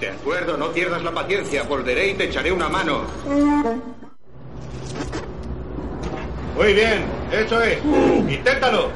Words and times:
De 0.00 0.08
acuerdo, 0.08 0.56
no 0.56 0.72
pierdas 0.72 1.02
la 1.02 1.12
paciencia. 1.12 1.62
Volveré 1.64 2.08
y 2.08 2.14
te 2.14 2.24
echaré 2.24 2.52
una 2.52 2.68
mano. 2.68 3.02
Muy 6.56 6.74
bien, 6.74 7.04
eso 7.32 7.60
es. 7.62 7.78
Inténtalo. 8.28 8.90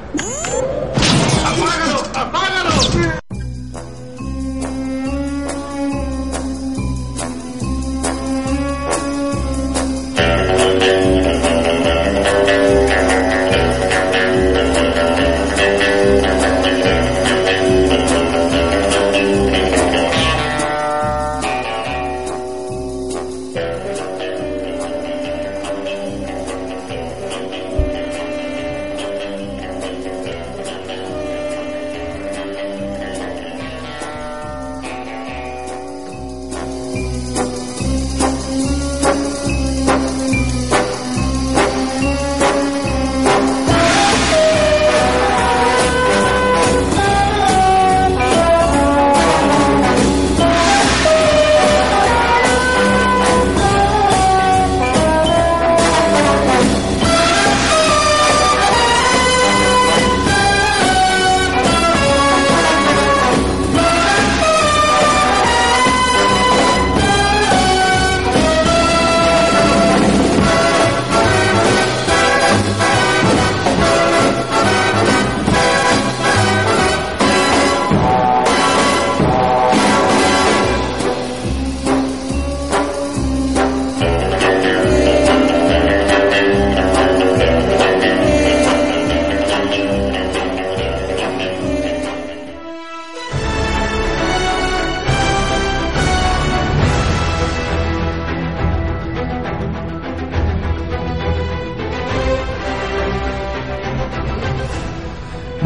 ¡Apágalo! 1.45 2.03
¡Apágalo! 2.15 3.24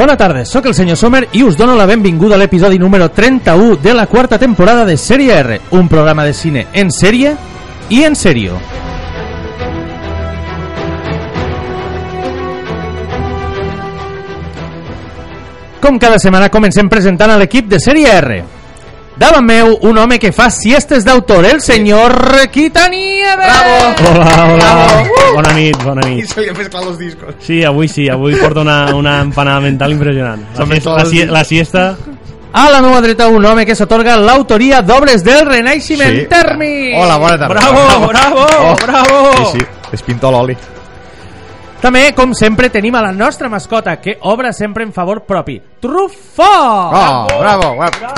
Bona 0.08 0.16
tarda, 0.16 0.42
sóc 0.48 0.64
el 0.64 0.72
senyor 0.72 0.96
Sommer 0.96 1.26
i 1.36 1.42
us 1.44 1.58
dono 1.58 1.74
la 1.76 1.84
benvinguda 1.84 2.32
a 2.32 2.38
l'episodi 2.40 2.78
número 2.80 3.10
31 3.12 3.76
de 3.76 3.92
la 3.92 4.06
quarta 4.08 4.38
temporada 4.38 4.86
de 4.86 4.96
Sèrie 4.96 5.34
R, 5.36 5.60
un 5.76 5.86
programa 5.86 6.24
de 6.24 6.32
cine 6.32 6.64
en 6.72 6.88
sèrie 6.88 7.34
i 7.90 8.00
en 8.08 8.16
sèrio. 8.16 8.56
Com 15.84 16.00
cada 16.00 16.16
setmana 16.16 16.48
comencem 16.48 16.88
presentant 16.88 17.36
a 17.36 17.36
l'equip 17.36 17.68
de 17.68 17.76
Sèrie 17.76 18.16
R. 18.16 18.57
Davant 19.18 19.42
meu, 19.44 19.72
un 19.82 19.98
home 19.98 20.16
que 20.22 20.30
fa 20.30 20.46
siestes 20.50 21.02
d'autor, 21.04 21.42
el 21.44 21.60
senyor 21.60 22.12
Quitanieves! 22.52 23.34
Bravo! 23.36 24.12
Hola, 24.12 24.44
hola. 24.44 24.68
Bravo. 24.68 25.16
Bona 25.34 25.52
nit, 25.56 25.82
bona 25.82 26.04
I 26.06 26.14
nit. 26.14 26.28
se 26.30 26.40
li 26.44 26.48
han 26.52 26.56
mezclat 26.56 26.84
los 26.84 26.98
discos. 26.98 27.34
Sí, 27.42 27.64
avui 27.66 27.88
sí, 27.88 28.08
avui 28.08 28.36
porto 28.38 28.60
una, 28.62 28.94
una 28.94 29.18
empanada 29.20 29.58
mental 29.60 29.90
impressionant. 29.92 30.44
La, 30.56 30.64
siesta, 30.66 30.90
la, 30.94 31.02
els 31.02 31.10
discos. 31.10 31.32
la 31.32 31.44
siesta... 31.44 31.96
A 32.52 32.70
la 32.70 32.80
meva 32.80 33.00
dreta, 33.04 33.26
un 33.28 33.44
home 33.44 33.66
que 33.66 33.74
s'otorga 33.76 34.14
l'autoria 34.16 34.80
d'obres 34.82 35.20
del 35.26 35.44
Renaixement 35.50 36.14
Sí. 36.22 36.26
tèrmic! 36.30 36.94
Hola, 36.96 37.18
bona 37.18 37.36
tarda. 37.38 37.54
Bravo, 37.58 38.06
bravo, 38.08 38.46
bravo! 38.86 39.32
Sí, 39.52 39.58
sí, 39.58 39.66
es 39.92 40.02
pinta 40.06 40.30
l'oli. 40.30 40.56
També, 41.82 42.08
com 42.14 42.32
sempre, 42.34 42.70
tenim 42.70 42.94
a 42.98 43.02
la 43.02 43.12
nostra 43.12 43.48
mascota, 43.50 44.00
que 44.00 44.16
obra 44.22 44.52
sempre 44.52 44.82
en 44.82 44.92
favor 44.92 45.24
propi. 45.26 45.60
Trufó! 45.78 46.48
Oh, 46.48 47.26
bravo, 47.38 47.76
bravo. 47.76 48.14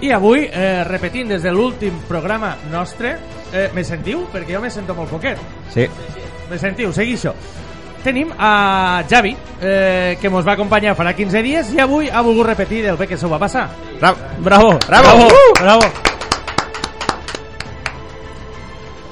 I 0.00 0.10
avui, 0.12 0.48
eh, 0.50 0.82
repetint 0.84 1.28
des 1.28 1.42
de 1.42 1.50
l'últim 1.52 1.98
programa 2.08 2.54
nostre, 2.70 3.16
eh, 3.52 3.70
me 3.74 3.84
sentiu? 3.84 4.26
Perquè 4.32 4.54
jo 4.54 4.60
me 4.60 4.70
sento 4.70 4.94
molt 4.94 5.10
poquet. 5.10 5.38
Sí. 5.72 5.86
Me 6.50 6.58
sentiu? 6.58 6.92
Segui 6.92 7.14
això. 7.18 7.34
Tenim 8.02 8.30
a 8.38 9.04
Javi, 9.08 9.36
eh, 9.60 10.16
que 10.18 10.30
mos 10.30 10.46
va 10.46 10.54
acompanyar 10.54 10.96
farà 10.96 11.12
15 11.14 11.42
dies 11.42 11.72
i 11.74 11.80
avui 11.80 12.08
ha 12.08 12.22
volgut 12.22 12.46
repetir 12.46 12.86
el 12.86 12.96
bé 12.96 13.06
que 13.06 13.18
s'ho 13.18 13.28
va 13.28 13.38
passar. 13.38 13.68
Bravo. 14.00 14.16
Bravo, 14.38 14.78
Bravo. 14.88 15.04
bravo, 15.18 15.26
Uh! 15.26 15.52
bravo. 15.60 15.82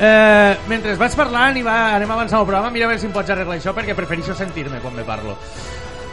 Eh, 0.01 0.57
mentre 0.71 0.95
vaig 0.95 1.15
parlant 1.19 1.57
i 1.59 1.63
va, 1.67 1.97
anem 1.97 2.11
avançant 2.15 2.39
el 2.41 2.47
programa, 2.47 2.71
mira 2.71 2.87
a 2.87 2.89
veure 2.89 3.01
si 3.03 3.09
em 3.09 3.13
pots 3.13 3.31
arreglar 3.35 3.57
això 3.59 3.73
perquè 3.75 3.97
prefereixo 3.99 4.33
sentir-me 4.39 4.79
quan 4.79 4.95
me 4.95 5.03
parlo. 5.03 5.35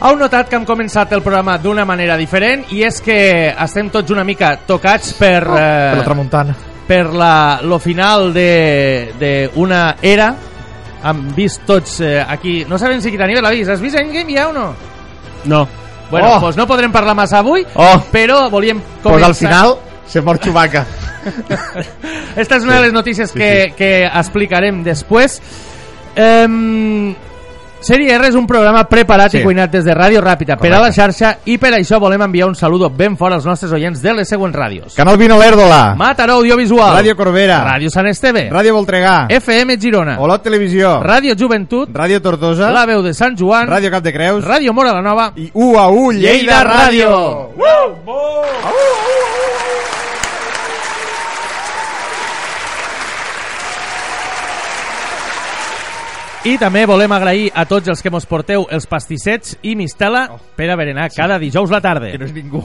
Heu 0.00 0.16
notat 0.20 0.50
que 0.50 0.56
hem 0.58 0.64
començat 0.68 1.12
el 1.16 1.22
programa 1.24 1.54
d'una 1.58 1.86
manera 1.88 2.18
diferent 2.20 2.66
i 2.76 2.82
és 2.84 2.98
que 3.00 3.48
estem 3.64 3.88
tots 3.90 4.12
una 4.12 4.24
mica 4.28 4.52
tocats 4.68 5.14
per, 5.16 5.38
Per 5.40 5.54
la 5.54 6.00
eh, 6.00 6.02
tramuntana. 6.04 6.54
per 6.86 7.06
la, 7.16 7.60
lo 7.62 7.78
final 7.80 8.28
de, 8.34 9.12
de 9.18 9.50
una 9.56 9.96
era 10.02 10.34
hem 11.06 11.22
vist 11.34 11.64
tots 11.66 12.00
eh, 12.04 12.20
aquí 12.20 12.64
no 12.68 12.78
sabem 12.78 13.00
si 13.00 13.10
Quitanivel 13.10 13.42
l'ha 13.42 13.50
vist 13.54 13.70
has 13.72 13.80
vist 13.80 13.96
Endgame 13.98 14.36
ja 14.36 14.48
o 14.48 14.52
no? 14.52 14.74
No. 15.44 15.66
bueno, 16.10 16.36
Oh. 16.36 16.40
pues 16.40 16.56
no 16.56 16.66
podrem 16.66 16.92
parlar 16.92 17.14
massa 17.16 17.38
avui 17.40 17.64
Oh. 17.74 17.96
però 18.12 18.50
volíem 18.50 18.78
Pues 19.02 19.02
començar 19.02 19.28
al 19.28 19.34
final 19.34 19.76
se 20.06 20.20
mor 20.22 20.38
Chewbacca. 20.38 20.84
Esta 22.36 22.56
és 22.56 22.62
una 22.62 22.76
de 22.76 22.82
les 22.84 22.92
notícies 22.92 23.32
que, 23.32 23.72
que 23.76 24.04
explicarem 24.06 24.84
després. 24.84 25.40
Um, 26.16 27.10
Sèrie 27.80 28.14
R 28.18 28.24
és 28.30 28.34
un 28.34 28.46
programa 28.48 28.82
preparat 28.88 29.30
Sí. 29.30 29.38
i 29.38 29.42
cuinat 29.44 29.70
des 29.70 29.84
de 29.84 29.94
Ràdio 29.94 30.20
Ràpida 30.24 30.56
per 30.58 30.72
a 30.72 30.80
la 30.80 30.90
xarxa 30.90 31.36
i 31.44 31.58
per 31.58 31.72
això 31.74 32.00
volem 32.00 32.22
enviar 32.22 32.48
un 32.48 32.54
saludo 32.54 32.88
ben 32.90 33.16
fort 33.16 33.34
als 33.34 33.44
nostres 33.46 33.70
oients 33.72 34.00
de 34.02 34.14
les 34.14 34.28
següents 34.28 34.56
ràdios. 34.56 34.94
Canal 34.96 35.16
Vino 35.16 35.38
Lérdola. 35.38 35.94
Mataró 35.96 36.34
Audiovisual, 36.40 36.96
Ràdio 36.96 37.14
Corbera. 37.14 37.60
Ràdio 37.64 37.90
Sant 37.90 38.06
Esteve, 38.08 38.50
Ràdio 38.50 38.72
Voltregà. 38.74 39.26
FM 39.30 39.76
Girona, 39.78 40.18
Olot 40.18 40.42
Televisió. 40.42 41.00
Ràdio 41.02 41.36
Joventut, 41.38 41.90
Ràdio 41.90 42.20
Tortosa. 42.20 42.70
La 42.72 42.86
Veu 42.86 43.02
de 43.02 43.14
Sant 43.14 43.36
Joan, 43.38 43.68
Ràdio 43.68 43.90
Cap 43.90 44.02
de 44.02 44.12
Creus. 44.12 44.44
Ràdio 44.44 44.72
Mora 44.72 44.92
la 44.92 45.02
Nova 45.02 45.32
I 45.36 45.50
UAU 45.54 46.10
Lleida 46.12 46.32
Lleida 46.32 46.64
Ràdio. 46.64 47.50
Ràdio. 47.56 49.05
I 56.46 56.60
també 56.62 56.84
volem 56.86 57.10
agrair 57.10 57.48
a 57.58 57.64
tots 57.66 57.90
els 57.90 57.98
que 57.98 58.10
mos 58.14 58.22
porteu 58.30 58.68
els 58.70 58.84
pastissets 58.86 59.56
i 59.66 59.72
mistela 59.74 60.28
per 60.54 60.68
a 60.70 60.76
berenar 60.78 61.08
cada 61.10 61.40
dijous 61.42 61.72
la 61.74 61.80
tarda. 61.82 62.12
Que 62.12 62.20
no 62.22 62.28
és 62.28 62.34
ningú. 62.36 62.60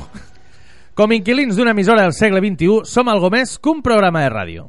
Com 0.93 1.15
inquilins 1.15 1.57
d'una 1.57 1.73
emissora 1.73 2.03
del 2.05 2.13
segle 2.13 2.43
XXI, 2.43 2.83
som 2.85 3.09
algo 3.09 3.31
més 3.33 3.55
que 3.57 3.71
un 3.73 3.81
programa 3.81 4.21
de 4.21 4.29
ràdio. 4.29 4.67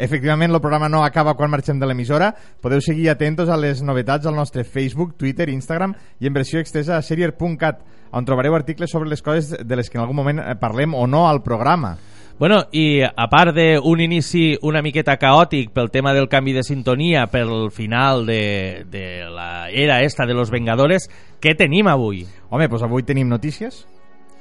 Efectivament, 0.00 0.48
el 0.48 0.62
programa 0.64 0.88
no 0.88 1.02
acaba 1.04 1.34
quan 1.36 1.52
marxem 1.52 1.76
de 1.76 1.90
l'emissora. 1.90 2.30
Podeu 2.64 2.80
seguir 2.80 3.10
atentos 3.12 3.52
a 3.52 3.58
les 3.60 3.82
novetats 3.84 4.24
al 4.24 4.38
nostre 4.38 4.64
Facebook, 4.64 5.18
Twitter, 5.20 5.50
Instagram 5.52 5.92
i 6.24 6.30
en 6.30 6.38
versió 6.40 6.64
extesa 6.64 6.96
a 6.96 7.04
serier.cat, 7.04 7.84
on 8.16 8.24
trobareu 8.24 8.56
articles 8.56 8.96
sobre 8.96 9.12
les 9.12 9.20
coses 9.20 9.52
de 9.60 9.76
les 9.76 9.92
que 9.92 10.00
en 10.00 10.06
algun 10.06 10.16
moment 10.16 10.40
eh, 10.40 10.56
parlem 10.56 10.96
o 10.96 11.04
no 11.04 11.26
al 11.28 11.42
programa. 11.44 11.98
Bueno, 12.40 12.62
i 12.72 13.02
a 13.04 13.26
part 13.28 13.52
d'un 13.52 14.00
inici 14.00 14.54
una 14.64 14.80
miqueta 14.80 15.18
caòtic 15.20 15.74
pel 15.76 15.90
tema 15.92 16.14
del 16.16 16.24
canvi 16.32 16.54
de 16.56 16.62
sintonia 16.64 17.26
pel 17.28 17.68
final 17.70 18.24
de, 18.24 18.86
de 18.88 19.26
la 19.28 19.68
era 19.68 19.98
esta 20.02 20.24
de 20.24 20.32
los 20.32 20.48
Vengadores, 20.50 21.10
què 21.38 21.52
tenim 21.54 21.90
avui? 21.92 22.22
Home, 22.48 22.66
doncs 22.72 22.86
avui 22.88 23.04
tenim 23.04 23.28
notícies. 23.28 23.82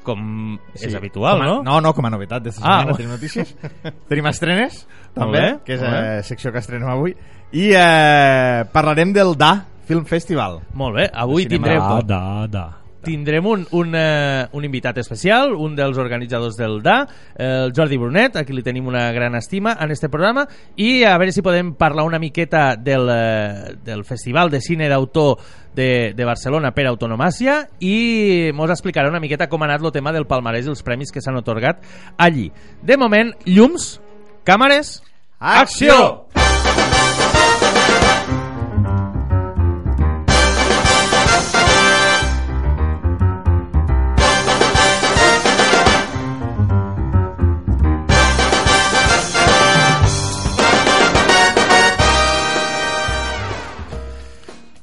Com 0.08 0.56
Sí. 0.80 0.88
és 0.88 0.96
habitual, 0.96 1.38
com 1.38 1.44
a, 1.44 1.50
no? 1.52 1.58
No, 1.62 1.82
no, 1.84 1.92
com 1.94 2.08
a 2.08 2.10
novetat 2.10 2.42
d'esta 2.48 2.64
Ah, 2.64 2.80
setmana 2.80 2.96
tenim 3.02 3.12
notícies. 3.12 3.52
tenim 4.08 4.32
estrenes, 4.32 4.86
també, 5.14 5.42
bé, 5.42 5.54
que 5.68 5.76
és 5.76 5.82
la 5.84 6.24
secció 6.24 6.54
que 6.56 6.64
estrenem 6.64 6.88
avui. 6.88 7.18
I 7.52 7.68
eh, 7.76 8.64
parlarem 8.72 9.12
del 9.12 9.36
Da 9.38 9.66
Film 9.90 10.06
Festival. 10.08 10.62
Molt 10.74 10.96
bé, 10.96 11.10
avui 11.12 11.46
tindrem, 11.52 11.84
Da, 11.84 12.00
da, 12.02 12.48
da. 12.48 12.66
Tindrem 13.04 13.46
un, 13.46 13.66
un, 13.72 13.94
eh, 13.96 14.48
un 14.52 14.66
invitat 14.66 14.98
especial, 15.02 15.54
un 15.56 15.76
dels 15.78 15.98
organitzadors 15.98 16.58
del 16.60 16.82
DA, 16.84 16.98
el 17.36 17.74
Jordi 17.76 17.98
Brunet, 17.98 18.36
a 18.36 18.44
qui 18.46 18.56
li 18.56 18.64
tenim 18.66 18.88
una 18.90 19.10
gran 19.16 19.36
estima 19.40 19.76
en 19.80 19.92
este 19.92 20.10
programa, 20.10 20.48
i 20.76 21.04
a 21.04 21.16
veure 21.18 21.34
si 21.36 21.46
podem 21.46 21.74
parlar 21.80 22.06
una 22.08 22.20
miqueta 22.20 22.76
del, 22.76 23.10
eh, 23.14 23.76
del 23.86 24.06
Festival 24.06 24.50
de 24.50 24.62
Cine 24.62 24.90
d'Autor 24.90 25.38
de, 25.76 26.14
de 26.16 26.26
Barcelona 26.26 26.74
per 26.76 26.88
autonomàcia 26.90 27.62
i 27.80 28.50
mos 28.56 28.74
explicarà 28.74 29.12
una 29.12 29.22
miqueta 29.24 29.48
com 29.50 29.64
ha 29.64 29.70
anat 29.70 29.86
el 29.86 29.96
tema 29.96 30.14
del 30.16 30.28
palmarès 30.28 30.68
i 30.68 30.74
els 30.74 30.84
premis 30.84 31.14
que 31.14 31.24
s'han 31.24 31.40
otorgat 31.40 31.86
allí. 32.18 32.50
De 32.82 32.98
moment, 32.98 33.34
llums, 33.46 33.96
càmeres, 34.48 35.00
acció! 35.40 36.39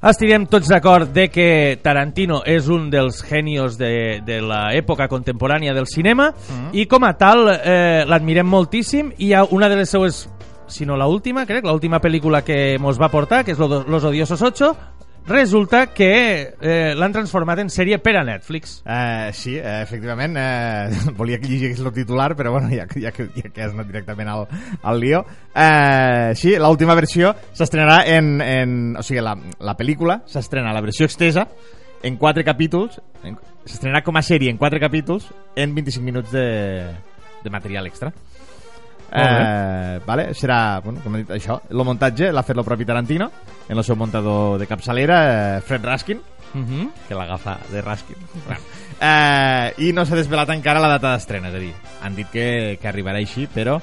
Estirem 0.07 0.45
tots 0.47 0.69
d'acord 0.71 1.11
de 1.11 1.25
que 1.35 1.79
Tarantino 1.83 2.39
és 2.47 2.69
un 2.71 2.85
dels 2.93 3.19
genios 3.27 3.75
de, 3.81 4.21
de 4.23 4.37
l'època 4.45 5.09
contemporània 5.11 5.75
del 5.75 5.89
cinema 5.91 6.29
i 6.73 6.85
com 6.87 7.03
a 7.09 7.15
tal 7.19 7.49
eh, 7.57 8.05
l'admirem 8.07 8.47
moltíssim 8.47 9.11
i 9.19 9.31
hi 9.31 9.33
ha 9.35 9.43
una 9.51 9.69
de 9.69 9.81
les 9.81 9.91
seues 9.91 10.29
si 10.69 10.87
no 10.87 10.97
la 10.99 11.07
última, 11.07 11.45
crec, 11.47 11.65
l'última 11.65 12.01
pel·lícula 12.03 12.41
que 12.43 12.77
mos 12.83 12.99
va 12.99 13.09
portar, 13.09 13.45
que 13.45 13.53
és 13.55 13.59
Lo- 13.59 13.85
Los 13.87 14.03
Odiosos 14.05 14.43
8, 14.43 14.71
resulta 15.27 15.89
que 15.93 16.55
eh, 16.61 16.95
l'han 16.97 17.13
transformat 17.15 17.59
en 17.63 17.71
sèrie 17.73 17.99
per 18.03 18.17
a 18.21 18.25
Netflix. 18.25 18.81
Eh, 18.87 19.31
sí, 19.35 19.57
eh, 19.59 19.81
efectivament, 19.83 20.37
eh, 20.39 20.91
volia 21.19 21.39
que 21.41 21.49
llegís 21.51 21.81
el 21.81 21.93
titular, 21.93 22.35
però 22.37 22.53
bueno, 22.53 22.69
ja, 22.71 22.87
ja, 22.95 23.11
que, 23.13 23.29
ja 23.35 23.51
que 23.51 23.63
has 23.65 23.73
anat 23.75 23.89
directament 23.91 24.29
al, 24.31 24.47
al 24.83 25.01
lío. 25.03 25.25
Eh, 25.55 26.33
sí, 26.39 26.55
l'última 26.59 26.95
versió 26.95 27.35
s'estrenarà 27.53 28.05
en, 28.17 28.37
en... 28.41 28.77
O 28.97 29.03
sigui, 29.07 29.21
la, 29.25 29.35
la 29.61 29.77
pel·lícula 29.77 30.21
s'estrena 30.31 30.73
la 30.77 30.85
versió 30.85 31.07
extesa 31.11 31.49
en 32.07 32.17
quatre 32.21 32.45
capítols, 32.47 33.01
en- 33.25 33.39
s'estrenarà 33.67 34.05
com 34.07 34.17
a 34.17 34.23
sèrie 34.23 34.51
en 34.53 34.59
quatre 34.61 34.79
capítols 34.79 35.27
en 35.57 35.75
25 35.75 36.05
minuts 36.07 36.31
de, 36.31 36.47
de 37.43 37.51
material 37.51 37.87
extra. 37.91 38.13
Eh, 39.13 40.01
vale? 40.07 40.35
serà, 40.35 40.81
bueno, 40.85 41.01
com 41.05 41.15
he 41.15 41.19
dit, 41.23 41.31
això 41.31 41.61
el 41.71 41.85
muntatge 41.87 42.33
l'ha 42.33 42.43
fet 42.43 42.57
el 42.59 42.65
propi 42.65 42.85
Tarantino 42.85 43.31
en 43.69 43.77
el 43.79 43.85
seu 43.85 43.97
muntador 43.97 44.59
de 44.59 44.67
capçalera 44.67 45.21
eh, 45.57 45.61
Fred 45.63 45.85
Raskin 45.85 46.21
Uh 46.55 46.61
-huh. 46.63 46.91
que 47.09 47.15
l'agafa 47.15 47.59
de 47.71 47.83
Raskin. 47.83 48.17
Eh, 49.01 49.75
I 49.77 49.93
no 49.93 50.07
s'ha 50.07 50.17
desvelat 50.17 50.49
encara 50.55 50.81
la 50.81 50.89
data 50.89 51.13
d'estrena, 51.13 51.49
és 51.49 51.55
a 51.55 51.59
dir, 51.59 51.75
han 52.03 52.15
dit 52.15 52.31
que, 52.31 52.79
que 52.81 52.89
arribarà 52.89 53.19
així, 53.19 53.47
però 53.47 53.81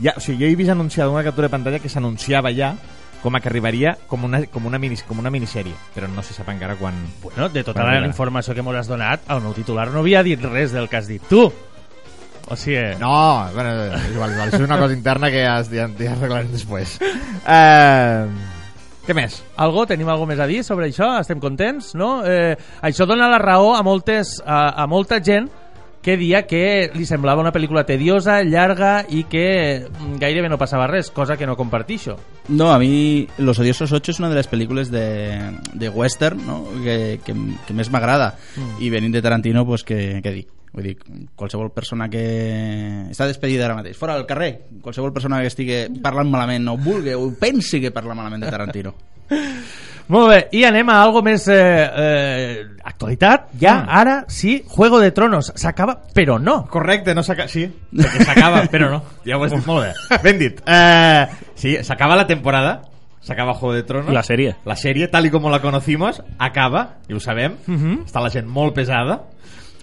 ja, 0.00 0.14
o 0.16 0.20
sigui, 0.20 0.44
jo 0.44 0.46
he 0.50 0.56
vist 0.56 0.70
anunciada 0.70 1.10
una 1.10 1.22
captura 1.22 1.48
de 1.48 1.52
pantalla 1.52 1.78
que 1.78 1.90
s'anunciava 1.90 2.52
ja 2.54 2.74
com 3.22 3.34
a 3.36 3.40
que 3.40 3.48
arribaria 3.48 3.98
com 4.06 4.24
una, 4.24 4.46
com 4.46 4.64
una, 4.64 4.78
mini, 4.78 4.96
com 5.06 5.18
una 5.18 5.28
minissèrie, 5.30 5.74
però 5.94 6.08
no 6.08 6.22
se 6.22 6.32
sap 6.32 6.48
encara 6.48 6.76
quan... 6.76 6.94
Bueno, 7.22 7.50
de 7.50 7.62
tota 7.62 7.84
la 7.84 7.90
mira. 7.98 8.06
informació 8.06 8.54
que 8.54 8.62
m'ho 8.62 8.72
has 8.72 8.88
donat, 8.88 9.20
el 9.28 9.42
meu 9.42 9.52
titular 9.52 9.90
no 9.90 10.00
havia 10.00 10.22
dit 10.22 10.40
res 10.42 10.72
del 10.72 10.88
que 10.88 10.96
has 10.96 11.06
dit 11.06 11.22
tu. 11.28 11.52
O 12.50 12.56
sigui... 12.58 12.96
No, 12.98 13.12
bueno, 13.54 13.70
és 13.94 14.08
igual, 14.10 14.32
és 14.32 14.36
igual, 14.36 14.48
és 14.56 14.64
una 14.66 14.78
cosa 14.80 14.96
interna 14.96 15.30
que 15.30 15.44
ja, 15.44 15.56
ja, 15.70 15.86
ja 15.86 16.14
arreglarem 16.16 16.50
després. 16.50 16.96
Eh, 17.46 18.26
què 19.06 19.14
més? 19.16 19.40
Algo, 19.62 19.86
tenim 19.86 20.10
algo 20.10 20.26
més 20.26 20.42
a 20.42 20.48
dir 20.50 20.64
sobre 20.66 20.90
això? 20.90 21.12
Estem 21.22 21.40
contents, 21.42 21.94
no? 21.98 22.20
Eh, 22.26 22.56
això 22.82 23.06
dona 23.06 23.30
la 23.30 23.38
raó 23.38 23.76
a, 23.78 23.84
moltes, 23.86 24.40
a, 24.44 24.68
a 24.82 24.86
molta 24.90 25.22
gent 25.22 25.48
que 26.00 26.14
dia 26.16 26.46
que 26.48 26.90
li 26.96 27.04
semblava 27.04 27.42
una 27.44 27.52
pel·lícula 27.52 27.82
tediosa, 27.84 28.38
llarga 28.42 29.04
i 29.12 29.26
que 29.28 29.84
mm, 29.84 30.14
gairebé 30.22 30.48
no 30.48 30.56
passava 30.58 30.86
res, 30.88 31.10
cosa 31.12 31.36
que 31.36 31.44
no 31.46 31.58
compartixo. 31.60 32.16
No, 32.48 32.70
a 32.72 32.78
mí 32.80 33.28
Los 33.38 33.58
Odiosos 33.58 33.92
8 33.92 34.10
es 34.10 34.18
una 34.18 34.30
de 34.30 34.34
las 34.34 34.48
películas 34.48 34.90
de, 34.90 35.52
de 35.74 35.88
western 35.90 36.40
¿no? 36.46 36.64
que, 36.82 37.20
que, 37.24 37.36
que 37.66 37.76
més 37.76 37.92
m'agrada 37.92 38.34
Mm. 38.56 38.80
i 38.82 38.88
venint 38.90 39.12
de 39.14 39.20
Tarantino 39.22 39.66
pues 39.66 39.84
que, 39.84 40.18
que 40.24 40.32
dic 40.32 40.48
Vull 40.72 40.84
dir, 40.86 40.96
qualsevol 41.34 41.72
persona 41.74 42.06
que 42.08 42.20
està 43.10 43.26
despedida 43.26 43.64
ara 43.66 43.74
mateix, 43.74 43.96
fora 43.98 44.14
del 44.14 44.26
carrer 44.26 44.52
qualsevol 44.84 45.10
persona 45.12 45.40
que 45.42 45.48
estigui 45.50 45.80
parlant 46.02 46.30
malament 46.30 46.68
o 46.70 46.76
vulgui 46.78 47.14
o 47.18 47.24
pensi 47.40 47.80
que 47.82 47.90
parla 47.90 48.14
malament 48.14 48.44
de 48.44 48.50
Tarantino 48.52 48.94
Molt 50.10 50.26
bé, 50.26 50.38
i 50.58 50.64
anem 50.66 50.88
a 50.90 50.96
algo 51.04 51.20
més 51.22 51.44
eh, 51.46 51.54
eh, 51.54 52.64
actualitat. 52.82 53.44
Ja, 53.60 53.76
Mm. 53.84 53.88
ara 53.94 54.14
sí, 54.26 54.64
Juego 54.66 54.98
de 54.98 55.12
Tronos. 55.12 55.52
S'acaba, 55.54 56.00
però 56.12 56.40
no. 56.42 56.66
Correcte, 56.66 57.14
no 57.14 57.22
s'acaba... 57.22 57.46
Sí, 57.48 57.62
s'acaba, 58.24 58.64
però 58.66 58.88
no. 58.90 59.02
Ja 59.24 59.38
ho 59.38 59.44
has 59.44 59.52
dit 59.54 59.66
molt 59.70 59.86
bé. 59.86 60.18
Ben 60.24 60.38
dit. 60.40 60.58
Eh, 60.66 61.26
sí, 61.54 61.76
s'acaba 61.86 62.16
la 62.16 62.26
temporada, 62.26 62.82
s'acaba 63.22 63.54
Juego 63.54 63.74
de 63.76 63.84
Tronos. 63.84 64.12
La 64.12 64.24
sèrie. 64.26 64.56
La 64.66 64.74
sèrie, 64.74 65.06
tal 65.06 65.26
y 65.26 65.30
como 65.30 65.48
la 65.48 65.60
conocimos, 65.62 66.24
acaba, 66.38 66.96
i 67.06 67.14
ho 67.14 67.20
sabem. 67.20 67.54
Mhm. 67.68 68.00
Està 68.10 68.20
la 68.20 68.30
gent 68.34 68.48
molt 68.50 68.74
pesada. 68.74 69.20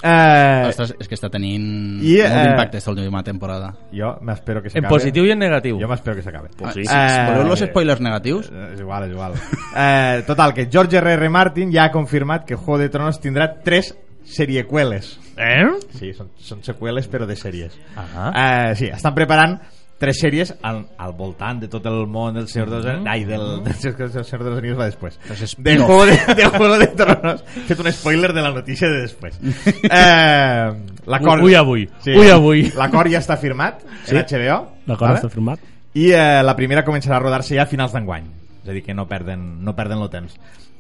Eh, 0.04 0.66
Ostres, 0.70 0.92
és 1.02 1.08
que 1.10 1.16
està 1.18 1.30
tenint 1.34 1.64
I, 2.06 2.18
molt 2.22 2.28
eh, 2.30 2.42
d'impacte 2.46 2.78
aquesta 2.78 2.92
última 2.92 3.24
temporada 3.26 3.72
jo 3.92 4.12
m'espero 4.22 4.62
que 4.62 4.70
En 4.70 4.76
s'acabe. 4.76 4.92
positiu 4.94 5.26
i 5.26 5.32
en 5.34 5.40
negatiu. 5.42 5.80
Jo 5.82 5.88
m'espero 5.90 6.16
que 6.16 6.22
s'acabe. 6.22 6.50
Ah, 6.62 6.72
sí. 6.72 6.84
eh, 6.86 7.24
Voleu 7.32 7.48
los 7.50 7.60
spoilers 7.66 8.02
negatius? 8.02 8.52
Eh, 8.54 8.74
És 8.74 8.80
igual, 8.80 9.06
és 9.08 9.12
igual. 9.12 9.34
eh, 9.76 10.24
total, 10.28 10.54
que 10.54 10.68
George 10.70 10.98
R.R. 11.02 11.30
Martin 11.30 11.72
ja 11.74 11.86
ha 11.86 11.92
confirmat 11.92 12.46
que 12.46 12.56
Juego 12.56 12.78
de 12.78 12.90
Tronos 12.90 13.20
tindrà 13.20 13.56
tres 13.64 13.96
seriecueles. 14.24 15.18
Eh? 15.38 15.66
Sí, 15.98 16.12
són, 16.14 16.30
són 16.38 16.62
seqüeles 16.66 17.08
però 17.10 17.26
de 17.26 17.36
sèries. 17.40 17.74
Ah. 17.96 18.32
Eh, 18.70 18.76
sí, 18.76 18.90
estan 18.94 19.16
preparant 19.16 19.58
tres 19.98 20.20
sèries 20.22 20.52
al, 20.62 20.84
al 21.02 21.14
voltant 21.18 21.60
de 21.64 21.68
tot 21.72 21.86
el 21.90 22.04
món 22.08 22.36
del 22.38 22.48
Senyor 22.52 22.70
dels 22.70 22.86
Anills. 22.92 23.10
Ai, 23.10 23.24
del, 23.26 23.46
del, 23.64 23.64
del 23.64 24.26
Senyor 24.26 24.44
dels 24.46 24.60
Anills 24.60 24.78
va 24.78 24.86
després. 24.90 25.18
De. 25.58 25.78
Juego 25.80 26.06
de, 26.06 26.18
de 26.38 26.46
Juego 26.54 26.78
de 26.78 26.88
Tronos. 27.00 27.44
He 27.56 27.66
fet 27.72 27.82
un 27.82 27.90
spoiler 27.92 28.34
de 28.34 28.44
la 28.46 28.52
notícia 28.56 28.90
de 28.90 29.02
després. 29.08 29.40
Eh, 29.88 30.68
l'acord... 31.08 31.44
Ui, 31.44 31.56
avui. 31.56 31.88
Ui, 32.06 32.30
avui. 32.30 32.68
L'acord 32.78 33.10
ja 33.12 33.22
està 33.24 33.38
firmat 33.40 33.82
Sí. 34.06 34.16
en 34.16 34.24
HBO. 34.24 34.60
L'acord 34.88 35.18
està 35.18 35.30
firmat? 35.34 35.60
I 35.98 36.12
eh, 36.14 36.42
la 36.46 36.54
primera 36.58 36.84
començarà 36.86 37.18
a 37.18 37.24
rodar-se 37.24 37.56
ja 37.58 37.64
a 37.66 37.70
finals 37.70 37.96
d'enguany. 37.96 38.28
És 38.64 38.70
a 38.70 38.76
dir, 38.76 38.84
que 38.86 38.94
no 38.94 39.08
perden, 39.10 39.48
no 39.66 39.74
perden 39.76 40.02
el 40.04 40.10
temps. 40.14 40.36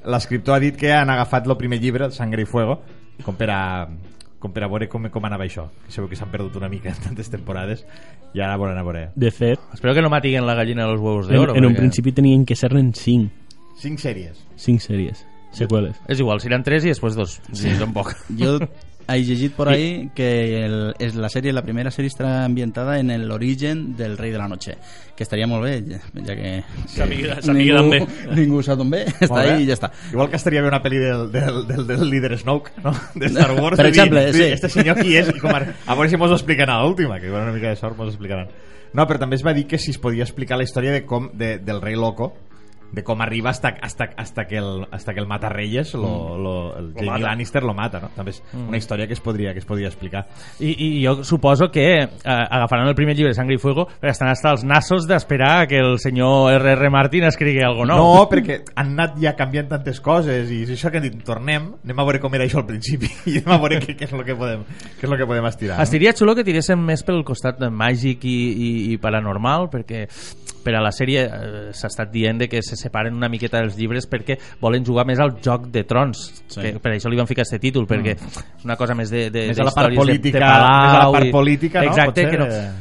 L'escriptor 0.08 0.56
ha 0.58 0.62
dit 0.62 0.77
que 0.77 0.92
han 0.94 1.10
agafat 1.10 1.48
el 1.48 1.58
primer 1.58 1.80
llibre, 1.82 2.06
el 2.06 2.13
Sangre 2.13 2.44
i 2.44 2.48
Fuego, 2.50 2.82
com 3.25 3.36
per 3.39 3.50
a, 3.50 3.62
com 4.48 4.54
per 4.56 4.63
a 4.66 4.70
veure 4.72 4.88
com, 4.89 5.06
com 5.12 5.25
anava 5.27 5.44
això. 5.46 5.68
Que 5.86 5.92
sabeu 5.92 6.08
que 6.10 6.16
s'han 6.18 6.32
perdut 6.32 6.56
una 6.58 6.70
mica 6.72 6.89
en 6.89 6.98
tantes 7.04 7.30
temporades 7.30 7.84
i 8.34 8.39
ara 8.42 8.58
volen 8.58 8.77
a 8.80 8.84
veure. 8.88 9.10
De 9.16 9.30
fet, 9.32 9.60
Espero 9.74 9.94
que 9.94 10.01
no 10.01 10.10
matiguen 10.10 10.48
la 10.48 10.56
gallina 10.56 10.86
de 10.88 10.92
los 10.94 11.01
huevos 11.01 11.27
de 11.27 11.36
en, 11.36 11.42
oro. 11.42 11.56
en 11.56 11.66
un 11.66 11.74
perquè- 11.74 11.84
principi 11.84 12.12
tenien 12.13 12.46
que 12.46 12.56
ser-ne 12.56 12.89
5. 12.94 13.30
Cinc 13.77 14.00
sèries. 14.00 14.39
5 14.56 14.80
sèries. 14.82 15.25
Seqüeles. 15.51 15.96
És 16.08 16.20
igual, 16.20 16.39
seran 16.42 16.63
tres 16.63 16.84
i 16.86 16.89
després 16.92 17.16
dos. 17.16 17.42
Sí, 17.54 17.70
tampoc. 17.80 18.16
Jo 18.38 18.58
he 19.16 19.24
llegit 19.24 19.54
por 19.56 19.70
ahí 19.70 20.10
que 20.14 20.66
el, 20.66 20.94
es 21.00 21.16
la 21.16 21.30
serie, 21.30 21.54
la 21.54 21.62
primera 21.62 21.92
serie 21.92 22.10
estarà 22.10 22.44
ambientada 22.46 23.00
en 23.00 23.10
el 23.10 23.32
origen 23.32 23.96
del 23.96 24.18
Rei 24.18 24.32
de 24.32 24.38
la 24.38 24.48
Noche, 24.48 24.78
que 25.16 25.24
estaria 25.24 25.48
molt 25.48 25.64
bé, 25.64 25.84
ja, 25.88 26.00
ja 26.26 26.36
que, 26.36 26.64
que 26.94 27.74
d'on 27.74 27.90
ve. 27.90 28.02
ningú 28.36 28.62
sap 28.64 28.78
d'on 28.78 28.90
ve, 28.92 29.06
està 29.20 29.40
ahí 29.46 29.64
i 29.64 29.68
ja 29.70 29.78
està. 29.78 29.92
Igual 30.12 30.30
que 30.30 30.36
estaria 30.36 30.62
bé 30.62 30.68
una 30.68 30.82
pel·li 30.84 31.00
del, 31.00 31.32
del, 31.32 31.62
del, 31.68 31.86
del 31.88 32.10
líder 32.10 32.38
Snoke, 32.38 32.72
no? 32.84 32.92
De 33.16 33.28
Star 33.32 33.52
Wars. 33.62 33.78
Per 33.78 33.86
dir, 33.86 33.94
exemple, 33.96 34.26
"Ui, 34.28 34.34
sí. 34.34 34.44
Este 34.58 34.70
senyor 34.70 35.00
qui 35.00 35.16
és? 35.18 35.30
I 35.32 35.40
com 35.40 35.56
ara, 35.56 35.74
a 35.86 35.96
veure 35.96 36.10
si 36.10 36.18
mos 36.18 36.32
ho 36.32 36.36
expliquen 36.36 36.70
a 36.70 36.82
l'última, 36.84 37.20
que 37.20 37.28
igual 37.28 37.44
una 37.48 37.54
mica 37.56 37.70
de 37.70 37.76
sort 37.80 37.98
mos 37.98 38.08
ho 38.08 38.16
explicaran. 38.16 38.50
No, 38.94 39.06
però 39.08 39.20
també 39.20 39.36
es 39.36 39.44
va 39.46 39.54
dir 39.54 39.68
que 39.68 39.78
si 39.78 39.92
es 39.92 39.98
podia 40.00 40.24
explicar 40.24 40.58
la 40.58 40.64
història 40.64 40.92
de 40.92 41.06
com, 41.06 41.30
de, 41.34 41.58
del 41.60 41.82
rei 41.82 41.96
loco, 41.96 42.34
de 42.91 43.03
com 43.03 43.22
arriba 43.22 43.50
hasta, 43.50 43.75
hasta, 43.82 44.12
hasta, 44.15 44.48
que, 44.48 44.58
el, 44.58 44.88
hasta 44.91 45.13
que 45.13 45.20
el 45.20 45.27
mata 45.27 45.50
Reyes, 45.50 45.94
lo, 45.94 46.38
lo, 46.38 46.77
el 46.77 46.94
Jamie 46.94 47.10
mata. 47.10 47.20
Lannister 47.20 47.63
lo 47.63 47.74
mata, 47.74 48.00
no? 48.00 48.10
També 48.15 48.32
és 48.32 48.41
una 48.56 48.79
història 48.79 49.08
que 49.08 49.15
es 49.17 49.22
podria, 49.22 49.53
que 49.53 49.60
es 49.60 49.67
podria 49.67 49.89
explicar. 49.91 50.25
I, 50.60 50.72
I 50.72 50.89
jo 51.03 51.24
suposo 51.27 51.70
que 51.72 51.88
eh, 52.03 52.08
agafaran 52.24 52.88
el 52.88 52.96
primer 52.96 53.15
llibre 53.15 53.34
de 53.34 53.38
Sangre 53.38 53.58
i 53.58 53.62
Fuego 53.62 53.88
perquè 53.88 54.13
estan 54.15 54.32
hasta 54.32 54.53
els 54.56 54.63
nassos 54.67 55.08
d'esperar 55.10 55.67
que 55.67 55.82
el 55.84 56.00
senyor 56.00 56.53
R.R. 56.62 56.89
Martin 56.94 57.27
escrigui 57.27 57.62
algo 57.65 57.86
nou. 57.86 58.00
No, 58.00 58.25
perquè 58.32 58.62
han 58.75 58.96
anat 58.96 59.20
ja 59.22 59.36
canviant 59.38 59.70
tantes 59.75 60.01
coses 60.03 60.51
i 60.53 60.63
és 60.65 60.74
això 60.77 60.91
que 60.94 61.01
han 61.01 61.08
dit, 61.10 61.20
tornem, 61.27 61.74
anem 61.84 62.01
a 62.01 62.08
veure 62.08 62.24
com 62.24 62.39
era 62.39 62.48
això 62.48 62.63
al 62.63 62.67
principi 62.70 63.12
i 63.34 63.41
anem 63.41 63.56
a 63.58 63.62
veure 63.65 63.82
què, 63.84 63.98
què 64.00 64.08
és 64.08 64.15
el 64.15 64.25
que 64.27 64.38
podem, 64.39 64.63
què 64.98 65.06
és 65.06 65.12
el 65.12 65.20
que 65.20 65.29
podem 65.29 65.51
estirar. 65.51 65.77
no? 65.77 65.88
Estaria 65.88 66.15
xulo 66.17 66.38
que 66.38 66.48
tiréssim 66.48 66.88
més 66.88 67.03
pel 67.08 67.24
costat 67.27 67.60
de 67.60 67.70
màgic 67.70 68.24
i, 68.27 68.38
i, 68.51 68.70
i 68.94 69.01
paranormal 69.01 69.67
perquè 69.74 70.06
per 70.67 70.75
a 70.75 70.84
la 70.84 70.91
sèrie 70.91 71.24
eh, 71.24 71.60
s'ha 71.75 71.88
estat 71.91 72.12
dient 72.12 72.41
de 72.41 72.50
que 72.51 72.62
se 72.65 72.75
separen 72.77 73.13
una 73.13 73.27
miqueta 73.29 73.60
dels 73.60 73.75
llibres 73.77 74.07
perquè 74.10 74.38
volen 74.62 74.86
jugar 74.86 75.05
més 75.05 75.19
al 75.19 75.36
joc 75.43 75.67
de 75.74 75.84
trons 75.84 76.43
Sí. 76.48 76.62
que 76.62 76.79
per 76.79 76.93
això 76.96 77.10
li 77.10 77.17
van 77.17 77.27
ficar 77.27 77.43
aquest 77.43 77.62
títol 77.62 77.86
perquè 77.88 78.15
és 78.15 78.65
una 78.65 78.75
cosa 78.77 78.96
més 78.96 79.10
de, 79.10 79.29
de, 79.29 79.46
Mm. 79.48 79.48
Més 79.50 79.60
a 79.60 79.63
la 79.63 79.72
part 79.72 79.89
d'històries 79.89 80.17
de- 80.17 80.22
política- 80.22 80.39
de, 80.39 80.46
Palau 80.46 80.81
més 80.84 80.93
a 80.93 81.05
la 81.05 81.12
part 81.12 81.25
i- 81.25 81.31
política, 81.31 81.81
no? 81.81 81.88
exacte, 81.88 82.24
Potser, 82.24 82.29
que 82.31 82.38
no, 82.38 82.46
eh, 82.46 82.72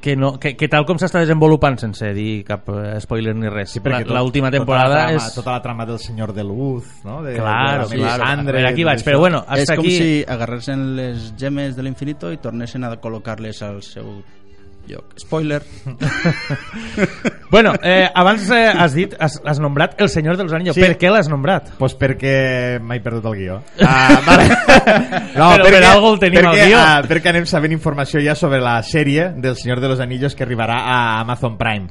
que, 0.00 0.16
no, 0.16 0.38
que, 0.40 0.56
que 0.56 0.68
tal 0.72 0.86
com 0.86 0.96
s'està 0.96 1.20
desenvolupant 1.20 1.76
sense 1.78 2.08
dir 2.14 2.42
cap 2.46 2.68
eh, 2.70 2.98
spoiler 3.02 3.34
ni 3.36 3.48
res 3.52 3.70
Sí, 3.74 3.80
perquè 3.80 3.98
la- 4.06 4.06
tot- 4.06 4.16
l'última 4.22 4.48
tota 4.48 4.58
temporada 4.58 4.94
la 4.94 5.02
trama, 5.10 5.16
és 5.26 5.34
Tota 5.34 5.52
la 5.52 5.60
trama 5.62 5.84
del 5.86 5.98
senyor 5.98 6.32
de 6.32 6.44
Luz, 6.44 6.84
no? 7.04 7.22
De, 7.22 7.34
Claro, 7.34 7.88
de, 7.88 7.96
claro. 7.96 8.24
Melisandre, 8.24 8.52
A 8.58 8.62
veure, 8.62 8.68
aquí 8.72 8.82
de 8.82 8.84
vaig, 8.86 9.04
però 9.04 9.18
bueno, 9.18 9.44
és 9.50 9.60
hasta 9.60 9.76
com 9.76 9.84
aquí... 9.84 9.96
si 9.98 10.24
agarressin 10.26 10.96
les 10.96 11.34
gemes 11.36 11.76
de 11.76 11.82
l'infinito 11.82 12.32
i 12.32 12.38
tornessin 12.38 12.84
a 12.84 12.94
col·locar-les 13.00 13.60
al 13.62 13.82
seu 13.82 14.22
lloc. 14.88 15.16
Spoiler. 15.18 15.62
Bueno, 17.48 17.74
eh, 17.80 18.08
abans 18.12 18.48
eh, 18.50 18.66
has 18.66 18.92
dit, 18.92 19.12
has, 19.22 19.40
has 19.44 19.60
nombrat 19.62 19.94
El 20.02 20.08
Senyor 20.10 20.36
dels 20.36 20.52
Anillos. 20.52 20.74
Sí. 20.74 20.82
Per 20.82 20.96
què 20.98 21.12
l'has 21.14 21.28
nombrat? 21.30 21.68
Pues 21.78 21.94
perquè 21.96 22.80
m'he 22.82 22.98
perdut 23.04 23.28
el 23.30 23.36
guió. 23.38 23.60
Ah, 23.86 24.18
vale. 24.26 24.48
Però 25.32 25.52
per 25.62 25.82
algo 25.86 26.10
el 26.14 26.18
tenim 26.24 26.40
perquè, 26.40 26.50
al 26.50 26.58
guió. 26.72 26.80
ah, 26.82 26.98
perquè 27.06 27.30
anem 27.30 27.46
sabent 27.46 27.76
informació 27.76 28.20
ja 28.24 28.34
sobre 28.34 28.58
la 28.60 28.80
sèrie 28.82 29.30
del 29.36 29.54
Senyor 29.56 29.80
de 29.80 29.92
los 29.92 30.02
Anillos 30.02 30.34
que 30.34 30.42
arribarà 30.42 30.80
a 30.82 30.98
Amazon 31.20 31.56
Prime. 31.56 31.86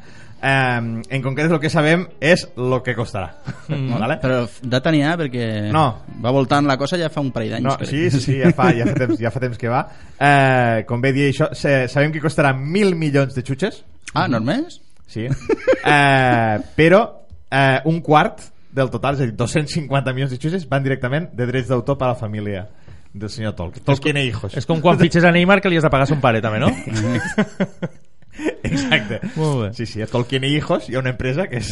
Um, 0.46 1.02
en 1.10 1.22
concret 1.24 1.50
el 1.50 1.60
que 1.64 1.70
sabem 1.74 2.04
és 2.22 2.44
el 2.58 2.74
que 2.86 2.94
costarà. 2.94 3.32
Mm. 3.72 3.96
Vale? 4.02 4.18
Però 4.22 4.42
data 4.62 4.92
n'hi 4.94 5.02
ha 5.02 5.16
perquè 5.18 5.72
No. 5.74 5.86
va 6.22 6.32
voltant 6.36 6.68
la 6.70 6.76
cosa 6.78 7.00
ja 7.02 7.10
fa 7.10 7.22
un 7.24 7.32
parell 7.34 7.56
d'anys. 7.56 7.66
No, 7.66 7.78
crec. 7.80 7.90
sí, 7.90 8.12
sí, 8.12 8.20
sí, 8.22 8.36
ja 8.44 8.52
fa, 8.54 8.68
ja 8.76 8.86
fa, 8.86 8.94
temps, 9.00 9.18
ja 9.20 9.32
fa 9.34 9.40
temps 9.42 9.58
que 9.58 9.72
va. 9.72 9.82
Eh, 10.20 10.84
com 10.86 11.02
bé 11.02 11.14
dir 11.16 11.32
això, 11.32 11.48
se- 11.56 11.88
sabem 11.90 12.12
que 12.14 12.22
costarà 12.22 12.54
mil 12.54 12.94
milions 12.96 13.34
de 13.34 13.42
xutxes, 13.42 13.84
Ah, 14.14 14.28
no 14.28 14.38
és 14.38 14.44
més? 14.44 14.82
sí. 15.08 15.26
Eh, 15.26 16.60
però 16.76 17.02
eh, 17.50 17.80
un 17.86 18.02
quart 18.02 18.42
del 18.76 18.90
total, 18.92 19.16
és 19.16 19.22
a 19.22 19.26
dir, 19.26 19.36
250 19.40 20.14
milions 20.14 20.32
de 20.32 20.38
xutxes 20.38 20.68
van 20.70 20.84
directament 20.84 21.30
de 21.34 21.46
drets 21.48 21.70
d'autor 21.72 21.98
per 21.98 22.10
a 22.10 22.14
la 22.14 22.16
família 22.20 22.68
del 23.14 23.30
senyor 23.30 23.54
Tolkien. 23.56 23.86
Tolkien 23.86 24.18
e 24.18 24.26
hijos. 24.26 24.54
És 24.60 24.66
com 24.68 24.82
quan 24.84 25.00
fitxes 25.00 25.24
a 25.24 25.32
Neymar 25.32 25.62
que 25.64 25.70
li 25.72 25.78
has 25.80 25.84
de 25.88 25.90
pagar 25.90 26.04
a 26.04 26.12
son 26.12 26.20
pare, 26.22 26.42
també, 26.44 26.60
no? 26.60 26.70
Exacte. 28.64 29.20
Molt 29.36 29.62
bé. 29.62 29.68
Sí, 29.78 29.86
sí, 29.86 30.02
a 30.02 30.08
Tolkien 30.08 30.44
e 30.44 30.50
hijos 30.50 30.90
hi 30.90 30.96
ha 30.96 31.00
una 31.00 31.12
empresa 31.14 31.48
que 31.48 31.62
és... 31.62 31.70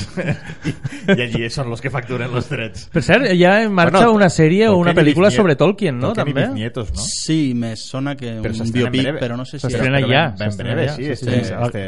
I, 0.66 0.74
i 1.18 1.22
allí 1.26 1.50
són 1.54 1.70
los 1.72 1.82
que 1.84 1.92
facturen 1.94 2.32
los 2.32 2.48
drets. 2.52 2.88
Per 2.94 3.04
cert, 3.04 3.28
ja 3.40 3.58
en 3.64 3.74
marxa 3.74 4.04
Bueno, 4.06 4.14
una 4.20 4.30
sèrie 4.32 4.70
o 4.70 4.78
una 4.80 4.94
i 4.94 4.98
pel·lícula 4.98 5.32
sobre 5.34 5.58
Tolkien, 5.60 5.98
no? 6.00 6.14
Tolkien 6.14 6.32
i 6.32 6.38
també? 6.40 6.48
bisnietos, 6.54 6.94
no? 6.94 7.04
Sí, 7.10 7.40
me 7.58 7.76
sona 7.80 8.16
que 8.16 8.38
Però 8.44 8.56
un 8.56 8.72
biopic, 8.72 9.02
breve. 9.02 9.20
però 9.20 9.38
no 9.40 9.46
sé 9.46 9.58
si... 9.60 9.68
S'estrena 9.68 10.00
ja, 10.08 10.30
ben- 10.40 10.56
breve, 10.58 10.90
sí, 10.96 11.12
este, 11.12 11.42
este... 11.42 11.84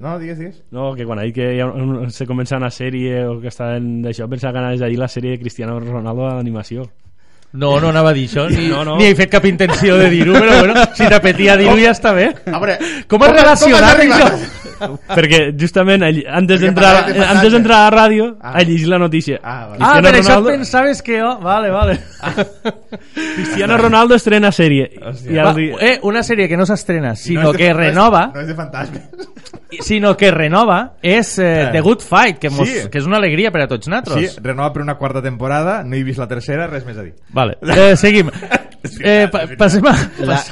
No, 0.00 0.18
digues, 0.18 0.38
digues. 0.38 0.62
No, 0.74 0.94
que 0.98 1.04
quan 1.06 1.20
ha 1.20 1.26
dit 1.28 1.34
que 1.36 1.52
hi 1.54 1.60
ha 1.62 1.68
un, 1.70 2.10
se 2.10 2.26
comença 2.26 2.58
una 2.58 2.72
sèrie 2.74 3.20
o 3.30 3.36
que 3.38 3.52
està 3.52 3.76
en 3.78 4.00
d'això, 4.02 4.26
pensava 4.28 4.56
que 4.56 4.58
anaves 4.64 4.82
a 4.82 4.88
dir 4.90 4.98
la 4.98 5.06
sèrie 5.06 5.36
de 5.36 5.38
Cristiano 5.38 5.78
Ronaldo 5.78 6.26
a 6.26 6.32
l'animació. 6.40 6.88
No, 7.52 7.80
no 7.82 7.88
anava 7.90 8.10
a 8.10 8.14
dir 8.14 8.28
això, 8.28 8.44
ni, 8.52 8.68
No, 8.70 8.84
no. 8.86 8.96
ni 9.00 9.08
he 9.10 9.14
fet 9.18 9.30
cap 9.32 9.44
intenció 9.48 9.96
de 9.98 10.08
dir-ho, 10.12 10.34
però 10.38 10.58
bueno, 10.60 10.74
si 10.94 11.08
t'apetia 11.10 11.56
dir-ho 11.58 11.76
ja 11.80 11.90
està 11.96 12.12
bé. 12.14 12.28
A 12.46 12.58
veure, 12.62 12.78
Com 13.10 13.22
has 13.26 13.32
relacionat 13.34 13.96
com 13.98 14.12
has 14.12 14.20
això? 14.20 14.59
Perquè 15.16 15.40
justament 15.58 16.02
ell- 16.02 16.24
antes 16.28 16.60
d'entrar 16.60 17.06
antes 17.10 17.52
d'entrar 17.52 17.78
a 17.80 17.90
la 17.90 17.96
ràdio 17.96 18.36
Ah. 18.40 18.52
ha 18.56 18.62
llegit 18.62 18.86
la 18.88 18.98
notícia. 18.98 19.38
Ah, 19.42 19.66
vale. 19.70 19.78
Ah, 19.80 19.92
Cristiano 19.92 20.02
per 20.02 20.14
això 20.20 20.28
Ronaldo- 20.36 20.50
pensaves 20.50 21.02
que 21.02 21.20
jo... 21.20 21.38
Vale, 21.40 21.70
vale. 21.70 22.00
Cristiano 23.36 23.76
Ronaldo 23.76 24.14
estrena 24.14 24.50
sèrie. 24.52 24.90
Hòstia. 25.00 25.30
I 25.30 25.70
Va, 25.72 25.80
eh, 25.80 25.98
una 26.02 26.22
sèrie 26.22 26.48
que 26.48 26.56
no 26.56 26.66
s'estrena, 26.66 27.10
No 27.10 27.16
sinó 27.16 27.50
és 27.50 27.52
de- 27.52 27.58
que 27.58 27.64
no 27.64 27.70
és- 27.80 27.86
renova, 27.86 28.30
No 28.34 28.40
és 28.40 28.46
de 28.46 28.54
fantasmes. 28.54 29.02
sinó 29.80 30.16
que 30.16 30.30
renova, 30.30 30.94
és 31.02 31.38
eh, 31.38 31.62
Eh. 31.62 31.68
The 31.72 31.80
Good 31.80 32.00
Fight, 32.00 32.38
que, 32.38 32.50
mos, 32.50 32.68
Sí. 32.68 32.88
que 32.90 32.98
és 32.98 33.06
una 33.06 33.16
alegria 33.18 33.50
per 33.50 33.62
a 33.62 33.68
tots 33.68 33.88
nosaltres. 33.88 34.32
Sí, 34.34 34.40
renova 34.42 34.72
per 34.72 34.82
una 34.82 34.94
quarta 34.96 35.22
temporada, 35.22 35.82
no 35.84 35.94
he 35.96 36.02
vist 36.02 36.18
la 36.18 36.26
tercera, 36.28 36.66
res 36.66 36.84
més 36.86 36.96
a 36.96 37.02
dir. 37.02 37.14
Vale, 37.30 37.58
eh, 37.62 37.96
seguim. 37.96 38.30
Eh, 39.02 39.28
pa 39.30 39.42
passem 39.58 39.84
a... 39.86 39.94
La, 40.24 40.42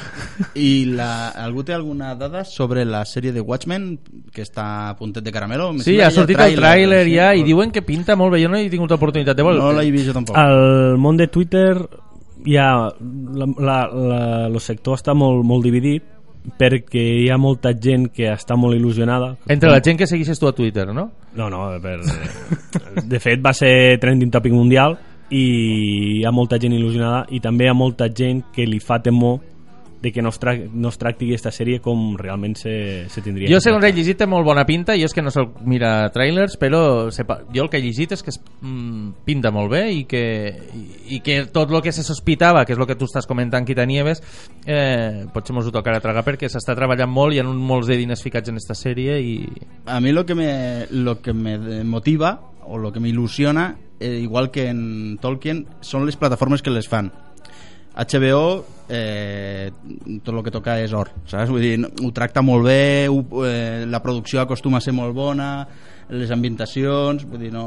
I 0.55 0.85
la, 0.95 1.29
algú 1.43 1.63
té 1.67 1.73
alguna 1.75 2.13
dada 2.15 2.43
sobre 2.47 2.85
la 2.87 3.03
sèrie 3.05 3.33
de 3.35 3.41
Watchmen 3.41 3.89
que 4.33 4.43
està 4.45 4.89
a 4.89 4.95
puntet 4.99 5.23
de 5.25 5.33
caramelo? 5.35 5.71
Me 5.73 5.83
Sí, 5.83 5.97
ha 6.01 6.11
sortit 6.11 6.39
el 6.39 6.55
tràiler 6.59 7.03
ja 7.11 7.33
i 7.35 7.43
diuen 7.47 7.73
que 7.75 7.83
pinta 7.83 8.15
molt 8.15 8.33
bé. 8.35 8.43
Jo 8.43 8.51
no 8.51 8.59
he 8.59 8.69
tingut 8.71 8.91
oportunitat 8.95 9.37
de 9.37 9.43
veure. 9.43 9.59
No 9.59 9.73
l'he 9.75 9.91
vist 9.91 10.07
jo 10.07 10.15
tampoc. 10.15 10.37
Al 10.39 10.97
món 11.01 11.19
de 11.19 11.27
Twitter 11.27 11.73
ha 12.55 12.69
la, 12.87 13.45
la, 13.57 13.79
la, 13.91 14.21
el 14.47 14.59
sector 14.63 14.97
està 14.97 15.13
molt, 15.17 15.43
molt 15.45 15.65
dividit 15.67 16.15
perquè 16.59 17.01
hi 17.25 17.27
ha 17.29 17.37
molta 17.37 17.73
gent 17.75 18.07
que 18.15 18.29
està 18.31 18.55
molt 18.55 18.77
il·lusionada 18.77 19.33
Entre 19.51 19.69
la 19.69 19.81
gent 19.83 19.99
que 19.99 20.07
seguixes 20.07 20.39
tu 20.39 20.47
a 20.47 20.53
Twitter, 20.55 20.87
no? 20.95 21.09
No, 21.35 21.49
no, 21.51 21.67
per... 21.83 21.99
de 23.03 23.19
fet 23.19 23.43
va 23.43 23.51
ser 23.53 23.99
trending 23.99 24.31
topic 24.31 24.55
mundial 24.55 24.95
i 25.29 25.43
hi 26.19 26.25
ha 26.25 26.31
molta 26.33 26.57
gent 26.57 26.73
il·lusionada 26.73 27.25
i 27.35 27.41
també 27.43 27.67
hi 27.67 27.73
ha 27.73 27.77
molta 27.77 28.07
gent 28.09 28.47
que 28.55 28.65
li 28.65 28.79
fa 28.79 29.01
temor 29.03 29.43
de 30.01 30.11
que 30.11 30.21
no 30.21 30.29
es, 30.29 30.39
tra 30.39 30.55
no 30.55 30.89
es 30.89 30.97
tracti 30.97 31.27
aquesta 31.27 31.51
sèrie 31.51 31.81
com 31.83 32.13
realment 32.17 32.55
se, 32.55 32.73
se 33.11 33.23
tindria 33.23 33.49
Jo, 33.51 33.59
que 33.59 33.65
segons 33.67 33.85
he 33.85 33.91
llegit, 33.91 34.17
té 34.21 34.27
molt 34.29 34.47
bona 34.47 34.63
pinta. 34.67 34.95
Jo 34.99 35.09
és 35.09 35.15
que 35.15 35.23
no 35.23 35.33
soc 35.33 35.59
mira 35.67 36.09
trailers, 36.15 36.55
però 36.59 36.81
sepa, 37.11 37.41
jo 37.55 37.65
el 37.65 37.71
que 37.71 37.79
he 37.81 37.83
llegit 37.83 38.15
és 38.15 38.23
que 38.23 38.31
es, 38.31 38.39
mm, 38.61 39.25
pinta 39.27 39.51
molt 39.55 39.71
bé 39.73 39.83
i 39.91 40.05
que, 40.09 40.23
i, 40.75 40.85
i 41.17 41.21
que 41.25 41.41
tot 41.51 41.71
el 41.71 41.83
que 41.83 41.93
se 41.95 42.05
sospitava, 42.07 42.63
que 42.65 42.75
és 42.75 42.79
el 42.79 42.87
que 42.87 42.97
tu 42.99 43.09
estàs 43.09 43.27
comentant, 43.27 43.67
Quita 43.67 43.85
Nieves, 43.89 44.23
eh, 44.65 45.25
potser 45.33 45.55
mos 45.57 45.67
ho 45.67 45.75
tocarà 45.75 45.99
tragar 46.03 46.23
perquè 46.27 46.47
s'està 46.51 46.77
treballant 46.77 47.11
molt, 47.11 47.35
hi 47.35 47.43
ha 47.43 47.47
un, 47.47 47.59
molts 47.59 47.91
de 47.91 47.99
diners 47.99 48.23
ficats 48.23 48.49
en 48.49 48.59
esta 48.61 48.77
sèrie 48.77 49.19
i... 49.19 49.35
A 49.85 49.99
mí 49.99 50.13
lo 50.15 50.25
que 50.25 50.35
me, 50.35 50.87
lo 50.91 51.19
que 51.21 51.33
me 51.33 51.83
motiva 51.83 52.39
o 52.69 52.77
lo 52.77 52.93
que 52.93 52.99
me 52.99 53.09
ilusiona, 53.09 53.77
eh, 53.99 54.19
igual 54.21 54.51
que 54.51 54.67
en 54.69 55.17
Tolkien, 55.19 55.67
son 55.81 56.05
les 56.05 56.15
plataformes 56.15 56.61
que 56.61 56.69
les 56.69 56.87
fan. 56.87 57.11
HBO 57.95 58.65
eh, 58.89 59.71
tot 60.23 60.33
el 60.35 60.43
que 60.45 60.51
toca 60.53 60.77
és 60.81 60.93
or 60.93 61.09
saps? 61.25 61.49
Vull 61.51 61.61
dir, 61.63 61.75
ho 61.83 62.11
tracta 62.15 62.41
molt 62.45 62.65
bé 62.65 63.07
ho, 63.09 63.19
eh, 63.45 63.85
la 63.89 64.01
producció 64.03 64.41
acostuma 64.41 64.77
a 64.79 64.81
ser 64.85 64.93
molt 64.97 65.13
bona 65.17 65.67
les 66.09 66.31
ambientacions 66.31 67.25
vull 67.29 67.43
dir, 67.43 67.51
no, 67.53 67.65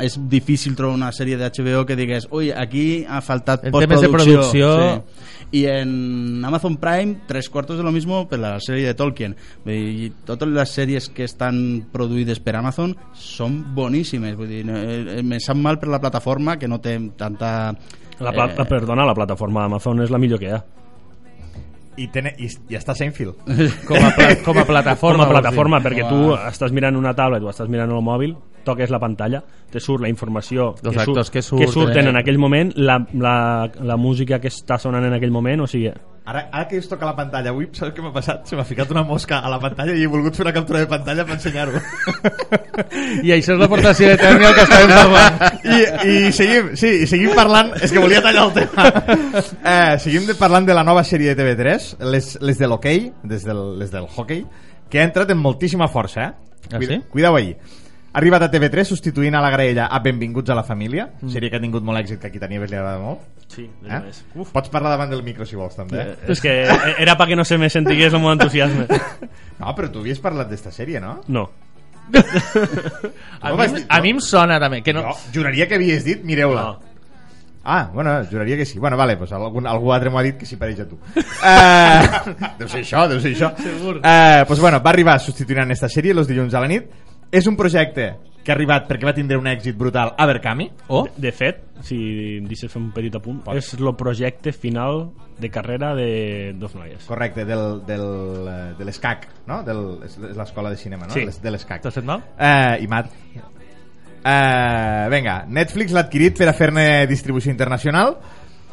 és 0.00 0.14
difícil 0.30 0.76
trobar 0.76 0.96
una 0.96 1.10
sèrie 1.12 1.36
de 1.36 1.48
HBO 1.50 1.84
que 1.88 1.96
digués 1.98 2.26
ui, 2.32 2.50
aquí 2.52 3.04
ha 3.08 3.20
faltat 3.24 3.64
En 3.68 3.72
temes 3.74 4.00
de 4.00 4.08
producció- 4.08 5.02
sí. 5.02 5.26
i 5.60 5.64
en 5.66 6.44
Amazon 6.46 6.76
Prime 6.78 7.22
tres 7.26 7.48
cuartos 7.50 7.76
de 7.76 7.82
lo 7.82 7.90
mismo 7.92 8.28
per 8.28 8.38
la 8.38 8.52
sèrie 8.60 8.86
de 8.86 8.94
Tolkien 8.94 9.34
Vull 9.64 9.74
dir, 9.74 10.12
totes 10.24 10.48
les 10.48 10.70
sèries 10.76 11.08
que 11.10 11.24
estan 11.24 11.86
produïdes 11.92 12.40
per 12.40 12.54
Amazon 12.56 12.94
són 13.14 13.58
boníssimes 13.74 14.36
vull 14.38 14.48
dir, 14.52 14.62
eh, 14.68 15.22
me 15.22 15.40
sap 15.40 15.56
mal 15.56 15.78
per 15.80 15.88
la 15.90 16.00
plataforma 16.00 16.58
que 16.58 16.68
no 16.68 16.78
té 16.80 16.96
tanta 17.18 17.74
La, 18.20 18.32
pla 18.32 18.46
eh, 18.52 18.64
perdona, 18.68 19.06
la 19.08 19.14
plataforma 19.16 19.62
d'Amazon 19.64 20.02
és 20.04 20.10
la 20.12 20.18
millor 20.20 20.38
que 20.42 20.50
hi 20.50 20.52
ha 20.54 20.60
I, 22.00 22.06
tene, 22.08 22.30
i, 22.40 22.46
i 22.70 22.76
està 22.78 22.94
Seinfeld. 22.96 23.42
Com 23.88 23.98
a, 23.98 24.10
pla, 24.16 24.28
com 24.46 24.56
a 24.60 24.64
plataforma. 24.64 25.24
com 25.24 25.26
a 25.26 25.32
plataforma, 25.34 25.80
perquè 25.84 26.06
Com 26.06 26.12
tu 26.14 26.36
estàs 26.48 26.72
mirant 26.72 26.96
una 26.96 27.12
tablet 27.18 27.42
o 27.44 27.50
estàs 27.50 27.68
mirant 27.68 27.90
el 27.92 28.00
mòbil, 28.04 28.36
toques 28.64 28.92
la 28.92 29.00
pantalla, 29.02 29.42
te 29.72 29.80
surt 29.82 30.04
la 30.04 30.08
informació 30.08 30.70
Dels 30.80 30.96
que, 30.96 31.02
actors 31.02 31.30
que 31.30 31.40
que 31.40 31.42
surten. 31.42 31.72
surten 31.74 32.08
en 32.12 32.16
aquell 32.20 32.38
moment, 32.38 32.72
la, 32.76 32.98
la, 33.12 33.34
la 33.82 33.96
música 34.00 34.38
que 34.40 34.48
està 34.48 34.78
sonant 34.80 35.04
en 35.04 35.16
aquell 35.18 35.32
moment, 35.34 35.66
o 35.66 35.68
sigui, 35.68 35.90
Ara, 36.24 36.42
ara 36.52 36.66
que 36.68 36.76
es 36.76 36.86
toca 36.86 37.06
la 37.08 37.14
pantalla 37.16 37.50
avui, 37.50 37.66
saps 37.72 37.94
què 37.96 38.02
m'ha 38.04 38.12
passat? 38.12 38.44
Se 38.46 38.54
m'ha 38.54 38.64
ficat 38.68 38.90
una 38.92 39.02
mosca 39.02 39.38
a 39.40 39.48
la 39.50 39.56
pantalla 39.58 39.94
i 39.96 40.02
he 40.04 40.10
volgut 40.10 40.36
fer 40.36 40.44
una 40.44 40.52
captura 40.52 40.82
de 40.82 40.86
pantalla 40.90 41.24
per 41.26 41.34
ensenyar-ho. 41.38 41.80
I 43.26 43.32
això 43.34 43.54
és 43.56 43.60
l'aportació 43.62 44.10
de 44.12 44.18
Tèrnia 44.20 44.52
que 44.54 44.66
estàvem 44.66 44.92
parlant. 44.92 45.40
I, 45.64 45.78
I 46.12 46.32
seguim, 46.36 46.70
sí, 46.78 46.92
i 47.02 47.08
seguim 47.10 47.32
parlant... 47.34 47.72
És 47.80 47.90
que 47.94 48.02
volia 48.04 48.20
tallar 48.22 48.44
el 48.50 48.54
tema. 48.60 48.86
Eh, 49.64 49.98
seguim 50.04 50.28
de, 50.28 50.36
parlant 50.38 50.68
de 50.68 50.76
la 50.76 50.84
nova 50.86 51.02
sèrie 51.08 51.34
de 51.34 51.40
TV3, 51.42 51.90
les, 52.12 52.30
les 52.44 52.60
de 52.60 52.68
l'hoquei, 52.70 53.08
des 53.24 53.48
del, 53.48 53.64
les 53.80 53.90
del 53.90 54.06
hockey, 54.12 54.44
que 54.92 55.00
ha 55.00 55.08
entrat 55.08 55.32
amb 55.34 55.42
moltíssima 55.48 55.88
força, 55.90 56.28
eh? 56.28 56.56
Ah, 56.70 56.76
Cuida- 56.78 56.94
sí? 57.00 57.02
Cuidao 57.10 57.36
ahí. 57.40 57.54
Ha 58.12 58.18
arribat 58.18 58.42
a 58.42 58.48
TV3 58.50 58.88
substituint 58.88 59.36
a 59.38 59.40
la 59.42 59.50
graella 59.54 59.84
a 59.86 60.00
Benvinguts 60.02 60.50
a 60.50 60.56
la 60.58 60.64
família, 60.66 61.04
mm. 61.20 61.30
sèrie 61.30 61.50
que 61.50 61.60
ha 61.60 61.62
tingut 61.62 61.84
molt 61.86 62.00
èxit, 62.00 62.18
que 62.18 62.26
aquí 62.26 62.40
a 62.42 62.48
Nieves 62.50 62.70
li 62.70 62.76
agrada 62.76 62.98
molt. 62.98 63.20
sí, 63.46 63.68
Eh? 63.86 64.00
Pots 64.52 64.68
parlar 64.68 64.90
davant 64.90 65.10
del 65.10 65.22
micro 65.22 65.46
si 65.46 65.56
vols 65.56 65.76
també. 65.76 66.02
Eh? 66.02 66.16
és 66.34 66.40
que 66.40 66.66
era 66.98 67.16
perquè 67.16 67.36
no 67.36 67.44
se 67.44 67.58
me 67.58 67.70
sentigués 67.70 68.12
el 68.12 68.20
meu 68.20 68.32
entusiasme. 68.32 68.86
No, 69.60 69.74
però 69.76 69.90
tu 69.92 70.00
havies 70.00 70.18
parlat 70.18 70.48
d'esta 70.48 70.70
sèrie, 70.72 71.00
no? 71.04 71.18
No. 71.28 71.50
A, 73.42 73.50
No 73.50 73.56
mi, 73.58 73.82
a 73.88 73.98
mi 74.00 74.10
em 74.14 74.20
sona 74.24 74.56
també. 74.58 74.80
Que 74.82 74.94
no, 74.96 75.02
No, 75.02 75.12
juraria 75.34 75.68
que 75.68 75.76
havies 75.76 76.02
dit, 76.04 76.24
mireu-la. 76.24 76.62
No. 76.62 76.78
Ah, 77.62 77.90
bueno, 77.92 78.24
juraria 78.24 78.56
que 78.56 78.64
sí. 78.64 78.78
Bueno, 78.78 78.96
vale, 78.96 79.18
pues 79.18 79.32
algun, 79.32 79.66
algú 79.66 79.92
altre 79.92 80.08
m'ho 80.08 80.18
ha 80.18 80.22
dit 80.24 80.38
que 80.40 80.46
s'hi 80.48 80.56
pareix 80.56 80.80
a 80.80 80.86
tu. 80.88 80.96
Uh, 80.96 82.48
deu 82.58 82.68
ser 82.72 82.80
això, 82.80 83.04
deu 83.10 83.20
ser 83.20 83.34
això. 83.34 83.52
Segur. 83.60 83.98
Uh, 84.00 84.46
pues 84.48 84.60
bueno, 84.64 84.80
va 84.80 84.94
arribar 84.94 85.18
substituint 85.20 85.66
en 85.66 85.76
esta 85.76 85.90
sèrie 85.92 86.16
els 86.16 86.26
dilluns 86.30 86.56
a 86.56 86.64
la 86.64 86.70
nit. 86.72 86.88
És 87.30 87.46
un 87.46 87.56
projecte 87.56 88.12
que 88.42 88.50
ha 88.50 88.54
arribat 88.56 88.86
perquè 88.88 89.04
va 89.04 89.12
tindre 89.14 89.36
un 89.38 89.46
èxit 89.46 89.76
brutal 89.76 90.14
a 90.16 90.26
Berkami. 90.26 90.70
Oh, 90.88 91.02
De, 91.04 91.26
de 91.28 91.32
fet, 91.36 91.58
si 91.84 91.98
em 92.38 92.46
deixes 92.48 92.72
fer 92.72 92.80
un 92.80 92.88
petit 92.94 93.14
apunt, 93.14 93.42
Pot. 93.44 93.58
és 93.60 93.68
el 93.76 93.90
projecte 94.00 94.52
final 94.56 95.10
de 95.40 95.50
carrera 95.52 95.92
de 95.94 96.52
dos 96.58 96.74
noies. 96.74 97.04
Correcte, 97.08 97.44
del, 97.44 97.82
del, 97.86 98.06
eh, 98.48 98.58
de 98.78 98.88
l'ESCAC, 98.88 99.28
no? 99.46 99.60
Del, 99.66 99.84
és 100.08 100.16
l'escola 100.36 100.72
de 100.72 100.80
cinema, 100.80 101.06
no? 101.06 101.14
Sí. 101.14 101.26
De 101.42 101.52
l'ESCAC. 101.52 101.84
t'has 101.84 102.00
fet 102.00 102.08
mal? 102.08 102.24
Uh, 102.40 102.80
I 102.82 102.88
mat. 102.90 103.12
Uh, 104.20 105.06
vinga, 105.12 105.44
Netflix 105.48 105.94
l'ha 105.96 106.02
adquirit 106.04 106.36
per 106.36 106.50
a 106.50 106.52
fer-ne 106.52 107.06
distribució 107.08 107.52
internacional 107.52 108.18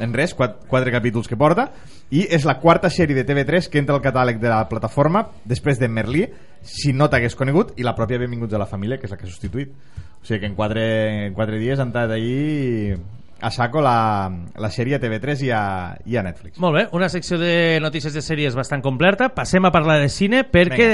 en 0.00 0.14
res, 0.14 0.34
quatre, 0.34 0.66
quatre 0.68 0.92
capítols 0.94 1.28
que 1.28 1.38
porta, 1.38 1.68
i 2.10 2.24
és 2.30 2.46
la 2.48 2.58
quarta 2.62 2.90
sèrie 2.90 3.16
de 3.16 3.26
TV3 3.26 3.68
que 3.68 3.80
entra 3.80 3.96
al 3.98 4.04
catàleg 4.04 4.40
de 4.40 4.50
la 4.52 4.62
plataforma 4.70 5.26
després 5.44 5.80
de 5.80 5.88
Merlí, 5.88 6.24
si 6.62 6.92
no 6.92 7.10
t'hagués 7.10 7.36
conegut, 7.38 7.74
i 7.76 7.86
la 7.86 7.96
pròpia 7.96 8.20
Benvinguts 8.22 8.54
a 8.54 8.62
la 8.62 8.70
Família, 8.70 8.98
que 8.98 9.06
és 9.06 9.14
la 9.14 9.20
que 9.20 9.26
ha 9.26 9.30
substituït. 9.30 9.74
O 10.18 10.26
sigui 10.26 10.40
que 10.42 10.50
en 10.50 10.56
quatre, 10.58 10.84
en 11.28 11.34
quatre 11.36 11.60
dies 11.60 11.78
han 11.78 11.92
estat 11.92 12.16
ahir 12.16 12.98
a 13.40 13.50
saco 13.54 13.80
la, 13.80 14.30
la 14.58 14.70
sèrie 14.70 14.96
a 14.96 15.00
TV3 15.00 15.44
i 15.46 15.50
a, 15.54 15.62
i 16.06 16.18
a 16.18 16.24
Netflix. 16.26 16.58
Molt 16.58 16.74
bé, 16.74 16.86
una 16.96 17.08
secció 17.08 17.38
de 17.38 17.78
notícies 17.82 18.14
de 18.14 18.22
sèries 18.24 18.56
bastant 18.58 18.82
completa. 18.82 19.30
Passem 19.34 19.64
a 19.64 19.70
parlar 19.74 20.00
de 20.02 20.08
cine 20.10 20.42
perquè, 20.42 20.88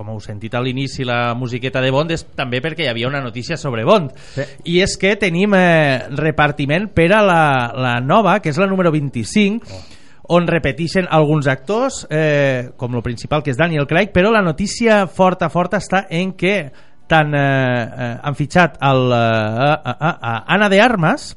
com 0.00 0.08
heu 0.14 0.20
sentit 0.24 0.54
a 0.56 0.62
l'inici 0.64 1.04
la 1.04 1.34
musiqueta 1.36 1.82
de 1.84 1.92
Bond, 1.92 2.14
és 2.16 2.24
també 2.32 2.62
perquè 2.64 2.86
hi 2.86 2.88
havia 2.88 3.08
una 3.10 3.20
notícia 3.20 3.58
sobre 3.60 3.84
Bond. 3.84 4.14
Sí. 4.32 4.46
I 4.72 4.80
és 4.80 4.96
que 4.96 5.12
tenim 5.20 5.52
eh, 5.58 6.08
repartiment 6.16 6.88
per 6.96 7.10
a 7.12 7.20
la, 7.20 7.42
la 7.76 7.98
nova, 8.00 8.38
que 8.40 8.48
és 8.48 8.60
la 8.60 8.68
número 8.70 8.92
25, 8.94 9.68
oh 9.68 9.88
on 10.30 10.46
repeteixen 10.46 11.08
alguns 11.10 11.48
actors, 11.50 12.04
eh, 12.08 12.70
com 12.78 12.94
el 12.94 13.02
principal, 13.02 13.42
que 13.42 13.50
és 13.50 13.58
Daniel 13.58 13.88
Craig, 13.90 14.12
però 14.14 14.30
la 14.30 14.44
notícia 14.46 15.08
forta, 15.10 15.48
forta 15.50 15.80
està 15.82 16.04
en 16.06 16.36
que 16.38 16.70
tant 17.10 17.34
eh, 17.34 17.40
eh, 17.42 18.12
han 18.22 18.38
fitxat 18.38 18.78
el, 18.86 19.10
eh, 19.10 19.18
a, 19.18 19.90
a, 19.90 20.10
a 20.14 20.34
Anna 20.54 20.68
de 20.70 20.78
Armas, 20.80 21.32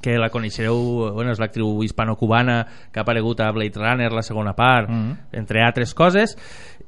que 0.00 0.16
la 0.16 0.30
coneixereu, 0.32 1.12
bueno, 1.12 1.34
és 1.34 1.40
l'actriu 1.42 1.82
hispano-cubana 1.84 2.62
que 2.92 3.00
ha 3.00 3.04
aparegut 3.04 3.42
a 3.44 3.50
Blade 3.52 3.76
Runner, 3.76 4.08
la 4.14 4.22
segona 4.24 4.54
part, 4.56 4.88
Mhm. 4.88 5.16
entre 5.32 5.60
altres 5.66 5.92
coses, 5.92 6.38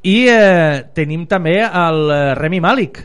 i 0.02 0.16
eh, 0.28 0.84
tenim 0.94 1.26
també 1.28 1.58
el 1.64 2.10
eh, 2.10 2.34
Remy 2.38 2.60
Malik, 2.64 3.00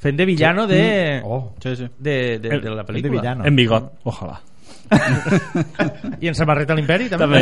fent 0.00 0.16
de 0.16 0.24
villano 0.28 0.66
de, 0.66 1.20
Oh, 1.24 1.54
Sí, 1.62 1.74
sí. 1.76 1.88
de, 1.98 2.38
de, 2.38 2.48
de 2.60 2.70
la 2.70 2.80
el 2.82 2.86
de 2.86 2.92
pel·lícula. 2.92 3.10
villano. 3.20 3.44
En 3.44 3.56
bigot, 3.56 3.92
ojalà. 4.04 4.38
I 6.20 6.28
en 6.30 6.34
samarreta 6.38 6.72
a 6.72 6.76
l'Imperi, 6.78 7.08
també. 7.10 7.40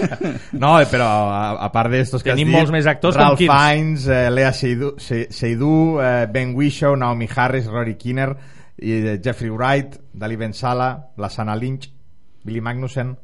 No, 0.62 0.72
eh, 0.80 0.86
però 0.90 1.06
a, 1.30 1.42
a 1.62 1.68
part 1.72 1.92
d'estos 1.92 2.24
que 2.24 2.32
has 2.32 2.36
Tenim 2.36 2.50
dit, 2.50 2.56
molts 2.56 2.72
més 2.74 2.88
actors, 2.90 3.14
com 3.16 3.22
Ralph? 3.30 3.38
Fiennes, 3.44 4.08
eh, 4.10 4.24
Lea 4.34 4.50
Seydoux, 4.52 4.98
Se- 5.00 5.28
Seydoux 5.30 6.00
eh, 6.02 6.26
Ben 6.32 6.54
Whishaw, 6.58 6.96
Naomi 6.98 7.28
Harris, 7.34 7.68
Rory 7.70 7.94
Kinner, 8.00 8.32
i, 8.82 8.92
eh, 8.98 9.18
Jeffrey 9.22 9.50
Wright, 9.54 9.94
Dali 10.12 10.36
Ben 10.36 10.52
Sala, 10.58 10.90
Lasana 11.22 11.54
Lynch, 11.56 11.86
Billy 12.42 12.60
Magnussen, 12.60 13.14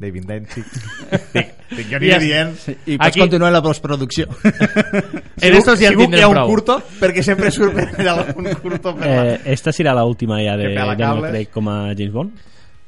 David 0.00 0.26
dic, 0.32 1.54
jo 1.70 1.96
aniré 1.96 2.12
Yes. 2.16 2.22
dient... 2.24 2.78
I 2.86 2.96
pots 2.98 3.08
Aquí- 3.08 3.20
continuar 3.20 3.52
la 3.52 3.62
postproducció. 3.62 4.26
En 5.40 5.54
estos 5.56 5.78
ja 5.80 5.88
en 5.88 5.94
que 5.96 6.02
tindrem 6.04 6.24
ha 6.24 6.28
un 6.28 6.34
prou. 6.34 6.48
curto, 6.50 6.82
perquè 7.00 7.22
sempre 7.24 7.50
surt 7.50 7.72
per 7.74 7.86
allà 8.02 8.12
algun 8.26 8.48
curto 8.60 8.92
per 8.94 9.06
la... 9.06 9.24
Eh, 9.34 9.40
esta 9.54 9.72
serà 9.72 9.94
l'última 9.96 10.40
ja 10.44 10.56
de 10.60 10.68
Que 10.74 10.74
Daniel. 10.74 11.22
Craig 11.30 11.48
com 11.54 11.68
a 11.72 11.78
James 11.94 12.12
Bond? 12.12 12.30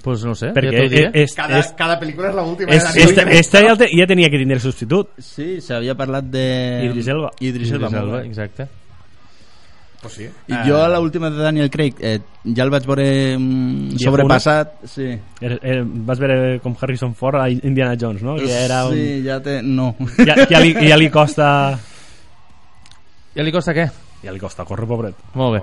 Pues 0.02 0.24
no 0.26 0.34
sé, 0.34 0.48
Perquè 0.52 0.72
ja 0.74 0.80
t'ho 0.82 0.88
diré. 0.90 1.10
és, 1.14 1.32
cada, 1.38 1.60
és, 1.62 1.68
cada 1.78 1.94
pel·lícula 2.00 2.28
és 2.32 2.34
l'última. 2.34 2.72
és, 2.74 2.84
esta, 3.06 3.22
esta 3.30 3.60
ja, 3.62 3.76
te- 3.78 3.88
ja 3.94 4.04
tenia 4.10 4.28
que 4.28 4.36
tindre 4.40 4.58
substitut. 4.58 5.12
Sí, 5.22 5.60
s'havia 5.62 5.94
parlat 5.94 6.24
de... 6.26 6.42
Idris 6.90 7.06
Elba. 7.14 7.30
Idris 7.38 7.70
Elba, 7.70 7.86
Idris 7.86 8.00
Elba, 8.02 8.22
exacte. 8.26 8.66
Pues 10.02 10.14
sí. 10.14 10.26
I 10.50 10.56
jo 10.66 10.80
a 10.82 10.88
l'última 10.98 11.30
de 11.30 11.38
Daniel 11.38 11.70
Craig 11.70 11.94
eh, 12.02 12.16
ja 12.42 12.64
el 12.64 12.72
vaig 12.74 12.86
veure 12.90 13.06
mm, 13.38 14.00
sobrepassat. 14.02 14.80
Sí. 14.90 15.06
Er, 15.40 15.52
er, 15.62 15.76
vas 15.86 16.18
veure 16.18 16.58
com 16.64 16.74
Harrison 16.80 17.14
Ford 17.14 17.38
a 17.38 17.46
Indiana 17.52 17.94
Jones, 17.98 18.22
no? 18.26 18.34
Que 18.40 18.50
era 18.64 18.84
un... 18.88 18.96
Sí, 18.98 19.22
ja 19.22 19.38
té... 19.44 19.60
No. 19.62 19.92
ja, 20.18 20.34
ja, 20.50 20.58
li, 20.58 20.74
ja 20.74 20.98
li 20.98 21.08
costa... 21.14 21.46
Ja 23.32 23.46
li 23.46 23.54
costa 23.54 23.72
què? 23.76 23.86
Ja 24.22 24.34
li 24.34 24.42
costa 24.42 24.66
córrer, 24.66 24.86
pobret. 24.90 25.22
Molt 25.38 25.56
bé. 25.56 25.60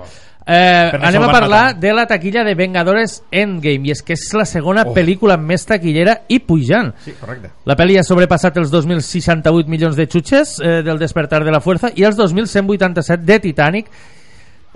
Eh, 0.50 0.90
anem 0.96 1.22
a 1.22 1.28
parlar 1.30 1.64
matar. 1.66 1.80
de 1.80 1.92
la 1.92 2.06
taquilla 2.08 2.42
de 2.44 2.54
Vengadores 2.56 3.18
Endgame 3.30 3.86
i 3.88 3.92
és 3.92 4.00
que 4.02 4.16
és 4.16 4.22
la 4.34 4.46
segona 4.48 4.86
Oh. 4.88 4.94
pel·lícula 4.96 5.36
més 5.36 5.66
taquillera 5.68 6.22
i 6.28 6.40
pujant. 6.40 6.94
Sí, 7.04 7.12
correcte. 7.20 7.52
La 7.68 7.76
pel·li 7.76 7.98
ha 8.00 8.04
sobrepassat 8.04 8.56
els 8.56 8.72
2.068 8.72 9.68
milions 9.68 9.96
de 9.96 10.08
xutxes 10.08 10.56
eh, 10.64 10.80
del 10.82 10.98
Despertar 10.98 11.44
de 11.44 11.52
la 11.52 11.60
Fuerza 11.60 11.92
i 11.94 12.08
els 12.08 12.16
2.187 12.18 13.20
de 13.20 13.38
Titanic. 13.44 13.92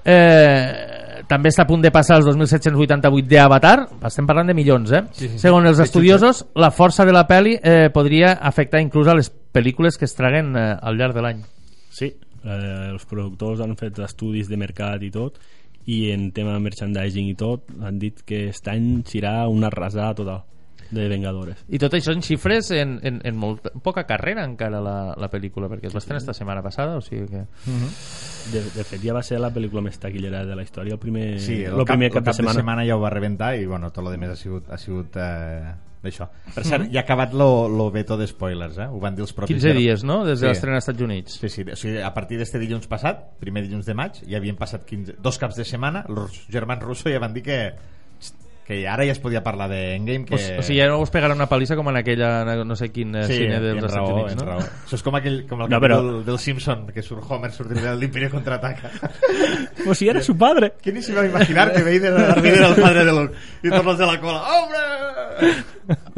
Eh, 0.04 1.22
també 1.28 1.48
està 1.48 1.64
a 1.64 1.68
punt 1.68 1.80
de 1.80 1.90
passar 1.94 2.18
els 2.20 2.26
2.788 2.28 3.24
d'Avatar. 3.30 3.76
Estem 4.04 4.26
parlant 4.28 4.50
de 4.50 4.54
milions, 4.56 4.92
eh? 4.92 5.02
Sí, 5.12 5.24
sí, 5.24 5.32
sí. 5.34 5.42
Segons 5.46 5.68
els 5.70 5.78
Sí, 5.80 5.86
estudiosos, 5.88 6.44
la 6.60 6.70
força 6.70 7.06
de 7.08 7.14
la 7.16 7.24
pel·li 7.28 7.56
eh, 7.62 7.88
podria 7.94 8.34
afectar 8.40 8.82
inclús 8.84 9.08
a 9.08 9.16
les 9.16 9.30
pel·lícules 9.30 9.96
que 9.98 10.04
es 10.04 10.14
traguen 10.14 10.54
eh, 10.56 10.66
al 10.80 10.98
llarg 11.00 11.16
de 11.16 11.24
l'any. 11.24 11.42
Sí, 11.94 12.10
eh, 12.44 12.90
els 12.92 13.04
productors 13.08 13.62
han 13.64 13.76
fet 13.80 13.98
estudis 14.04 14.50
de 14.52 14.60
mercat 14.60 15.02
i 15.02 15.10
tot 15.14 15.40
i 15.86 16.10
en 16.14 16.30
tema 16.32 16.58
merchandising 16.64 17.26
i 17.28 17.34
tot 17.36 17.68
han 17.84 17.98
dit 18.00 18.22
que 18.24 18.46
aquest 18.46 18.68
any 18.72 19.02
serà 19.04 19.42
una 19.52 19.68
arrasada 19.68 20.14
total 20.16 20.42
de 20.90 21.06
Vengadores. 21.08 21.64
I 21.68 21.78
tot 21.78 21.94
això 21.96 22.12
en 22.12 22.22
xifres 22.22 22.70
en, 22.76 22.98
en, 23.02 23.20
en 23.24 23.36
molt 23.38 23.70
poca 23.82 24.04
carrera 24.08 24.44
encara 24.44 24.80
la, 24.84 25.14
la 25.16 25.30
pel·lícula, 25.32 25.68
perquè 25.72 25.88
es 25.88 25.94
va 25.96 26.02
estrenar 26.02 26.20
esta 26.22 26.34
setmana 26.36 26.62
passada, 26.62 26.96
o 26.98 27.00
sigui 27.04 27.26
que... 27.30 27.44
De, 28.52 28.60
de 28.74 28.84
fet, 28.84 29.00
ja 29.00 29.14
va 29.16 29.22
ser 29.24 29.38
la 29.40 29.48
pel·lícula 29.54 29.80
més 29.86 29.96
taquillera 29.98 30.44
de 30.44 30.54
la 30.58 30.62
història, 30.66 30.94
el 30.98 31.00
primer, 31.00 31.38
Sí, 31.40 31.62
el, 31.64 31.72
el 31.72 31.84
cap, 31.86 31.94
primer 31.96 32.10
el 32.10 32.14
cap, 32.18 32.26
de 32.28 32.34
setmana. 32.36 32.58
setmana 32.60 32.84
ja 32.84 32.96
ho 32.98 33.00
va 33.00 33.10
rebentar 33.14 33.54
i 33.56 33.64
bueno, 33.66 33.88
tot 33.90 34.04
lo 34.04 34.12
demés 34.12 34.34
ha 34.34 34.36
sigut, 34.36 34.68
ha 34.68 34.76
sigut 34.78 35.16
eh, 35.16 35.72
d'això. 36.04 36.26
Per 36.54 36.64
cert, 36.68 36.90
ja 36.92 37.00
ha 37.00 37.04
acabat 37.06 37.32
lo, 37.32 37.64
lo 37.72 37.86
veto 37.90 38.18
de 38.20 38.26
spoilers, 38.28 38.76
eh? 38.84 38.88
Ho 38.92 39.00
van 39.00 39.16
dir 39.16 39.24
els 39.24 39.32
propis... 39.32 39.56
15 39.56 39.72
dies, 39.78 40.04
no?, 40.04 40.18
des 40.28 40.36
de 40.38 40.44
Sí. 40.44 40.50
l'estrena 40.52 40.76
als 40.76 40.84
Estats 40.84 41.00
Units. 41.06 41.38
Sí, 41.40 41.48
sí, 41.48 41.64
o 41.64 41.76
sigui, 41.80 41.96
a 42.04 42.12
partir 42.12 42.36
d'este 42.36 42.60
dilluns 42.60 42.86
passat, 42.92 43.24
primer 43.40 43.64
dilluns 43.64 43.88
de 43.88 43.96
maig, 43.96 44.20
ja 44.28 44.36
havien 44.36 44.60
passat 44.60 44.84
15, 44.84 45.16
dos 45.24 45.40
caps 45.40 45.56
de 45.56 45.64
setmana, 45.64 46.04
els 46.12 46.42
germans 46.52 46.84
Russo 46.84 47.08
ja 47.08 47.18
van 47.24 47.32
dir 47.32 47.42
que 47.48 47.58
que 48.64 48.88
ara 48.88 49.04
ja 49.04 49.12
es 49.12 49.18
podia 49.20 49.42
parlar 49.44 49.66
d'Endgame 49.68 50.24
que... 50.24 50.34
O, 50.38 50.60
o 50.60 50.62
sigui, 50.64 50.78
ja 50.80 50.86
no 50.88 50.96
us 51.04 51.10
pegarà 51.12 51.34
una 51.36 51.46
palissa 51.50 51.76
com 51.76 51.90
en 51.92 51.98
aquella, 52.00 52.30
no 52.64 52.76
sé 52.80 52.88
quin 52.94 53.14
eh, 53.14 53.26
Sí, 53.28 53.36
cine 53.42 53.58
dels 53.60 53.82
Estats 53.82 53.94
raó, 53.98 54.14
Units, 54.22 54.36
no? 54.40 54.46
raó. 54.48 54.62
Això 54.64 54.96
és 54.96 55.04
com, 55.04 55.18
aquell, 55.20 55.42
com 55.50 55.60
el 55.66 55.68
No, 55.68 55.80
però- 55.84 55.98
del, 56.00 56.22
del 56.24 56.38
Simpson, 56.40 56.86
que 56.94 57.02
surt 57.04 57.28
Homer 57.28 57.52
sortir 57.52 57.82
de 57.82 57.92
l'Imperio 57.96 58.30
contraataca. 58.32 58.90
Pues 59.84 59.98
si 59.98 60.08
era 60.08 60.22
su 60.22 60.34
padre. 60.38 60.72
¿Quién 60.80 61.02
se 61.02 61.12
iba 61.12 61.20
a 61.20 61.26
imaginar 61.26 61.70
que 61.70 61.82
Vader, 61.82 62.14
era 62.46 62.68
el 62.68 62.74
padre 62.80 63.04
de 63.04 63.12
Luke? 63.12 63.34
Y 63.62 63.68
todos 63.68 63.84
los 63.84 63.98
de 63.98 64.06
la 64.06 64.18
cola, 64.18 64.42
¡hombre! 64.42 65.54